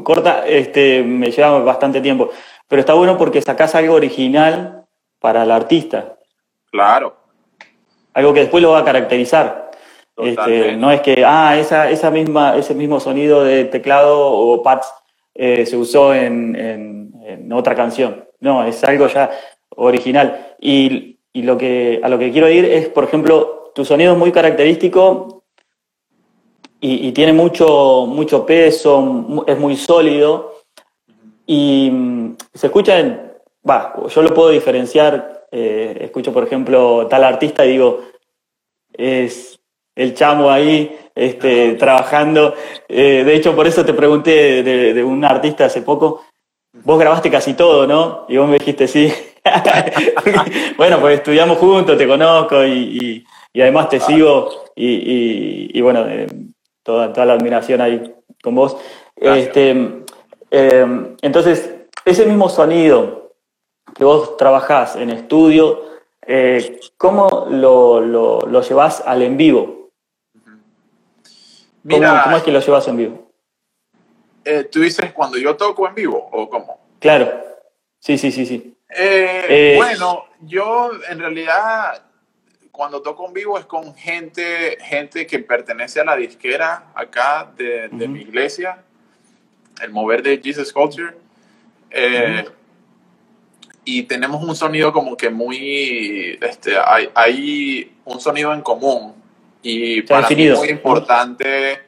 corta 0.04 0.46
este, 0.46 1.02
me 1.02 1.32
lleva 1.32 1.60
bastante 1.60 2.02
tiempo, 2.02 2.30
pero 2.68 2.82
está 2.82 2.94
bueno 2.94 3.18
porque 3.18 3.42
sacás 3.42 3.74
algo 3.76 3.96
original 3.96 4.86
para 5.20 5.44
el 5.44 5.52
artista, 5.52 6.18
Claro, 6.72 7.16
algo 8.14 8.34
que 8.34 8.42
después 8.42 8.62
lo 8.62 8.72
va 8.72 8.80
a 8.80 8.86
caracterizar. 8.86 9.72
Este, 10.18 10.76
no 10.78 10.92
es 10.92 11.02
que, 11.02 11.24
ah, 11.26 11.58
esa, 11.58 11.90
esa 11.90 12.12
misma, 12.12 12.56
ese 12.58 12.76
mismo 12.76 13.00
sonido 13.00 13.44
de 13.44 13.66
teclado 13.66 14.32
o 14.32 14.62
pads 14.62 14.94
eh, 15.34 15.66
se 15.66 15.76
usó 15.76 16.14
en, 16.14 16.56
en- 16.56 17.52
otra 17.52 17.76
canción. 17.76 18.26
No, 18.40 18.64
es 18.64 18.84
algo 18.84 19.08
ya 19.08 19.30
original. 19.76 20.56
Y, 20.60 21.20
y 21.32 21.44
lo 21.44 21.58
que, 21.58 22.00
a 22.04 22.10
lo 22.10 22.18
que 22.18 22.32
quiero 22.32 22.50
ir 22.50 22.66
es, 22.66 22.88
por 22.90 23.04
ejemplo, 23.04 23.72
tu 23.76 23.86
sonido 23.86 24.14
es 24.14 24.18
muy 24.18 24.32
característico 24.32 25.44
y, 26.80 27.12
tiene 27.14 27.32
mucho, 27.32 28.06
mucho 28.08 28.46
peso, 28.46 29.46
es 29.48 29.58
muy 29.58 29.78
sólido 29.78 30.56
y 31.46 31.90
mm, 31.92 32.36
se 32.54 32.68
escucha 32.68 33.00
en, 33.00 33.32
va, 33.68 33.96
yo 34.10 34.22
lo 34.22 34.34
puedo 34.34 34.50
diferenciar, 34.50 35.46
eh, 35.52 35.98
escucho 36.02 36.34
por 36.34 36.44
ejemplo 36.44 37.08
tal 37.08 37.24
artista 37.24 37.66
y 37.66 37.72
digo, 37.72 38.02
es 38.92 39.62
el 39.96 40.14
chamo 40.14 40.50
ahí 40.50 40.98
este, 41.16 41.74
trabajando. 41.74 42.54
Eh, 42.88 43.24
de 43.26 43.36
hecho, 43.36 43.56
por 43.56 43.68
eso 43.68 43.86
te 43.86 43.94
pregunté 43.94 44.64
de, 44.64 44.94
de 44.94 45.04
un 45.04 45.24
artista 45.24 45.66
hace 45.66 45.82
poco. 45.82 46.24
Vos 46.84 47.00
grabaste 47.00 47.30
casi 47.30 47.54
todo, 47.54 47.86
¿no? 47.86 48.26
Y 48.28 48.38
vos 48.38 48.48
me 48.48 48.58
dijiste 48.58 48.88
sí. 48.88 49.14
bueno, 50.78 51.00
pues 51.00 51.18
estudiamos 51.18 51.58
juntos, 51.58 51.98
te 51.98 52.08
conozco 52.08 52.64
y, 52.64 52.72
y- 52.72 53.24
y 53.56 53.62
además 53.62 53.88
te 53.90 54.00
sigo 54.00 54.50
y, 54.76 55.70
y- 55.78 55.82
bueno, 55.82 56.08
eh, 56.10 56.26
toda, 56.82 57.14
toda 57.14 57.28
la 57.28 57.34
admiración 57.34 57.82
ahí 57.82 58.14
con 58.42 58.56
vos. 58.56 58.76
Gracias. 59.16 59.48
Este, 59.48 59.88
eh, 60.50 61.16
entonces, 61.22 61.76
ese 62.04 62.26
mismo 62.26 62.50
sonido 62.50 63.34
que 63.96 64.04
vos 64.04 64.38
trabajás 64.38 64.96
en 64.96 65.12
estudio, 65.12 65.82
eh, 66.26 66.80
¿cómo 66.98 67.46
lo, 67.50 68.00
lo, 68.02 68.40
lo 68.42 68.62
llevas 68.62 69.04
al 69.06 69.22
en 69.22 69.38
vivo? 69.38 69.83
¿Cómo, 71.84 71.98
Mira, 71.98 72.22
cómo 72.24 72.38
es 72.38 72.44
que 72.44 72.52
lo 72.52 72.60
llevas 72.60 72.88
en 72.88 72.98
vivo? 72.98 73.30
eh, 74.46 74.64
tú 74.66 74.82
dices 74.82 75.14
cuando 75.14 75.38
yo 75.38 75.56
toco 75.56 75.88
en 75.88 75.96
vivo, 75.96 76.30
¿o 76.32 76.50
cómo? 76.50 76.80
Claro, 77.00 77.32
sí, 78.00 78.18
sí, 78.18 78.32
sí, 78.32 78.46
sí. 78.46 78.76
Eh, 78.90 79.46
Eh, 79.50 79.74
bueno, 79.78 80.26
yo 80.42 80.92
en 81.10 81.20
realidad 81.20 82.04
cuando 82.72 83.02
toco 83.02 83.28
en 83.28 83.34
vivo 83.34 83.58
es 83.58 83.66
con 83.66 83.96
gente, 83.96 84.78
gente 84.82 85.28
que 85.28 85.40
pertenece 85.40 86.00
a 86.00 86.06
la 86.06 86.16
disquera 86.16 86.92
acá 86.96 87.52
de, 87.56 87.90
mi 88.08 88.22
iglesia, 88.22 88.84
el 89.82 89.92
mover 89.92 90.24
de 90.24 90.42
Jesus 90.44 90.74
Culture. 90.74 91.14
Eh, 91.92 92.46
Y 93.86 94.04
tenemos 94.04 94.42
un 94.42 94.56
sonido 94.56 94.94
como 94.94 95.18
que 95.18 95.30
muy, 95.30 96.40
este, 96.42 96.78
hay, 96.78 97.10
hay 97.14 97.94
un 98.06 98.20
sonido 98.20 98.54
en 98.54 98.62
común 98.62 99.14
y 99.64 100.00
Está 100.00 100.16
para 100.16 100.28
mí 100.30 100.36
definido. 100.36 100.54
es 100.56 100.60
muy 100.60 100.70
importante 100.70 101.80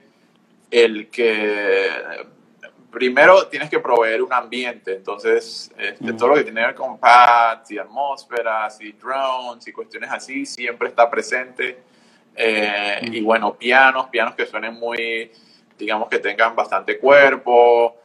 el 0.71 1.09
que 1.09 1.89
primero 2.91 3.47
tienes 3.47 3.69
que 3.69 3.79
proveer 3.79 4.21
un 4.23 4.31
ambiente, 4.31 4.93
entonces 4.95 5.69
este, 5.77 6.13
Mm. 6.13 6.17
todo 6.17 6.29
lo 6.29 6.35
que 6.35 6.43
tiene 6.43 6.61
que 6.61 6.67
ver 6.67 6.75
con 6.75 6.97
pads 6.97 7.71
y 7.71 7.77
atmósferas 7.77 8.79
y 8.81 8.93
drones 8.93 9.67
y 9.67 9.71
cuestiones 9.73 10.09
así 10.11 10.45
siempre 10.45 10.87
está 10.87 11.09
presente. 11.09 11.77
Eh, 12.35 12.99
Mm. 13.03 13.13
Y 13.13 13.21
bueno, 13.21 13.55
pianos, 13.55 14.07
pianos 14.09 14.35
que 14.35 14.45
suenen 14.45 14.73
muy, 14.75 15.29
digamos 15.77 16.07
que 16.09 16.19
tengan 16.19 16.55
bastante 16.55 16.97
cuerpo, 16.97 17.97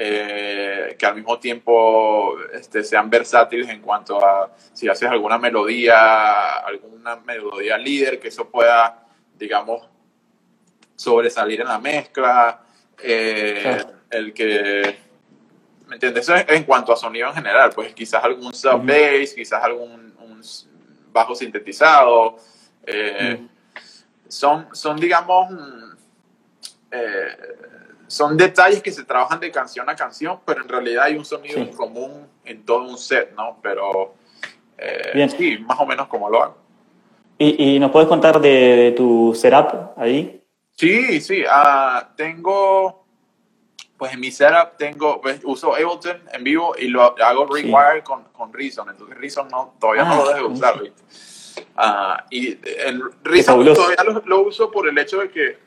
eh, 0.00 0.94
que 0.98 1.06
al 1.06 1.16
mismo 1.16 1.38
tiempo 1.38 2.36
este, 2.52 2.82
sean 2.84 3.10
versátiles 3.10 3.68
en 3.68 3.80
cuanto 3.82 4.24
a 4.24 4.50
si 4.72 4.88
haces 4.88 5.10
alguna 5.10 5.38
melodía, 5.38 6.58
alguna 6.60 7.16
melodía 7.16 7.76
líder, 7.76 8.18
que 8.20 8.28
eso 8.28 8.48
pueda, 8.48 9.04
digamos, 9.38 9.88
sobresalir 10.96 11.60
en 11.60 11.68
la 11.68 11.78
mezcla. 11.78 12.62
eh. 13.02 13.84
El 14.10 14.32
que, 14.32 14.98
¿me 15.86 15.96
entiendes? 15.96 16.24
Eso 16.24 16.34
es 16.34 16.46
en 16.48 16.64
cuanto 16.64 16.94
a 16.94 16.96
sonido 16.96 17.28
en 17.28 17.34
general, 17.34 17.70
pues 17.74 17.92
quizás 17.94 18.24
algún 18.24 18.54
sub 18.54 18.82
bass, 18.86 19.34
quizás 19.34 19.62
algún 19.62 20.14
un 20.18 20.40
bajo 21.12 21.34
sintetizado. 21.34 22.36
eh, 22.86 23.46
son, 24.28 24.68
son, 24.72 24.96
digamos, 24.98 25.50
mm, 25.50 25.90
eh, 26.90 27.36
son 28.06 28.34
detalles 28.36 28.82
que 28.82 28.90
se 28.90 29.04
trabajan 29.04 29.38
de 29.40 29.50
canción 29.50 29.88
a 29.90 29.94
canción, 29.94 30.40
pero 30.46 30.62
en 30.62 30.68
realidad 30.70 31.04
hay 31.04 31.16
un 31.16 31.24
sonido 31.26 31.62
Sí. 31.62 31.70
común 31.76 32.26
en 32.46 32.64
todo 32.64 32.84
un 32.88 32.96
set, 32.96 33.34
¿no? 33.36 33.58
Pero 33.62 34.14
Bien. 35.14 35.28
sí, 35.28 35.58
más 35.58 35.78
o 35.80 35.84
menos 35.86 36.08
como 36.08 36.30
lo 36.30 36.42
hago. 36.42 36.56
¿Y, 37.38 37.76
y 37.76 37.78
nos 37.78 37.90
puedes 37.92 38.08
contar 38.08 38.40
de, 38.40 38.48
de 38.48 38.92
tu 38.92 39.32
setup 39.34 39.92
ahí? 39.96 40.42
Sí, 40.76 41.20
sí, 41.20 41.44
ah, 41.48 42.10
tengo, 42.16 43.04
pues 43.96 44.12
en 44.12 44.20
mi 44.20 44.30
setup 44.30 44.76
tengo, 44.76 45.20
pues, 45.20 45.40
uso 45.44 45.74
Ableton 45.74 46.20
en 46.32 46.44
vivo 46.44 46.74
y 46.78 46.88
lo 46.88 47.02
hago 47.22 47.46
Sí. 47.56 47.62
rewire 47.62 48.02
con, 48.02 48.24
con 48.32 48.52
Reason, 48.52 48.88
entonces 48.88 49.16
Reason 49.18 49.48
no, 49.48 49.74
todavía 49.80 50.04
no 50.04 50.12
Ah, 50.12 50.16
lo 50.16 50.28
dejo 50.28 50.48
de 50.48 50.54
usar. 50.54 50.74
Ah, 51.76 52.24
y 52.30 52.58
el 52.84 53.02
Reason 53.22 53.64
todavía 53.64 54.04
lo, 54.04 54.22
lo 54.26 54.40
uso 54.42 54.70
por 54.70 54.88
el 54.88 54.96
hecho 54.98 55.18
de 55.20 55.30
que 55.30 55.58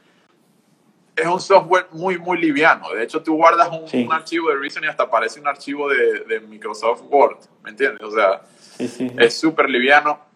es 1.16 1.26
un 1.28 1.42
software 1.42 1.88
muy, 1.92 2.18
muy 2.18 2.38
liviano. 2.40 2.90
De 2.94 3.04
hecho, 3.04 3.22
tú 3.22 3.36
guardas 3.36 3.70
un, 3.70 3.88
Sí. 3.88 4.04
un 4.06 4.14
archivo 4.14 4.50
de 4.50 4.56
Reason 4.56 4.84
y 4.84 4.88
hasta 4.88 5.10
parece 5.10 5.40
un 5.42 5.48
archivo 5.48 5.90
de, 5.90 6.22
de 6.22 6.40
Microsoft 6.40 7.02
Word, 7.10 7.38
¿me 7.64 7.70
entiendes? 7.72 8.02
O 8.02 8.12
sea, 8.12 8.42
Sí, 8.78 8.88
sí. 8.88 9.10
sí. 9.10 9.16
es 9.20 9.38
súper 9.38 9.70
liviano 9.70 10.31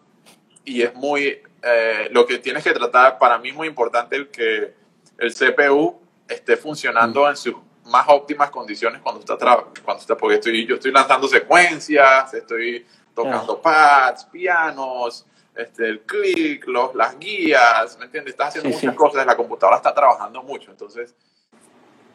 y 0.66 0.82
es 0.82 0.94
muy 0.94 1.40
eh, 1.62 2.08
lo 2.10 2.26
que 2.26 2.38
tienes 2.38 2.62
que 2.62 2.72
tratar 2.72 3.18
para 3.18 3.38
mí 3.38 3.48
es 3.48 3.54
muy 3.54 3.68
importante 3.68 4.16
el 4.16 4.28
que 4.28 4.74
el 5.16 5.32
CPU 5.32 5.98
esté 6.28 6.56
funcionando 6.58 7.26
en 7.28 7.36
sus 7.36 7.54
más 7.86 8.04
óptimas 8.08 8.50
condiciones 8.50 9.00
cuando 9.00 9.20
está 9.20 9.36
cuando 9.84 10.00
está 10.00 10.16
porque 10.16 10.34
estoy 10.34 10.66
yo 10.66 10.74
estoy 10.74 10.90
lanzando 10.92 11.26
secuencias 11.28 12.34
estoy 12.34 12.84
tocando 13.14 13.62
pads 13.62 14.24
pianos 14.24 15.24
este 15.54 15.88
el 15.88 16.00
click 16.00 16.66
los 16.66 16.94
las 16.94 17.18
guías 17.18 17.96
me 17.98 18.06
entiendes 18.06 18.32
estás 18.34 18.48
haciendo 18.48 18.68
Sí, 18.70 18.74
muchas 18.74 18.90
sí. 18.90 18.96
cosas 18.96 19.24
la 19.24 19.36
computadora 19.36 19.76
está 19.76 19.94
trabajando 19.94 20.42
mucho 20.42 20.70
entonces 20.72 21.14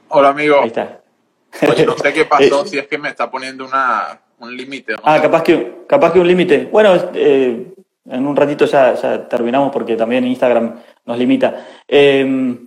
hola 0.09 0.29
amigo 0.29 0.59
Ahí 0.61 0.67
está. 0.67 1.01
Oye, 1.69 1.85
no 1.85 1.97
sé 1.97 2.13
qué 2.13 2.25
pasó 2.29 2.63
Eh, 2.63 2.67
si 2.67 2.77
es 2.77 2.87
que 2.87 2.97
me 2.97 3.09
está 3.09 3.31
poniendo 3.31 3.65
una 3.65 4.19
un 4.39 4.55
límite 4.57 4.93
no 4.93 4.99
Ah, 5.03 5.21
capaz 5.21 5.43
que, 5.43 5.83
capaz 5.87 6.11
que 6.13 6.19
un 6.19 6.27
límite. 6.27 6.65
Bueno, 6.71 6.95
eh, 7.13 7.70
en 8.05 8.27
un 8.27 8.35
ratito 8.35 8.65
ya, 8.65 8.93
ya 8.95 9.27
terminamos 9.27 9.71
porque 9.71 9.95
también 9.95 10.25
Instagram 10.25 10.79
nos 11.05 11.17
limita. 11.17 11.65
Eh, 11.87 12.57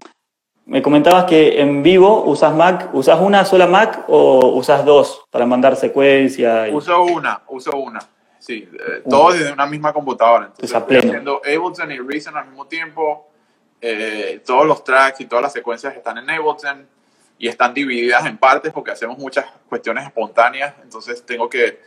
me 0.66 0.80
comentabas 0.80 1.24
que 1.24 1.60
en 1.60 1.82
vivo 1.82 2.24
usas 2.24 2.54
Mac, 2.54 2.88
¿usas 2.94 3.20
una 3.20 3.44
sola 3.44 3.66
Mac 3.66 4.04
o 4.08 4.48
usas 4.54 4.84
dos 4.84 5.24
para 5.30 5.44
mandar 5.44 5.76
secuencia? 5.76 6.68
y- 6.68 6.74
Uso 6.74 7.02
una, 7.02 7.42
uso 7.48 7.76
una. 7.76 8.00
Sí, 8.38 8.68
eh, 8.72 9.02
todo 9.08 9.32
desde 9.32 9.52
una 9.52 9.66
misma 9.66 9.92
computadora. 9.92 10.46
Entonces, 10.46 10.70
estoy 10.76 10.96
haciendo 10.98 11.40
Ableton 11.44 11.90
y 11.92 11.98
Reason 11.98 12.36
al 12.36 12.46
mismo 12.46 12.66
tiempo. 12.66 13.28
Eh, 13.80 14.40
todos 14.46 14.66
los 14.66 14.82
tracks 14.84 15.20
y 15.20 15.26
todas 15.26 15.42
las 15.42 15.52
secuencias 15.52 15.94
están 15.94 16.16
en 16.18 16.30
Ableton 16.30 16.86
y 17.38 17.48
están 17.48 17.74
divididas 17.74 18.24
en 18.26 18.38
partes 18.38 18.72
porque 18.72 18.90
hacemos 18.92 19.18
muchas 19.18 19.46
cuestiones 19.68 20.04
espontáneas. 20.06 20.74
Entonces 20.82 21.24
tengo 21.26 21.48
que, 21.48 21.80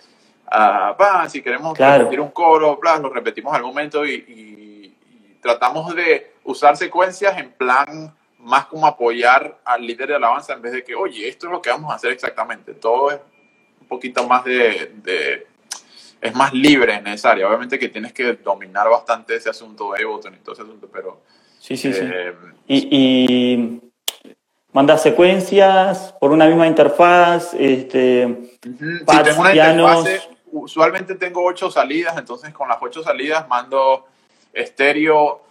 pa, 0.49 1.27
si 1.29 1.41
queremos 1.41 1.75
Claro. 1.75 1.99
repetir 2.05 2.21
un 2.21 2.31
coro, 2.31 2.77
bla, 2.77 2.97
lo 2.97 3.09
repetimos 3.09 3.53
al 3.55 3.61
momento 3.63 4.05
y, 4.05 4.13
y- 4.13 4.95
tratamos 5.41 5.95
de 5.95 6.33
usar 6.43 6.75
secuencias 6.75 7.37
en 7.37 7.51
plan 7.51 8.13
más 8.39 8.65
como 8.65 8.85
apoyar 8.87 9.57
al 9.63 9.85
líder 9.85 10.09
de 10.09 10.15
alabanza 10.15 10.53
en 10.53 10.61
vez 10.61 10.73
de 10.73 10.83
que, 10.83 10.95
oye, 10.95 11.27
esto 11.27 11.47
es 11.47 11.51
lo 11.51 11.61
que 11.61 11.69
vamos 11.69 11.91
a 11.91 11.95
hacer 11.95 12.11
exactamente. 12.11 12.73
Todo 12.73 13.11
es 13.11 13.19
un 13.81 13.87
poquito 13.87 14.27
más 14.27 14.43
de, 14.43 14.91
de 15.03 15.47
es 16.19 16.35
más 16.35 16.53
libre 16.53 16.95
en 16.95 17.07
esa 17.07 17.31
área. 17.31 17.47
Obviamente 17.47 17.77
que 17.79 17.89
tienes 17.89 18.13
que 18.13 18.33
dominar 18.33 18.89
bastante 18.89 19.35
ese 19.35 19.49
asunto 19.49 19.93
de 19.93 20.03
Ableton 20.03 20.33
y 20.33 20.37
todo 20.37 20.53
ese 20.53 20.63
asunto, 20.63 20.89
pero... 20.91 21.21
Sí, 21.59 21.77
sí, 21.77 21.93
sí. 21.93 22.01
Eh, 22.03 22.33
y, 22.67 22.87
y 22.91 23.81
manda 24.73 24.97
secuencias 24.97 26.13
por 26.19 26.31
una 26.31 26.45
misma 26.45 26.67
interfaz, 26.67 27.53
este, 27.53 28.27
pads, 29.05 29.23
tengo 29.29 29.41
una. 29.41 30.07
Usualmente 30.51 31.15
tengo 31.15 31.43
ocho 31.43 31.69
salidas, 31.69 32.17
entonces 32.17 32.53
con 32.53 32.67
las 32.67 32.77
ocho 32.81 33.03
salidas 33.03 33.47
mando 33.47 34.07
estéreo, 34.53 35.41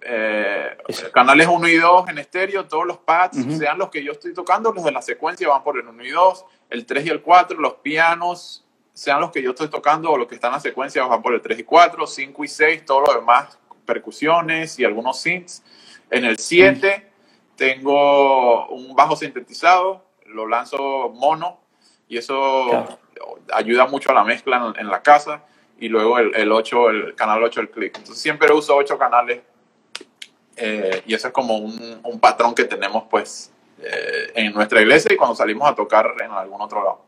eh, 0.00 0.76
canales 1.12 1.46
1 1.46 1.68
y 1.68 1.76
2 1.76 2.08
en 2.08 2.18
estéreo, 2.18 2.66
todos 2.66 2.86
los 2.86 2.98
pads, 2.98 3.38
sean 3.56 3.78
los 3.78 3.88
que 3.90 4.04
yo 4.04 4.12
estoy 4.12 4.34
tocando, 4.34 4.72
los 4.72 4.84
de 4.84 4.92
la 4.92 5.00
secuencia 5.00 5.48
van 5.48 5.62
por 5.62 5.78
el 5.78 5.86
1 5.86 6.04
y 6.04 6.10
2, 6.10 6.44
el 6.70 6.86
3 6.86 7.06
y 7.06 7.08
el 7.10 7.22
4, 7.22 7.58
los 7.58 7.74
pianos, 7.74 8.64
sean 8.92 9.20
los 9.20 9.30
que 9.30 9.42
yo 9.42 9.50
estoy 9.50 9.68
tocando 9.68 10.10
o 10.10 10.18
los 10.18 10.28
que 10.28 10.34
están 10.34 10.50
en 10.50 10.54
la 10.56 10.60
secuencia 10.60 11.04
van 11.04 11.22
por 11.22 11.34
el 11.34 11.40
3 11.40 11.58
y 11.58 11.64
4, 11.64 12.06
5 12.06 12.44
y 12.44 12.48
6, 12.48 12.84
todo 12.84 13.00
lo 13.00 13.14
demás, 13.14 13.58
percusiones 13.86 14.78
y 14.78 14.84
algunos 14.84 15.20
synths. 15.20 15.62
En 16.10 16.24
el 16.24 16.38
7 16.38 17.10
tengo 17.56 18.68
un 18.68 18.94
bajo 18.94 19.16
sintetizado, 19.16 20.04
lo 20.26 20.46
lanzo 20.46 21.10
mono 21.10 21.60
y 22.08 22.18
eso 22.18 22.98
ayuda 23.52 23.86
mucho 23.86 24.10
a 24.10 24.14
la 24.14 24.24
mezcla 24.24 24.74
en, 24.76 24.88
la 24.88 25.02
casa. 25.02 25.42
Y 25.78 25.88
luego 25.88 26.18
el, 26.18 26.34
el, 26.34 26.52
8, 26.52 26.90
el 26.90 27.14
canal 27.14 27.42
8, 27.42 27.60
el 27.60 27.70
click. 27.70 27.96
Entonces 27.96 28.22
siempre 28.22 28.52
uso 28.52 28.76
8 28.76 28.96
canales 28.96 29.40
eh, 30.56 31.02
y 31.06 31.14
eso 31.14 31.28
es 31.28 31.32
como 31.32 31.58
un, 31.58 32.00
un, 32.04 32.20
patrón 32.20 32.54
que 32.54 32.64
tenemos 32.64 33.04
pues 33.10 33.52
eh, 33.82 34.32
en 34.34 34.52
nuestra 34.52 34.80
iglesia 34.80 35.12
y 35.12 35.16
cuando 35.16 35.34
salimos 35.34 35.68
a 35.68 35.74
tocar 35.74 36.14
en 36.24 36.30
algún 36.30 36.60
otro 36.60 36.82
lado. 36.82 37.04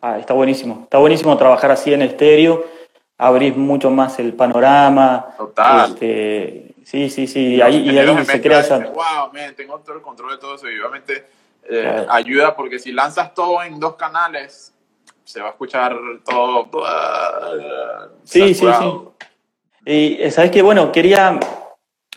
Ah, 0.00 0.18
está 0.18 0.34
buenísimo. 0.34 0.82
Está 0.84 0.98
buenísimo 0.98 1.36
trabajar 1.36 1.70
así 1.70 1.92
en 1.92 2.02
estéreo. 2.02 2.64
Abrís 3.16 3.56
mucho 3.56 3.90
más 3.90 4.18
el 4.18 4.34
panorama. 4.34 5.34
Total. 5.36 5.90
Este, 5.90 6.74
sí, 6.84 7.10
sí, 7.10 7.26
sí. 7.26 7.56
Y 7.56 7.60
ahí, 7.60 7.76
y 7.78 7.98
ahí 7.98 8.24
se 8.24 8.40
crea 8.40 8.60
esa... 8.60 8.78
Wow, 8.78 9.32
man, 9.32 9.54
tengo 9.56 9.78
todo 9.80 9.96
el 9.96 10.02
control 10.02 10.32
de 10.32 10.38
todo 10.38 10.54
eso 10.54 10.70
y 10.70 10.78
obviamente 10.78 11.26
eh, 11.68 12.06
ayuda 12.08 12.54
porque 12.54 12.78
si 12.78 12.92
lanzas 12.92 13.34
todo 13.34 13.62
en 13.62 13.80
dos 13.80 13.96
canales, 13.96 14.72
se 15.28 15.42
va 15.42 15.48
a 15.48 15.50
escuchar 15.50 15.94
todo. 16.24 16.70
sí, 18.24 18.54
sí, 18.54 18.66
sí. 18.78 18.92
Y 19.84 20.30
sabes 20.30 20.50
que, 20.50 20.62
bueno, 20.62 20.90
quería 20.90 21.38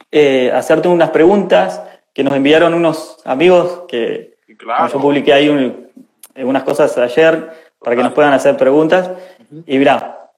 eh, 0.09 0.49
hacerte 0.53 0.87
unas 0.87 1.09
preguntas 1.09 1.81
que 2.13 2.23
nos 2.23 2.33
enviaron 2.33 2.73
unos 2.73 3.17
amigos 3.25 3.83
que 3.89 4.37
yo 4.47 4.99
publiqué 4.99 5.33
ahí 5.33 5.89
unas 6.37 6.63
cosas 6.63 6.97
ayer 6.97 7.51
para 7.79 7.97
que 7.97 8.03
nos 8.03 8.13
puedan 8.13 8.31
hacer 8.31 8.55
preguntas. 8.55 9.09
Y 9.65 9.77
mira, 9.77 10.29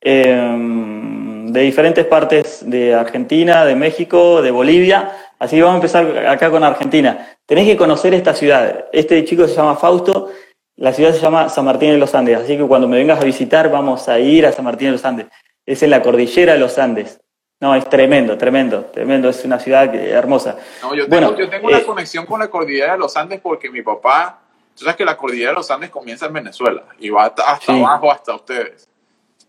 em, 0.00 1.52
de 1.52 1.60
diferentes 1.60 2.06
partes 2.06 2.68
de 2.68 2.94
Argentina, 2.94 3.66
de 3.66 3.74
México, 3.76 4.40
de 4.40 4.50
Bolivia. 4.50 5.12
Así 5.38 5.56
que 5.56 5.62
vamos 5.62 5.74
a 5.74 5.78
empezar 5.78 6.26
acá 6.26 6.50
con 6.50 6.64
Argentina. 6.64 7.36
Tenés 7.44 7.66
que 7.66 7.76
conocer 7.76 8.14
esta 8.14 8.32
ciudad. 8.32 8.86
Este 8.92 9.22
chico 9.26 9.46
se 9.46 9.56
llama 9.56 9.76
Fausto, 9.76 10.30
la 10.76 10.92
ciudad 10.92 11.12
se 11.12 11.20
llama 11.20 11.48
San 11.48 11.64
Martín 11.64 11.90
de 11.90 11.98
los 11.98 12.14
Andes. 12.14 12.38
Así 12.38 12.56
que 12.56 12.66
cuando 12.66 12.88
me 12.88 12.96
vengas 12.96 13.20
a 13.20 13.24
visitar, 13.24 13.70
vamos 13.70 14.08
a 14.08 14.18
ir 14.18 14.46
a 14.46 14.52
San 14.52 14.64
Martín 14.64 14.88
de 14.88 14.92
los 14.92 15.04
Andes. 15.04 15.26
Es 15.64 15.82
en 15.82 15.90
la 15.90 16.02
cordillera 16.02 16.54
de 16.54 16.58
los 16.58 16.78
Andes. 16.78 17.20
No, 17.60 17.74
es 17.74 17.88
tremendo, 17.88 18.36
tremendo, 18.36 18.84
tremendo. 18.86 19.28
Es 19.28 19.44
una 19.44 19.58
ciudad 19.58 19.94
hermosa. 19.94 20.58
No, 20.82 20.94
yo 20.94 21.08
tengo, 21.08 21.36
yo 21.36 21.48
tengo 21.48 21.68
una 21.68 21.78
eh, 21.78 21.84
conexión 21.84 22.26
con 22.26 22.40
la 22.40 22.48
cordillera 22.48 22.92
de 22.92 22.98
los 22.98 23.16
Andes 23.16 23.40
porque 23.40 23.70
mi 23.70 23.82
papá, 23.82 24.40
tú 24.74 24.84
sabes 24.84 24.96
que 24.96 25.04
la 25.04 25.16
cordillera 25.16 25.50
de 25.50 25.56
los 25.56 25.70
Andes 25.70 25.90
comienza 25.90 26.26
en 26.26 26.32
Venezuela 26.32 26.84
y 26.98 27.08
va 27.08 27.26
hasta, 27.26 27.72
abajo, 27.72 28.10
hasta 28.10 28.34
ustedes. 28.34 28.88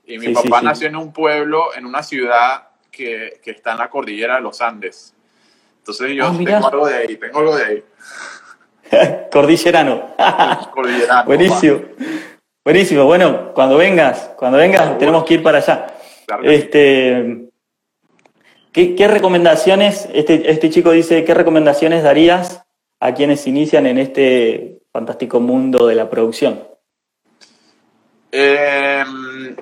Y 0.06 0.20
mi 0.20 0.32
papá 0.32 0.62
nació 0.62 0.88
en 0.88 0.96
un 0.96 1.12
pueblo, 1.12 1.76
en 1.76 1.86
una 1.86 2.04
ciudad 2.04 2.70
que, 2.92 3.42
que, 3.44 3.52
está 3.52 3.72
en 3.72 3.80
la 3.80 3.90
cordillera 3.90 4.36
de 4.36 4.42
los 4.42 4.62
Andes. 4.62 5.16
Entonces 5.80 6.12
yo 6.16 6.28
ah, 6.28 6.34
tengo 6.38 6.68
algo 6.68 6.88
de 6.88 6.96
ahí, 6.96 7.18
tengo 7.18 7.40
algo 7.40 7.56
de 7.58 7.66
ahí. 7.66 7.84
Cordillerano. 9.32 10.16
Cordillerano. 10.74 11.26
Buenísimo. 11.26 11.82
Buenísimo. 12.64 13.06
Bueno, 13.06 13.54
cuando 13.54 13.78
vengas, 13.78 14.32
cuando 14.38 14.58
vengas, 14.58 14.98
tenemos 14.98 15.24
que 15.24 15.36
ir 15.36 15.44
para 15.44 15.60
allá. 15.60 15.88
este, 16.44 17.46
¿Qué, 18.76 19.08
recomendaciones, 19.08 20.10
este, 20.14 20.52
este 20.52 20.70
chico 20.70 20.92
dice, 20.92 21.24
qué 21.24 21.34
recomendaciones 21.34 22.04
darías 22.04 22.66
a 23.00 23.14
quienes 23.14 23.48
inician 23.48 23.86
en 23.86 23.98
este 23.98 24.82
fantástico 24.92 25.40
mundo 25.40 25.88
de 25.88 25.96
la 25.96 26.10
producción? 26.10 26.68
Em, 28.34 29.56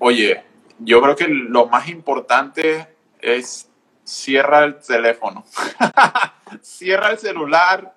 oye, 0.00 0.42
yo 0.80 1.00
creo 1.00 1.16
que 1.16 1.28
lo 1.28 1.66
más 1.68 1.88
importante 1.88 2.88
es 3.20 3.70
cierra 4.04 4.64
el 4.64 4.78
teléfono, 4.80 5.46
cierra 6.60 7.12
el 7.12 7.18
celular, 7.18 7.94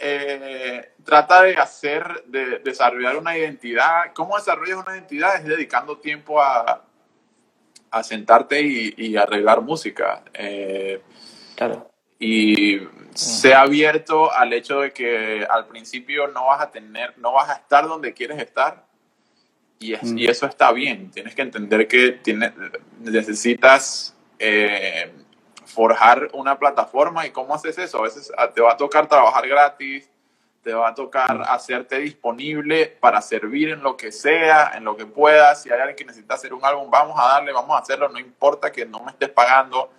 eh, 0.00 0.92
trata 1.04 1.42
de 1.42 1.56
hacer, 1.56 2.24
de 2.26 2.58
desarrollar 2.60 3.16
una 3.16 3.36
identidad. 3.36 4.12
¿Cómo 4.14 4.36
desarrollas 4.36 4.78
una 4.78 4.96
identidad? 4.96 5.36
Es 5.36 5.44
dedicando 5.44 5.98
tiempo 5.98 6.40
a, 6.40 6.84
a 7.90 8.02
sentarte 8.02 8.62
y, 8.62 9.16
arreglar 9.16 9.60
música. 9.60 10.22
Eh, 10.32 11.02
claro. 11.54 11.90
Y 12.18 12.80
sea 13.14 13.62
abierto 13.62 14.32
al 14.32 14.52
hecho 14.52 14.80
de 14.80 14.92
que 14.92 15.46
al 15.48 15.66
principio 15.66 16.28
no 16.28 16.46
vas 16.46 16.62
a 16.62 16.70
tener, 16.70 17.18
no 17.18 17.32
vas 17.32 17.50
a 17.50 17.54
estar 17.54 17.86
donde 17.86 18.14
quieres 18.14 18.38
estar. 18.38 18.86
Y, 19.78 19.94
mm. 19.94 20.18
y 20.18 20.26
eso 20.28 20.46
está 20.46 20.72
bien. 20.72 21.10
Tienes 21.10 21.34
que 21.34 21.42
entender 21.42 21.88
que 21.88 22.12
tiene, 22.12 22.52
necesitas 23.00 24.14
eh, 24.38 25.12
forjar 25.72 26.28
una 26.32 26.58
plataforma. 26.58 27.26
¿Y 27.26 27.30
cómo 27.30 27.54
haces 27.54 27.78
eso? 27.78 27.98
A 27.98 28.02
veces 28.02 28.32
ah, 28.36 28.50
te 28.50 28.60
va 28.60 28.72
a 28.72 28.76
tocar 28.76 29.08
trabajar 29.08 29.46
gratis, 29.48 30.08
te 30.62 30.74
va 30.74 30.88
a 30.88 30.94
tocar 30.94 31.42
hacerte 31.48 31.98
disponible 31.98 32.86
para 32.86 33.22
servir 33.22 33.70
en 33.70 33.82
lo 33.82 33.96
que 33.96 34.12
sea, 34.12 34.72
en 34.76 34.84
lo 34.84 34.96
que 34.96 35.06
puedas. 35.06 35.62
Si 35.62 35.70
hay 35.70 35.78
alguien 35.78 35.96
que 35.96 36.04
necesita 36.04 36.34
hacer 36.34 36.52
un 36.52 36.64
álbum, 36.64 36.90
vamos 36.90 37.18
a 37.18 37.28
darle, 37.28 37.52
vamos 37.52 37.74
a 37.76 37.80
hacerlo, 37.80 38.08
no 38.08 38.18
importa 38.18 38.70
que 38.70 38.84
no 38.84 39.00
me 39.00 39.12
estés 39.12 39.30
pagando. 39.30 39.90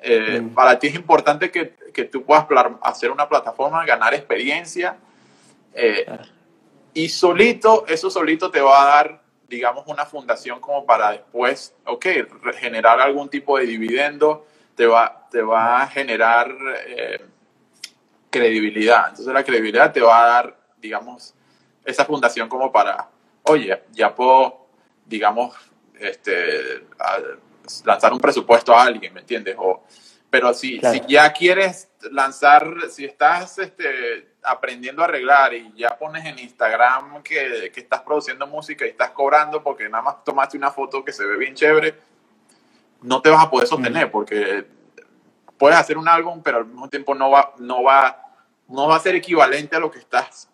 Eh, 0.00 0.40
mm. 0.40 0.54
Para 0.54 0.78
ti 0.78 0.86
es 0.86 0.94
importante 0.94 1.50
que, 1.50 1.74
que, 1.92 2.04
tú 2.04 2.24
puedas 2.24 2.46
hacer 2.82 3.10
una 3.10 3.28
plataforma, 3.28 3.84
ganar 3.84 4.14
experiencia. 4.14 4.96
Eh, 5.74 6.06
y 6.94 7.08
solito, 7.08 7.84
eso 7.86 8.10
solito 8.10 8.50
te 8.50 8.60
va 8.60 8.82
a 8.82 8.86
dar, 8.86 9.22
digamos, 9.48 9.86
una 9.88 10.06
fundación 10.06 10.60
como 10.60 10.86
para 10.86 11.12
después, 11.12 11.74
ok, 11.84 12.06
generar 12.56 13.00
algún 13.00 13.28
tipo 13.28 13.58
de 13.58 13.66
dividendo, 13.66 14.46
te 14.78 14.86
va, 14.86 15.28
te 15.30 15.42
va 15.42 15.82
a 15.82 15.86
generar... 15.88 16.56
Eh, 16.86 17.20
credibilidad. 18.30 19.08
Entonces 19.08 19.32
la 19.32 19.44
credibilidad 19.44 19.92
te 19.92 20.00
va 20.00 20.22
a 20.22 20.28
dar, 20.28 20.56
digamos, 20.78 21.34
esa 21.84 22.04
fundación 22.04 22.48
como 22.48 22.70
para, 22.70 23.08
oye, 23.44 23.82
ya 23.92 24.14
puedo, 24.14 24.66
digamos, 25.06 25.54
este, 25.98 26.84
lanzar 27.84 28.12
un 28.12 28.20
presupuesto 28.20 28.74
a 28.74 28.82
alguien, 28.82 29.12
¿me 29.14 29.20
entiendes? 29.20 29.56
O, 29.58 29.84
pero 30.30 30.52
si, 30.52 30.80
si 30.80 31.00
ya 31.08 31.32
quieres 31.32 31.88
lanzar, 32.10 32.74
si 32.90 33.04
estás 33.06 33.58
este, 33.58 34.34
aprendiendo 34.42 35.02
a 35.02 35.06
arreglar 35.06 35.54
y 35.54 35.72
ya 35.74 35.96
pones 35.98 36.24
en 36.26 36.38
Instagram 36.38 37.22
que, 37.22 37.70
que, 37.72 37.80
estás 37.80 38.02
produciendo 38.02 38.46
música 38.46 38.86
y 38.86 38.90
estás 38.90 39.10
cobrando 39.10 39.62
porque 39.62 39.88
nada 39.88 40.02
más 40.02 40.24
tomaste 40.24 40.58
una 40.58 40.70
foto 40.70 41.04
que 41.04 41.12
se 41.12 41.24
ve 41.24 41.38
bien 41.38 41.54
chévere, 41.54 41.94
no 43.02 43.22
te 43.22 43.30
vas 43.30 43.44
a 43.44 43.50
poder 43.50 43.66
sostener 43.68 44.10
porque 44.10 44.66
puedes 45.56 45.76
hacer 45.78 45.98
un 45.98 46.08
álbum, 46.08 46.40
pero 46.42 46.58
al 46.58 46.66
mismo 46.66 46.88
tiempo 46.88 47.14
no 47.14 47.30
va, 47.30 47.52
no 47.58 47.82
va, 47.82 48.22
no 48.68 48.88
va 48.88 48.96
a 48.96 49.00
ser 49.00 49.14
equivalente 49.14 49.76
a 49.76 49.80
lo 49.80 49.90
que 49.90 49.98
estás 49.98 50.48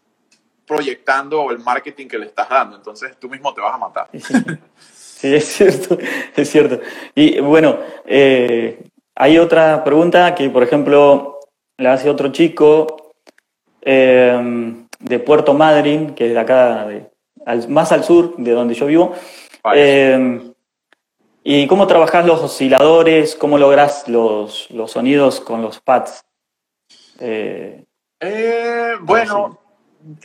proyectando 0.67 1.43
o 1.43 1.51
el 1.51 1.59
marketing 1.59 2.07
que 2.09 2.19
le 2.19 2.27
estás 2.27 2.49
dando. 2.49 2.77
Entonces 2.77 3.17
tú 3.19 3.29
mismo 3.29 3.53
te 3.53 3.61
vas 3.61 3.75
a 3.75 3.79
matar. 3.79 4.09
Sí, 5.15 5.35
es 5.35 5.47
cierto, 5.47 5.97
es 6.37 6.51
cierto. 6.51 6.81
Y 7.15 7.41
bueno, 7.41 7.79
eh, 8.05 8.85
hay 9.15 9.39
otra 9.39 9.83
pregunta 9.83 10.35
que, 10.35 10.51
por 10.51 10.63
ejemplo, 10.63 11.41
le 11.79 11.89
hace 11.89 12.11
otro 12.11 12.31
chico 12.31 13.13
eh, 13.81 14.75
de 14.99 15.19
Puerto 15.21 15.55
Madryn, 15.55 16.15
que 16.15 16.27
es 16.27 16.35
de 16.35 16.39
acá, 16.39 16.87
de, 16.87 17.09
más 17.69 17.91
al 17.93 18.05
sur 18.05 18.37
de 18.37 18.51
donde 18.51 18.75
yo 18.75 18.85
vivo. 18.85 19.15
Eh, 19.75 20.53
¿Y 21.47 21.67
cómo 21.67 21.87
trabajas 21.87 22.25
los 22.25 22.41
osciladores? 22.41 23.37
¿Cómo 23.37 23.59
logras 23.59 24.09
los, 24.09 24.71
los 24.71 24.91
sonidos 24.91 25.41
con 25.41 25.61
los 25.61 25.79
pads? 25.79 26.25
Eh, 27.21 27.85
eh, 28.19 28.93
bueno. 29.01 29.61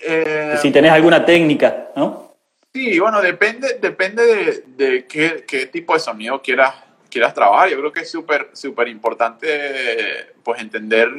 Eh, 0.01 0.57
si 0.61 0.71
tenés 0.71 0.91
alguna 0.91 1.25
técnica, 1.25 1.89
¿no? 1.95 2.33
Sí, 2.73 2.97
bueno, 2.99 3.21
depende, 3.21 3.79
depende 3.81 4.25
de, 4.25 4.63
de 4.85 5.05
qué, 5.07 5.43
qué, 5.45 5.65
tipo 5.65 5.93
de 5.93 5.99
sonido 5.99 6.41
quieras, 6.41 6.75
quieras 7.09 7.33
trabajar. 7.33 7.69
Yo 7.69 7.77
creo 7.79 7.91
que 7.91 8.01
es 8.01 8.11
súper, 8.11 8.51
súper 8.53 8.87
importante 8.87 10.33
pues 10.43 10.61
entender 10.61 11.09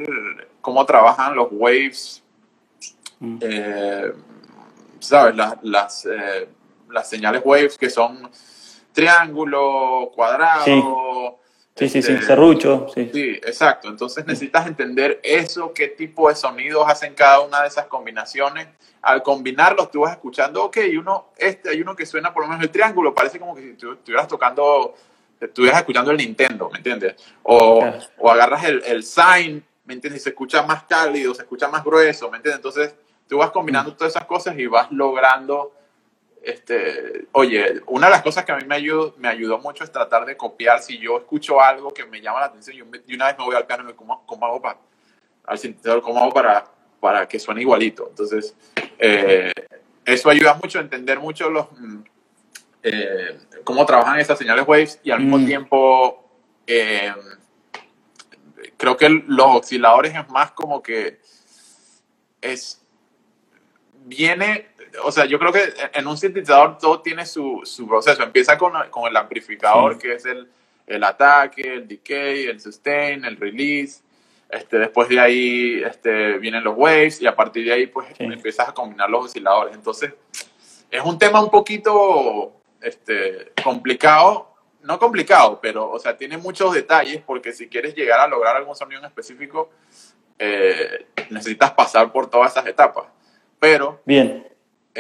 cómo 0.61 0.85
trabajan 0.87 1.35
los 1.35 1.49
waves, 1.51 2.23
mm. 3.19 3.39
eh, 3.41 4.13
¿sabes? 4.99 5.37
Las, 5.37 5.57
las, 5.63 6.07
eh, 6.07 6.49
las, 6.91 7.09
señales 7.09 7.43
waves 7.45 7.77
que 7.77 7.91
son 7.91 8.31
triángulo, 8.93 10.11
cuadrado. 10.15 11.39
Sí, 11.77 11.89
sí, 11.89 12.03
sí, 12.03 12.13
este, 12.13 12.27
serrucho. 12.27 12.87
Sí. 12.95 13.11
sí, 13.13 13.31
exacto. 13.43 13.89
Entonces 13.89 14.27
necesitas 14.27 14.67
entender 14.67 15.21
eso, 15.23 15.73
qué 15.73 15.89
tipo 15.89 16.29
de 16.29 16.35
sonidos 16.35 16.85
hacen 16.89 17.15
cada 17.15 17.41
una 17.41 17.63
de 17.63 17.69
esas 17.69 17.87
combinaciones. 17.87 18.69
Al 19.03 19.23
combinarlos, 19.23 19.91
tú 19.91 20.01
vas 20.01 20.13
escuchando, 20.13 20.65
ok, 20.65 20.77
uno, 20.99 21.29
este, 21.39 21.71
hay 21.71 21.81
uno 21.81 21.97
que 21.97 22.05
suena 22.05 22.35
por 22.35 22.43
lo 22.43 22.49
menos 22.49 22.63
el 22.63 22.71
triángulo, 22.71 23.15
parece 23.15 23.39
como 23.39 23.55
que 23.55 23.63
si 23.63 23.73
tú 23.73 23.93
estuvieras 23.93 24.29
tocando 24.29 24.95
estuvieras 25.41 25.81
escuchando 25.81 26.11
el 26.11 26.19
Nintendo, 26.19 26.69
¿me 26.71 26.79
entiendes? 26.79 27.15
O, 27.43 27.83
o 28.19 28.31
agarras 28.31 28.65
el, 28.65 28.83
el 28.85 29.03
sign, 29.03 29.65
¿me 29.85 29.95
entiendes? 29.95 30.21
Y 30.21 30.25
se 30.25 30.31
escucha 30.31 30.63
más 30.63 30.85
cálido, 30.85 31.35
se 31.35 31.43
escucha 31.43 31.69
más 31.69 31.83
grueso, 31.83 32.31
¿me 32.31 32.37
entiendes? 32.37 32.59
Entonces, 32.59 32.95
tú 33.29 33.39
vas 33.39 33.51
combinando 33.51 33.93
mm. 33.93 33.97
todas 33.97 34.15
esas 34.15 34.27
cosas 34.27 34.59
y 34.59 34.67
vas 34.67 34.91
logrando, 34.93 35.73
este, 36.43 37.27
oye, 37.33 37.81
una 37.87 38.07
de 38.07 38.13
las 38.13 38.23
cosas 38.23 38.45
que 38.45 38.53
a 38.53 38.57
mí 38.57 38.65
me 38.67 38.77
ayudó, 38.77 39.15
me 39.19 39.29
ayudó 39.29 39.59
mucho 39.59 39.85
es 39.85 39.93
tratar 39.93 40.25
de 40.25 40.37
copiar, 40.37 40.81
si 40.81 40.99
yo 40.99 41.19
escucho 41.19 41.61
algo 41.61 41.93
que 41.93 42.05
me 42.07 42.21
llama 42.21 42.41
la 42.41 42.47
atención, 42.47 42.77
yo, 42.77 42.85
una 43.15 43.27
vez 43.27 43.39
me 43.39 43.45
voy 43.45 43.57
al 43.57 43.67
piano 43.67 43.83
y 43.83 43.87
me 43.87 43.95
como, 43.95 44.25
cómo 44.27 44.47
hago 44.47 44.61
para, 44.61 44.79
al 45.45 45.59
sintetizador, 45.59 46.03
cómo 46.03 46.21
hago 46.21 46.33
para, 46.33 46.65
para 46.99 47.29
que 47.29 47.39
suene 47.39 47.61
igualito. 47.61 48.09
Entonces, 48.09 48.55
eh, 48.99 49.53
eso 50.05 50.31
ayuda 50.31 50.55
mucho 50.55 50.79
a 50.79 50.83
entender 50.83 51.19
mucho 51.19 51.51
los... 51.51 51.67
Mm, 51.73 52.03
eh, 52.83 53.39
cómo 53.63 53.85
trabajan 53.85 54.19
esas 54.19 54.39
señales 54.39 54.67
waves 54.67 54.99
y 55.03 55.11
al 55.11 55.21
mismo 55.21 55.37
mm. 55.37 55.45
tiempo 55.47 56.31
eh, 56.67 57.13
creo 58.79 58.97
que 58.97 59.11
los 59.11 59.47
osciladores 59.57 60.15
es 60.15 60.29
más 60.31 60.53
como 60.53 60.83
que 60.83 61.21
es 62.41 62.81
viene 64.07 64.70
o 65.05 65.13
sea 65.13 65.25
yo 65.25 65.39
creo 65.39 65.53
que 65.53 65.73
en 65.93 66.07
un 66.07 66.17
sintetizador 66.17 66.79
todo 66.79 67.01
tiene 67.01 67.27
su, 67.27 67.61
su 67.65 67.87
proceso. 67.87 68.23
Empieza 68.23 68.59
con, 68.59 68.73
con 68.91 69.09
el 69.09 69.17
amplificador 69.17 69.99
que 69.99 70.15
es 70.15 70.27
el, 70.27 70.49
el, 70.87 71.05
ataque 71.05 71.75
el 71.75 71.89
decay 71.89 72.47
el 72.47 72.61
sustain 72.61 73.25
el 73.25 73.37
release. 73.37 74.03
Este, 74.49 74.79
después 74.79 75.09
de 75.09 75.21
ahí 75.21 75.83
este, 75.85 76.39
vienen 76.39 76.65
los 76.65 76.75
waves 76.77 77.23
y 77.23 77.27
a 77.27 77.37
partir 77.37 77.65
de 77.65 77.73
ahí 77.73 77.87
pues 77.87 78.09
empiezas 78.19 78.69
a 78.69 78.75
combinar 78.75 79.09
los 79.09 79.27
osciladores. 79.27 79.75
Entonces 79.75 80.13
es 80.91 81.03
un 81.05 81.19
tema 81.19 81.41
un 81.41 81.51
poquito 81.51 82.61
este, 82.81 83.53
complicado, 83.63 84.55
no 84.83 84.99
complicado, 84.99 85.61
pero, 85.61 85.91
o 85.91 85.99
sea, 85.99 86.17
tiene 86.17 86.37
muchos 86.37 86.75
detalles 86.75 87.23
porque 87.25 87.53
si 87.53 87.69
quieres 87.69 87.95
llegar 87.95 88.21
a 88.21 88.27
lograr 88.27 88.57
algún 88.57 88.75
sonido 88.75 89.01
en 89.01 89.07
específico, 89.07 89.71
eh, 90.39 91.07
necesitas 91.29 91.73
pasar 91.73 92.11
por 92.13 92.29
todas 92.29 92.53
esas 92.53 92.67
etapas. 92.67 93.07
Pero, 93.59 94.01
bien. 94.05 94.50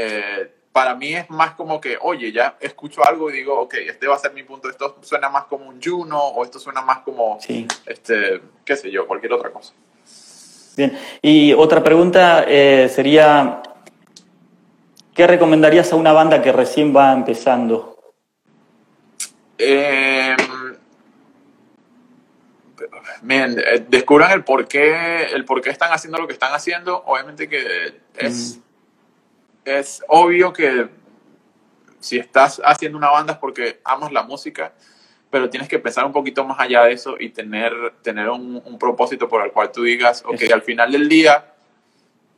Eh, 0.00 0.52
para 0.72 0.94
mí 0.94 1.14
es 1.14 1.28
más 1.30 1.52
como 1.52 1.80
que, 1.80 1.98
oye, 2.00 2.30
ya 2.32 2.56
escucho 2.60 3.04
algo 3.04 3.28
y 3.30 3.34
digo, 3.34 3.58
ok, 3.60 3.74
este 3.86 4.06
va 4.06 4.14
a 4.14 4.18
ser 4.18 4.32
mi 4.32 4.44
punto, 4.44 4.70
esto 4.70 4.98
suena 5.02 5.28
más 5.28 5.44
como 5.46 5.68
un 5.68 5.82
Juno 5.82 6.18
o 6.18 6.44
esto 6.44 6.58
suena 6.58 6.80
más 6.80 7.00
como, 7.00 7.38
este, 7.86 8.40
qué 8.64 8.76
sé 8.76 8.90
yo, 8.90 9.06
cualquier 9.06 9.32
otra 9.32 9.50
cosa. 9.50 9.74
Bien, 10.76 10.96
y 11.20 11.52
otra 11.52 11.82
pregunta 11.82 12.44
eh, 12.46 12.88
sería, 12.88 13.62
¿Qué 15.20 15.26
recomendarías 15.26 15.92
a 15.92 15.96
una 15.96 16.12
banda 16.12 16.40
que 16.40 16.50
recién 16.50 16.96
va 16.96 17.12
empezando? 17.12 18.14
Eh, 19.58 20.34
descubran 23.88 24.32
el 24.32 24.44
por, 24.44 24.66
qué, 24.66 25.24
el 25.24 25.44
por 25.44 25.60
qué 25.60 25.68
están 25.68 25.92
haciendo 25.92 26.18
lo 26.18 26.26
que 26.26 26.32
están 26.32 26.54
haciendo. 26.54 27.02
Obviamente 27.04 27.50
que 27.50 28.00
es, 28.16 28.56
mm. 28.56 28.62
Es 29.78 30.02
obvio 30.08 30.52
que 30.52 30.88
si 31.98 32.18
estás 32.18 32.60
haciendo 32.64 32.98
una 32.98 33.10
banda 33.10 33.34
es 33.34 33.38
porque 33.38 33.80
amas 33.84 34.12
la 34.12 34.22
música, 34.22 34.72
pero 35.30 35.48
tienes 35.48 35.68
que 35.68 35.78
pensar 35.78 36.04
un 36.04 36.12
poquito 36.12 36.44
más 36.44 36.58
allá 36.58 36.84
de 36.84 36.92
eso 36.92 37.16
y 37.18 37.30
tener, 37.30 37.72
tener 38.02 38.28
un, 38.28 38.78
propósito 38.78 39.28
por 39.28 39.44
el 39.44 39.52
cual 39.52 39.70
tú 39.70 39.82
digas, 39.82 40.24
ok, 40.26 40.42
al 40.52 40.62
final 40.62 40.90
del 40.90 41.08
día, 41.08 41.52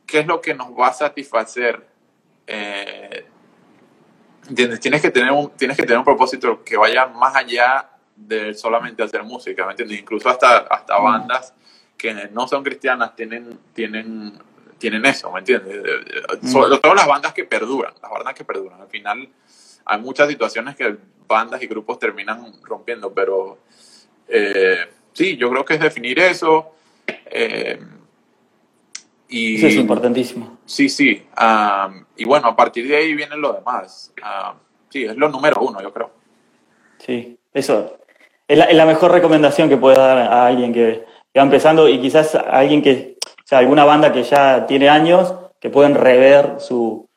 ¿qué 0.05 0.19
es 0.19 0.27
lo 0.27 0.41
que 0.41 0.53
nos 0.53 0.67
va 0.77 0.87
a 0.87 0.93
satisfacer? 0.93 1.87
Eh, 2.45 3.25
Tienes 4.55 5.01
que, 5.01 5.09
tener 5.09 5.31
un, 5.31 5.51
tienes 5.51 5.77
que 5.77 5.83
tener 5.83 5.97
un 5.97 6.03
propósito 6.03 6.63
que 6.65 6.75
vaya 6.75 7.07
más 7.07 7.33
allá 7.33 7.89
de 8.15 8.53
solamente 8.53 9.01
hacer 9.01 9.23
música, 9.23 9.65
¿me 9.65 9.71
entiendes? 9.71 9.99
Incluso 9.99 10.29
hasta, 10.29 10.57
hasta 10.57 10.99
mm. 10.99 11.03
bandas 11.03 11.53
que 11.97 12.29
no 12.33 12.47
son 12.49 12.61
cristianas 12.61 13.15
tienen, 13.15 13.57
tienen, 13.73 14.37
tienen 14.83 15.05
eso, 15.05 15.31
¿me 15.31 15.39
entiendes? 15.39 15.81
Mm. 16.41 16.47
Sobre 16.49 16.77
todo 16.77 16.93
las 16.93 17.07
bandas 17.07 17.31
que 17.31 17.45
perduran, 17.45 17.93
las 18.01 18.11
bandas 18.11 18.33
que 18.33 18.43
perduran. 18.43 18.81
Al 18.81 18.89
final 18.89 19.29
hay 19.85 20.01
muchas 20.01 20.27
situaciones 20.27 20.75
que 20.75 20.97
bandas 21.25 21.63
y 21.63 21.67
grupos 21.67 21.99
terminan 21.99 22.51
rompiendo, 22.63 23.13
pero 23.13 23.59
eh, 24.27 24.85
sí, 25.13 25.37
yo 25.37 25.49
creo 25.49 25.63
que 25.63 25.75
es 25.75 25.79
definir 25.79 26.19
eso. 26.19 26.75
Eh, 27.07 27.79
y, 29.29 29.55
eso 29.55 29.67
es 29.67 29.75
importantísimo. 29.75 30.57
Sí, 30.65 30.89
sí. 30.89 31.25
y 32.17 32.25
bueno, 32.25 32.47
a 32.49 32.55
partir 32.57 32.85
de 32.85 32.97
ahí 32.97 33.13
viene 33.13 33.37
lo 33.37 33.53
demás. 33.53 34.13
sí, 34.89 35.05
es 35.05 35.15
lo 35.15 35.29
número 35.29 35.61
uno, 35.61 35.81
yo 35.81 35.93
creo. 35.93 36.11
Sí, 36.97 37.37
eso. 37.53 37.99
Es 38.49 38.57
la, 38.57 38.85
mejor 38.85 39.13
recomendación 39.13 39.69
que 39.69 39.77
puedes 39.77 39.97
dar 39.97 40.17
a 40.17 40.45
alguien 40.47 40.73
que, 40.73 41.05
va 41.37 41.41
empezando 41.41 41.87
y 41.87 42.01
quizás 42.01 42.35
a 42.35 42.41
alguien 42.41 42.81
que, 42.81 43.12
o 43.43 43.47
sea, 43.47 43.59
alguna 43.59 43.85
banda 43.85 44.11
que 44.11 44.23
ya 44.23 44.65
tiene 44.65 44.89
años, 44.89 45.33
que 45.59 45.69
pueden 45.69 45.95
rever 45.95 46.55
su, 46.59 47.09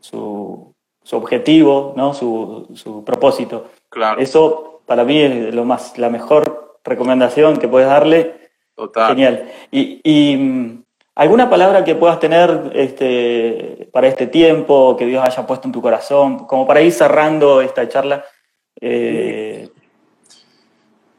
su, 0.00 0.74
objetivo, 1.10 1.92
¿no? 1.96 2.14
Su, 2.14 2.68
su, 2.74 3.04
propósito. 3.04 3.66
Claro. 3.88 4.20
Eso 4.20 4.82
para 4.86 5.04
mí 5.04 5.20
es 5.20 5.54
lo 5.54 5.64
más, 5.64 5.98
la 5.98 6.10
mejor 6.10 6.78
recomendación 6.84 7.58
que 7.58 7.68
puedes 7.68 7.88
darle. 7.88 8.50
Total. 8.74 9.08
Genial. 9.08 9.48
Y, 9.70 10.00
y 10.02 10.82
¿Alguna 11.14 11.50
palabra 11.50 11.84
que 11.84 11.94
puedas 11.94 12.18
tener 12.18 12.70
este, 12.74 13.88
para 13.92 14.08
este 14.08 14.26
tiempo, 14.26 14.96
que 14.96 15.04
Dios 15.04 15.22
haya 15.22 15.46
puesto 15.46 15.68
en 15.68 15.72
tu 15.72 15.82
corazón, 15.82 16.46
como 16.46 16.66
para 16.66 16.80
ir 16.80 16.90
cerrando 16.90 17.60
esta 17.60 17.86
charla? 17.86 18.24
Eh, 18.80 19.68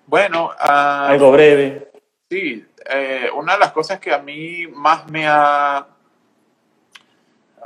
bueno, 0.08 0.50
ah, 0.58 1.10
algo 1.10 1.32
breve. 1.32 1.92
Sí, 2.28 2.66
eh, 2.90 3.30
una 3.36 3.54
de 3.54 3.60
las 3.60 3.72
cosas 3.72 4.00
que 4.00 4.14
a 4.14 4.20
mí 4.20 4.68
más 4.68 5.10
me 5.10 5.28
ha, 5.28 5.88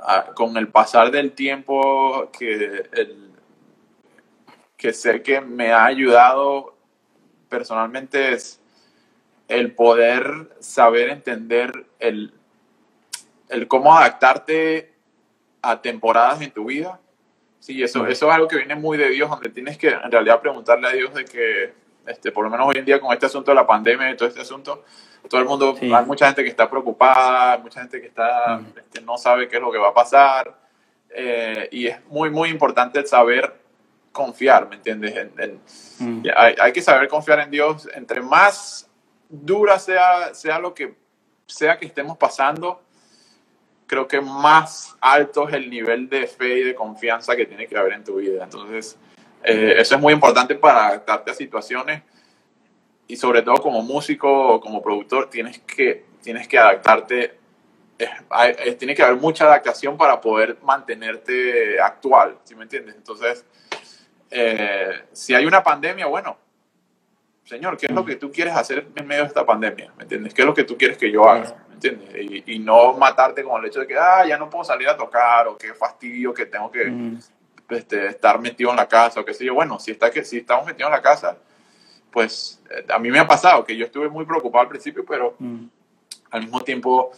ah, 0.01 0.26
con 0.36 0.55
el 0.57 0.68
pasar 0.70 1.11
del 1.11 1.32
tiempo, 1.34 2.30
que, 2.38 2.89
que 4.76 4.93
sé 4.93 5.22
que 5.22 5.41
me 5.41 5.72
ha 5.72 5.86
ayudado 5.86 6.76
personalmente 7.49 8.34
es 8.34 8.61
el 9.47 9.74
poder 9.74 10.55
saber 10.59 11.09
entender 11.09 11.86
el, 11.99 12.34
el 13.49 13.68
cómo 13.68 13.97
adaptarte 13.97 14.93
a 15.61 15.82
temporadas 15.82 16.41
en 16.41 16.51
tu 16.51 16.65
vida. 16.65 16.99
Sí, 17.59 17.82
eso, 17.82 18.05
eso 18.07 18.28
es 18.30 18.36
algo 18.36 18.47
que 18.47 18.57
viene 18.57 18.76
muy 18.76 18.97
de 18.97 19.09
Dios, 19.09 19.30
donde 19.30 19.49
tienes 19.49 19.78
que 19.78 19.89
en 19.89 20.11
realidad 20.11 20.41
preguntarle 20.41 20.88
a 20.88 20.91
Dios 20.91 21.13
de 21.13 21.26
que, 21.26 21.74
este, 22.05 22.32
por 22.32 22.43
lo 22.43 22.49
menos 22.49 22.68
hoy 22.68 22.78
en 22.78 22.86
día 22.86 22.99
con 22.99 23.11
este 23.13 23.26
asunto 23.26 23.51
de 23.51 23.55
la 23.55 23.65
pandemia 23.65 24.11
y 24.11 24.18
todo 24.18 24.30
este 24.30 24.41
asunto, 24.41 24.84
todo 25.30 25.41
el 25.41 25.47
mundo, 25.47 25.76
hay 25.80 26.05
mucha 26.05 26.28
gente 26.28 26.43
que 26.43 26.49
está 26.49 26.70
preocupada, 26.70 27.53
hay 27.53 27.61
mucha 27.61 27.82
gente 27.82 27.99
que 27.99 28.07
está, 28.07 28.61
este, 28.76 29.01
no 29.01 29.18
sabe 29.18 29.47
qué 29.47 29.57
es 29.57 29.61
lo 29.61 29.72
que 29.72 29.78
va 29.78 29.89
a 29.89 29.93
pasar, 29.93 30.57
eh, 31.09 31.70
y 31.72 31.88
es 31.88 32.05
muy, 32.07 32.30
muy 32.30 32.49
importante 32.49 33.05
saber 33.05 33.53
confiar, 34.11 34.68
¿me 34.68 34.76
entiendes? 34.76 35.13
hay, 36.36 36.55
hay, 36.59 36.74
que 36.74 36.82
saber 36.82 37.07
confiar 37.07 37.39
en 37.39 37.51
Dios. 37.51 37.88
Entre 37.93 38.22
más 38.22 38.89
dura 39.30 39.78
sea, 39.80 40.34
sea 40.34 40.59
lo 40.59 40.74
que 40.74 40.95
sea 41.45 41.78
que 41.78 41.86
estemos 41.86 42.18
pasando, 42.18 42.82
creo 43.86 44.07
que 44.07 44.20
más 44.20 44.95
alto 44.99 45.47
es 45.47 45.55
el 45.55 45.70
nivel 45.70 46.09
de 46.09 46.28
fe 46.28 46.59
y 46.59 46.63
de 46.63 46.76
confianza 46.76 47.36
que 47.36 47.45
tiene 47.45 47.68
que 47.68 47.78
haber 47.78 47.93
en 47.93 48.03
tu 48.03 48.15
vida. 48.18 48.43
Entonces, 48.43 48.97
eh, 49.43 49.76
eso 49.78 49.95
es 49.95 50.01
muy 50.01 50.13
importante 50.13 50.55
para 50.55 50.88
adaptarte 50.88 51.32
a 51.32 51.34
situaciones 51.34 52.01
y 53.08 53.16
sobre 53.16 53.41
todo 53.41 53.55
como 53.55 53.82
músico 53.82 54.55
o 54.55 54.60
como 54.60 54.82
productor 54.82 55.30
tienes 55.30 55.60
que, 55.60 56.05
tienes 56.22 56.47
que 56.47 56.58
adaptarte. 56.58 57.38
tiene 58.78 58.93
que 58.93 59.03
haber 59.03 59.18
mucha 59.18 59.45
adaptación 59.45 59.97
para 59.97 60.20
poder 60.22 60.58
mantenerte 60.62 61.80
actual, 61.80 62.38
¿sí 62.43 62.55
me 62.55 62.64
entiendes? 62.64 62.95
Entonces, 62.95 63.45
eh, 64.30 65.03
si 65.14 65.34
hay 65.34 65.45
una 65.45 65.64
pandemia, 65.64 66.05
bueno, 66.08 66.38
Señor, 67.47 67.78
¿qué 67.78 67.86
es 67.86 67.93
lo 67.93 68.03
que 68.03 68.18
tú 68.18 68.30
quieres 68.30 68.53
hacer 68.55 68.88
en 68.93 69.08
medio 69.08 69.22
de 69.22 69.30
esta 69.30 69.45
pandemia? 69.45 69.93
¿Me 69.95 70.03
entiendes? 70.03 70.34
¿Qué 70.34 70.41
es 70.41 70.45
lo 70.45 70.53
que 70.53 70.66
tú 70.66 70.78
quieres 70.78 70.97
que 70.97 71.10
yo 71.10 71.30
haga? 71.30 71.55
¿Me 71.70 71.76
entiendes? 71.76 72.43
Y, 72.45 72.60
no 72.60 72.91
matarte 72.93 73.41
con 73.41 73.62
el 73.62 73.70
hecho 73.70 73.80
de 73.80 73.88
que, 73.88 73.97
ah, 73.97 74.26
ya 74.28 74.38
no 74.38 74.49
puedo 74.49 74.66
salir 74.66 74.89
a 74.89 74.97
tocar 74.97 75.47
o 75.47 75.58
qué 75.58 75.74
fastidio 75.74 76.34
que 76.34 76.45
tengo 76.47 76.70
que 76.70 76.91
este, 77.70 78.08
estar 78.08 78.38
metido 78.41 78.72
en 78.72 78.76
la 78.76 78.88
casa 78.88 79.22
o 79.22 79.26
qué 79.26 79.34
sé 79.34 79.45
yo. 79.45 79.53
Bueno, 79.53 79.80
si, 79.80 79.91
está 79.91 80.12
que, 80.12 80.26
si 80.26 80.39
estamos 80.39 80.66
metidos 80.66 80.89
en 80.89 80.95
la 80.97 81.01
casa, 81.01 81.38
pues 82.12 82.62
eh, 82.70 82.86
a 82.89 82.99
mí 82.99 83.10
me 83.10 83.20
ha 83.20 83.28
pasado 83.28 83.64
que 83.64 83.76
yo 83.76 83.86
estuve 83.86 84.10
muy 84.10 84.26
preocupado 84.26 84.64
al 84.64 84.70
principio, 84.70 85.05
pero 85.05 85.36
mm. 85.39 85.66
al 86.32 86.41
mismo 86.41 86.62
tiempo, 86.62 87.12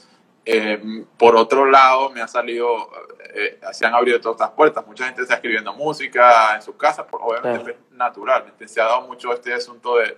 eh, 0.46 1.06
por 1.18 1.36
otro 1.36 1.66
lado, 1.66 2.10
me 2.10 2.22
ha 2.22 2.28
salido, 2.28 2.90
eh, 3.34 3.60
se 3.72 3.86
han 3.86 3.94
abierto 3.94 4.24
todas 4.24 4.38
estas 4.38 4.52
puertas. 4.52 4.86
Mucha 4.88 5.06
gente 5.06 5.22
está 5.22 5.36
escribiendo 5.36 5.74
música 5.74 6.56
en 6.56 6.62
sus 6.62 6.76
casas, 6.76 7.06
por, 7.06 7.22
obviamente 7.22 7.72
es 7.72 7.78
natural. 7.92 8.54
Se 8.66 8.82
ha 8.82 8.86
dado 8.86 9.02
mucho 9.08 9.34
este 9.34 9.54
asunto 9.54 9.98
de, 9.98 10.18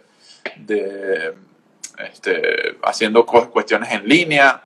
de 0.57 1.35
este, 1.99 2.77
haciendo 2.83 3.25
cuestiones 3.25 3.91
en 3.91 4.07
línea. 4.07 4.63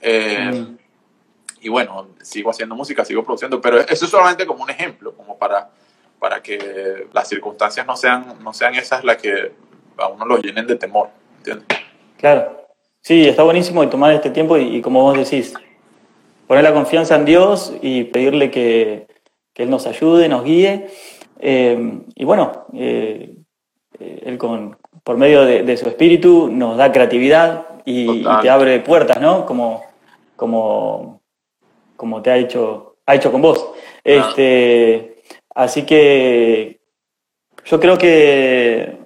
Mm. 0.00 0.76
Y 1.60 1.68
bueno, 1.68 2.10
sigo 2.22 2.50
haciendo 2.50 2.76
música, 2.76 3.04
sigo 3.04 3.24
produciendo, 3.24 3.60
pero 3.60 3.80
eso 3.80 4.04
es 4.04 4.10
solamente 4.10 4.46
como 4.46 4.62
un 4.62 4.70
ejemplo, 4.70 5.12
como 5.14 5.36
para 5.36 5.70
para 6.18 6.42
que 6.42 7.06
las 7.12 7.28
circunstancias 7.28 7.86
no 7.86 7.96
sean, 7.96 8.38
no 8.42 8.52
sean 8.52 8.74
esas 8.74 9.04
las 9.04 9.16
que 9.16 9.52
a 9.96 10.08
uno 10.08 10.24
lo 10.24 10.38
llenen 10.38 10.66
de 10.66 10.76
temor, 10.76 11.08
¿entiendes? 11.38 11.66
Claro. 12.16 12.66
Sí, 13.00 13.26
está 13.26 13.42
buenísimo 13.42 13.88
tomar 13.88 14.12
este 14.12 14.30
tiempo 14.30 14.58
y, 14.58 14.82
como 14.82 15.02
vos 15.02 15.16
decís, 15.16 15.54
poner 16.46 16.64
la 16.64 16.74
confianza 16.74 17.14
en 17.16 17.24
Dios 17.24 17.72
y 17.80 18.04
pedirle 18.04 18.50
que, 18.50 19.06
que 19.54 19.62
Él 19.62 19.70
nos 19.70 19.86
ayude, 19.86 20.28
nos 20.28 20.44
guíe. 20.44 20.88
Eh, 21.38 22.00
y 22.14 22.24
bueno, 22.24 22.66
eh, 22.74 23.34
Él 23.98 24.36
con, 24.36 24.76
por 25.04 25.16
medio 25.16 25.44
de, 25.44 25.76
su 25.76 25.88
espíritu 25.88 26.50
nos 26.52 26.76
da 26.76 26.92
creatividad 26.92 27.66
y, 27.84 28.24
te 28.42 28.50
abre 28.50 28.80
puertas, 28.80 29.20
¿no? 29.20 29.46
Como, 29.46 29.84
como, 30.36 31.22
como 31.96 32.20
te 32.20 32.30
ha 32.30 32.36
hecho, 32.36 32.96
ha 33.06 33.14
hecho 33.14 33.32
con 33.32 33.40
vos. 33.40 33.70
Este, 34.04 35.17
Así 35.58 35.84
que 35.84 36.78
yo 37.64 37.80
creo 37.80 37.98
que 37.98 38.96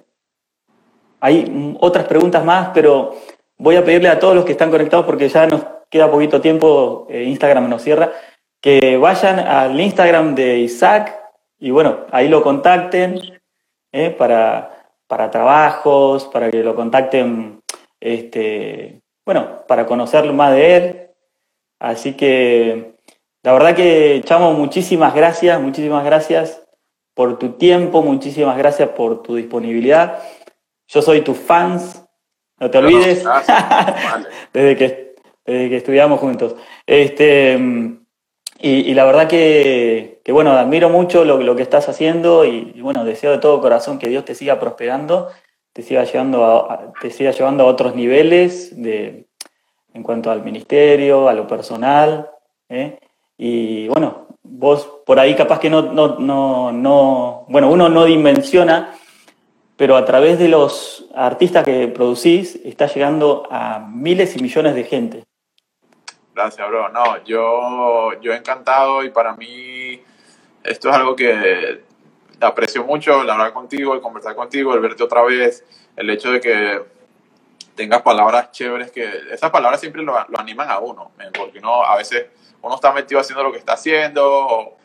hay 1.19 1.75
otras 1.79 2.05
preguntas 2.05 2.45
más, 2.45 2.69
pero 2.75 3.15
voy 3.57 3.75
a 3.75 3.83
pedirle 3.83 4.09
a 4.09 4.19
todos 4.19 4.35
los 4.35 4.45
que 4.45 4.51
están 4.51 4.69
conectados, 4.69 5.03
porque 5.03 5.29
ya 5.29 5.47
nos 5.47 5.65
queda 5.89 6.11
poquito 6.11 6.41
tiempo, 6.41 7.07
eh, 7.09 7.23
Instagram 7.23 7.67
nos 7.67 7.81
cierra, 7.81 8.11
que 8.61 8.97
vayan 8.97 9.39
al 9.39 9.81
Instagram 9.81 10.35
de 10.35 10.59
Isaac 10.59 11.19
y 11.57 11.71
bueno, 11.71 12.01
ahí 12.11 12.29
lo 12.29 12.43
contacten 12.43 13.19
eh, 13.91 14.11
para, 14.11 14.93
para 15.07 15.31
trabajos, 15.31 16.25
para 16.25 16.51
que 16.51 16.63
lo 16.63 16.75
contacten, 16.75 17.63
este, 17.99 19.01
bueno, 19.25 19.65
para 19.67 19.87
conocerlo 19.87 20.33
más 20.33 20.53
de 20.53 20.75
él. 20.75 21.09
Así 21.79 22.13
que 22.13 22.92
la 23.43 23.53
verdad 23.53 23.75
que, 23.75 24.21
Chamo, 24.23 24.53
muchísimas 24.53 25.13
gracias, 25.13 25.59
muchísimas 25.61 26.05
gracias 26.05 26.63
por 27.13 27.37
tu 27.37 27.51
tiempo, 27.51 28.01
muchísimas 28.01 28.57
gracias 28.57 28.89
por 28.89 29.21
tu 29.21 29.35
disponibilidad. 29.35 30.19
Yo 30.87 31.01
soy 31.01 31.21
tu 31.21 31.33
fans, 31.33 32.03
no 32.59 32.71
te 32.71 32.77
olvides, 32.77 33.23
desde, 34.53 34.77
que, 34.77 35.15
desde 35.45 35.69
que 35.69 35.75
estudiamos 35.75 36.21
juntos. 36.21 36.55
Este, 36.87 37.59
y, 38.59 38.93
la 38.93 39.03
verdad 39.03 39.27
que, 39.27 40.21
bueno, 40.29 40.53
admiro 40.53 40.87
mucho 40.87 41.25
lo, 41.25 41.55
que 41.57 41.63
estás 41.63 41.89
haciendo 41.89 42.45
y, 42.45 42.79
bueno, 42.79 43.03
deseo 43.03 43.31
de 43.31 43.39
todo 43.39 43.59
corazón 43.59 43.99
que 43.99 44.07
Dios 44.07 44.23
te 44.23 44.35
siga 44.35 44.57
prosperando, 44.61 45.29
te 45.73 45.81
siga 45.81 46.05
llevando 46.05 46.45
a, 46.45 46.93
te 47.01 47.09
siga 47.09 47.31
llevando 47.31 47.65
a 47.65 47.67
otros 47.67 47.93
niveles 47.93 48.81
de, 48.81 49.27
en 49.93 50.03
cuanto 50.03 50.31
al 50.31 50.45
ministerio, 50.45 51.27
a 51.27 51.33
lo 51.33 51.45
personal. 51.45 52.29
¿eh? 52.69 52.99
Y 53.37 53.87
bueno, 53.87 54.27
vos 54.43 54.87
por 55.05 55.19
ahí 55.19 55.35
capaz 55.35 55.59
que 55.59 55.69
no, 55.69 55.81
no, 55.81 56.19
no, 56.19 56.71
no, 56.71 57.45
bueno, 57.49 57.69
uno 57.69 57.89
no 57.89 58.05
dimensiona, 58.05 58.95
pero 59.75 59.95
a 59.97 60.05
través 60.05 60.39
de 60.39 60.47
los 60.47 61.05
artistas 61.15 61.65
que 61.65 61.87
producís 61.87 62.55
está 62.63 62.87
llegando 62.87 63.47
a 63.49 63.79
miles 63.79 64.35
y 64.35 64.41
millones 64.41 64.75
de 64.75 64.83
gente. 64.83 65.23
Gracias, 66.35 66.67
bro. 66.67 66.89
No, 66.89 67.23
yo, 67.23 68.19
yo 68.21 68.33
encantado 68.33 69.03
y 69.03 69.09
para 69.09 69.35
mí 69.35 70.01
esto 70.63 70.89
es 70.89 70.95
algo 70.95 71.15
que 71.15 71.81
aprecio 72.39 72.83
mucho, 72.83 73.21
el 73.21 73.29
hablar 73.29 73.53
contigo, 73.53 73.93
el 73.93 74.01
conversar 74.01 74.35
contigo, 74.35 74.73
el 74.73 74.79
verte 74.79 75.03
otra 75.03 75.23
vez, 75.23 75.63
el 75.95 76.09
hecho 76.09 76.31
de 76.31 76.41
que 76.41 76.83
tengas 77.75 78.01
palabras 78.01 78.51
chéveres, 78.51 78.91
que 78.91 79.09
esas 79.31 79.51
palabras 79.51 79.79
siempre 79.79 80.03
lo, 80.03 80.13
lo 80.27 80.39
animan 80.39 80.69
a 80.69 80.79
uno, 80.79 81.11
porque 81.35 81.59
no, 81.59 81.83
a 81.83 81.97
veces 81.97 82.27
uno 82.63 82.75
está 82.75 82.91
metido 82.91 83.19
haciendo 83.19 83.43
lo 83.43 83.51
que 83.51 83.59
está 83.59 83.73
haciendo, 83.73 84.25
o, 84.25 84.77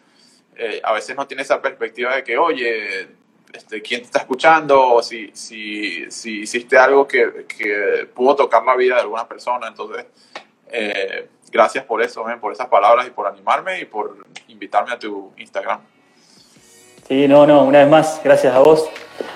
eh, 0.57 0.81
a 0.83 0.93
veces 0.93 1.17
no 1.17 1.27
tiene 1.27 1.43
esa 1.43 1.63
perspectiva 1.63 2.17
de 2.17 2.25
que, 2.25 2.37
oye, 2.37 3.09
este, 3.53 3.81
¿quién 3.81 4.01
te 4.01 4.07
está 4.07 4.19
escuchando? 4.19 4.95
O 4.95 5.03
si, 5.03 5.31
si, 5.33 6.11
si 6.11 6.41
hiciste 6.41 6.77
algo 6.77 7.07
que, 7.07 7.47
que, 7.47 8.09
pudo 8.13 8.37
tocar 8.37 8.65
la 8.65 8.77
vida 8.77 8.97
de 8.97 9.03
alguna 9.03 9.27
persona. 9.27 9.69
Entonces, 9.69 10.07
eh, 10.71 11.29
gracias 11.51 11.85
por 11.85 12.03
eso, 12.03 12.25
por 12.41 12.53
esas 12.53 12.67
palabras 12.67 13.07
y 13.07 13.11
por 13.11 13.27
animarme 13.27 13.81
y 13.81 13.85
por 13.85 14.27
invitarme 14.49 14.93
a 14.93 14.99
tu 14.99 15.33
Instagram. 15.37 15.81
Sí, 17.07 17.27
no, 17.27 17.47
no, 17.47 17.63
una 17.63 17.79
vez 17.79 17.89
más, 17.89 18.21
gracias 18.23 18.55
a 18.55 18.59
vos. 18.59 18.91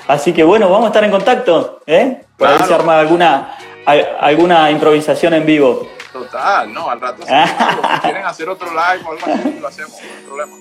Así 0.08 0.32
que 0.32 0.42
bueno, 0.42 0.68
vamos 0.68 0.86
a 0.86 0.88
estar 0.88 1.04
en 1.04 1.10
contacto, 1.10 1.80
¿eh? 1.86 2.22
Para 2.36 2.52
ver 2.52 2.64
si 2.64 2.72
arma 2.72 2.98
alguna, 2.98 3.56
alguna 3.86 4.70
improvisación 4.70 5.34
en 5.34 5.46
vivo. 5.46 5.88
Total, 6.12 6.72
no, 6.72 6.90
al 6.90 7.00
rato 7.00 7.22
si 7.26 8.00
quieren 8.00 8.24
hacer 8.24 8.48
otro 8.48 8.68
live 8.68 9.04
o 9.06 9.12
algo 9.12 9.26
así, 9.26 9.58
lo 9.60 9.68
hacemos, 9.68 9.92
no 9.92 10.08
hay 10.14 10.24
problema. 10.24 10.56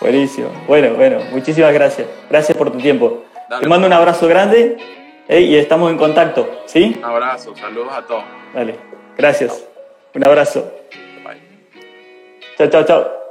Buenísimo. 0.00 0.48
Bueno, 0.66 0.94
bueno, 0.94 1.20
muchísimas 1.30 1.72
gracias. 1.72 2.08
Gracias 2.28 2.58
por 2.58 2.70
tu 2.70 2.78
tiempo. 2.78 3.24
Te 3.60 3.68
mando 3.68 3.86
un 3.86 3.92
abrazo 3.92 4.26
grande 4.26 4.76
eh, 5.28 5.40
y 5.40 5.56
estamos 5.56 5.90
en 5.90 5.96
contacto, 5.96 6.62
¿sí? 6.66 6.96
Un 6.98 7.04
abrazo, 7.04 7.54
saludos 7.56 7.92
a 7.92 8.02
todos. 8.02 8.24
Dale, 8.52 8.78
gracias. 9.16 9.64
Un 10.14 10.26
abrazo. 10.26 10.72
Bye. 11.24 11.40
Chao, 12.58 12.68
chao, 12.68 12.84
chao. 12.84 13.25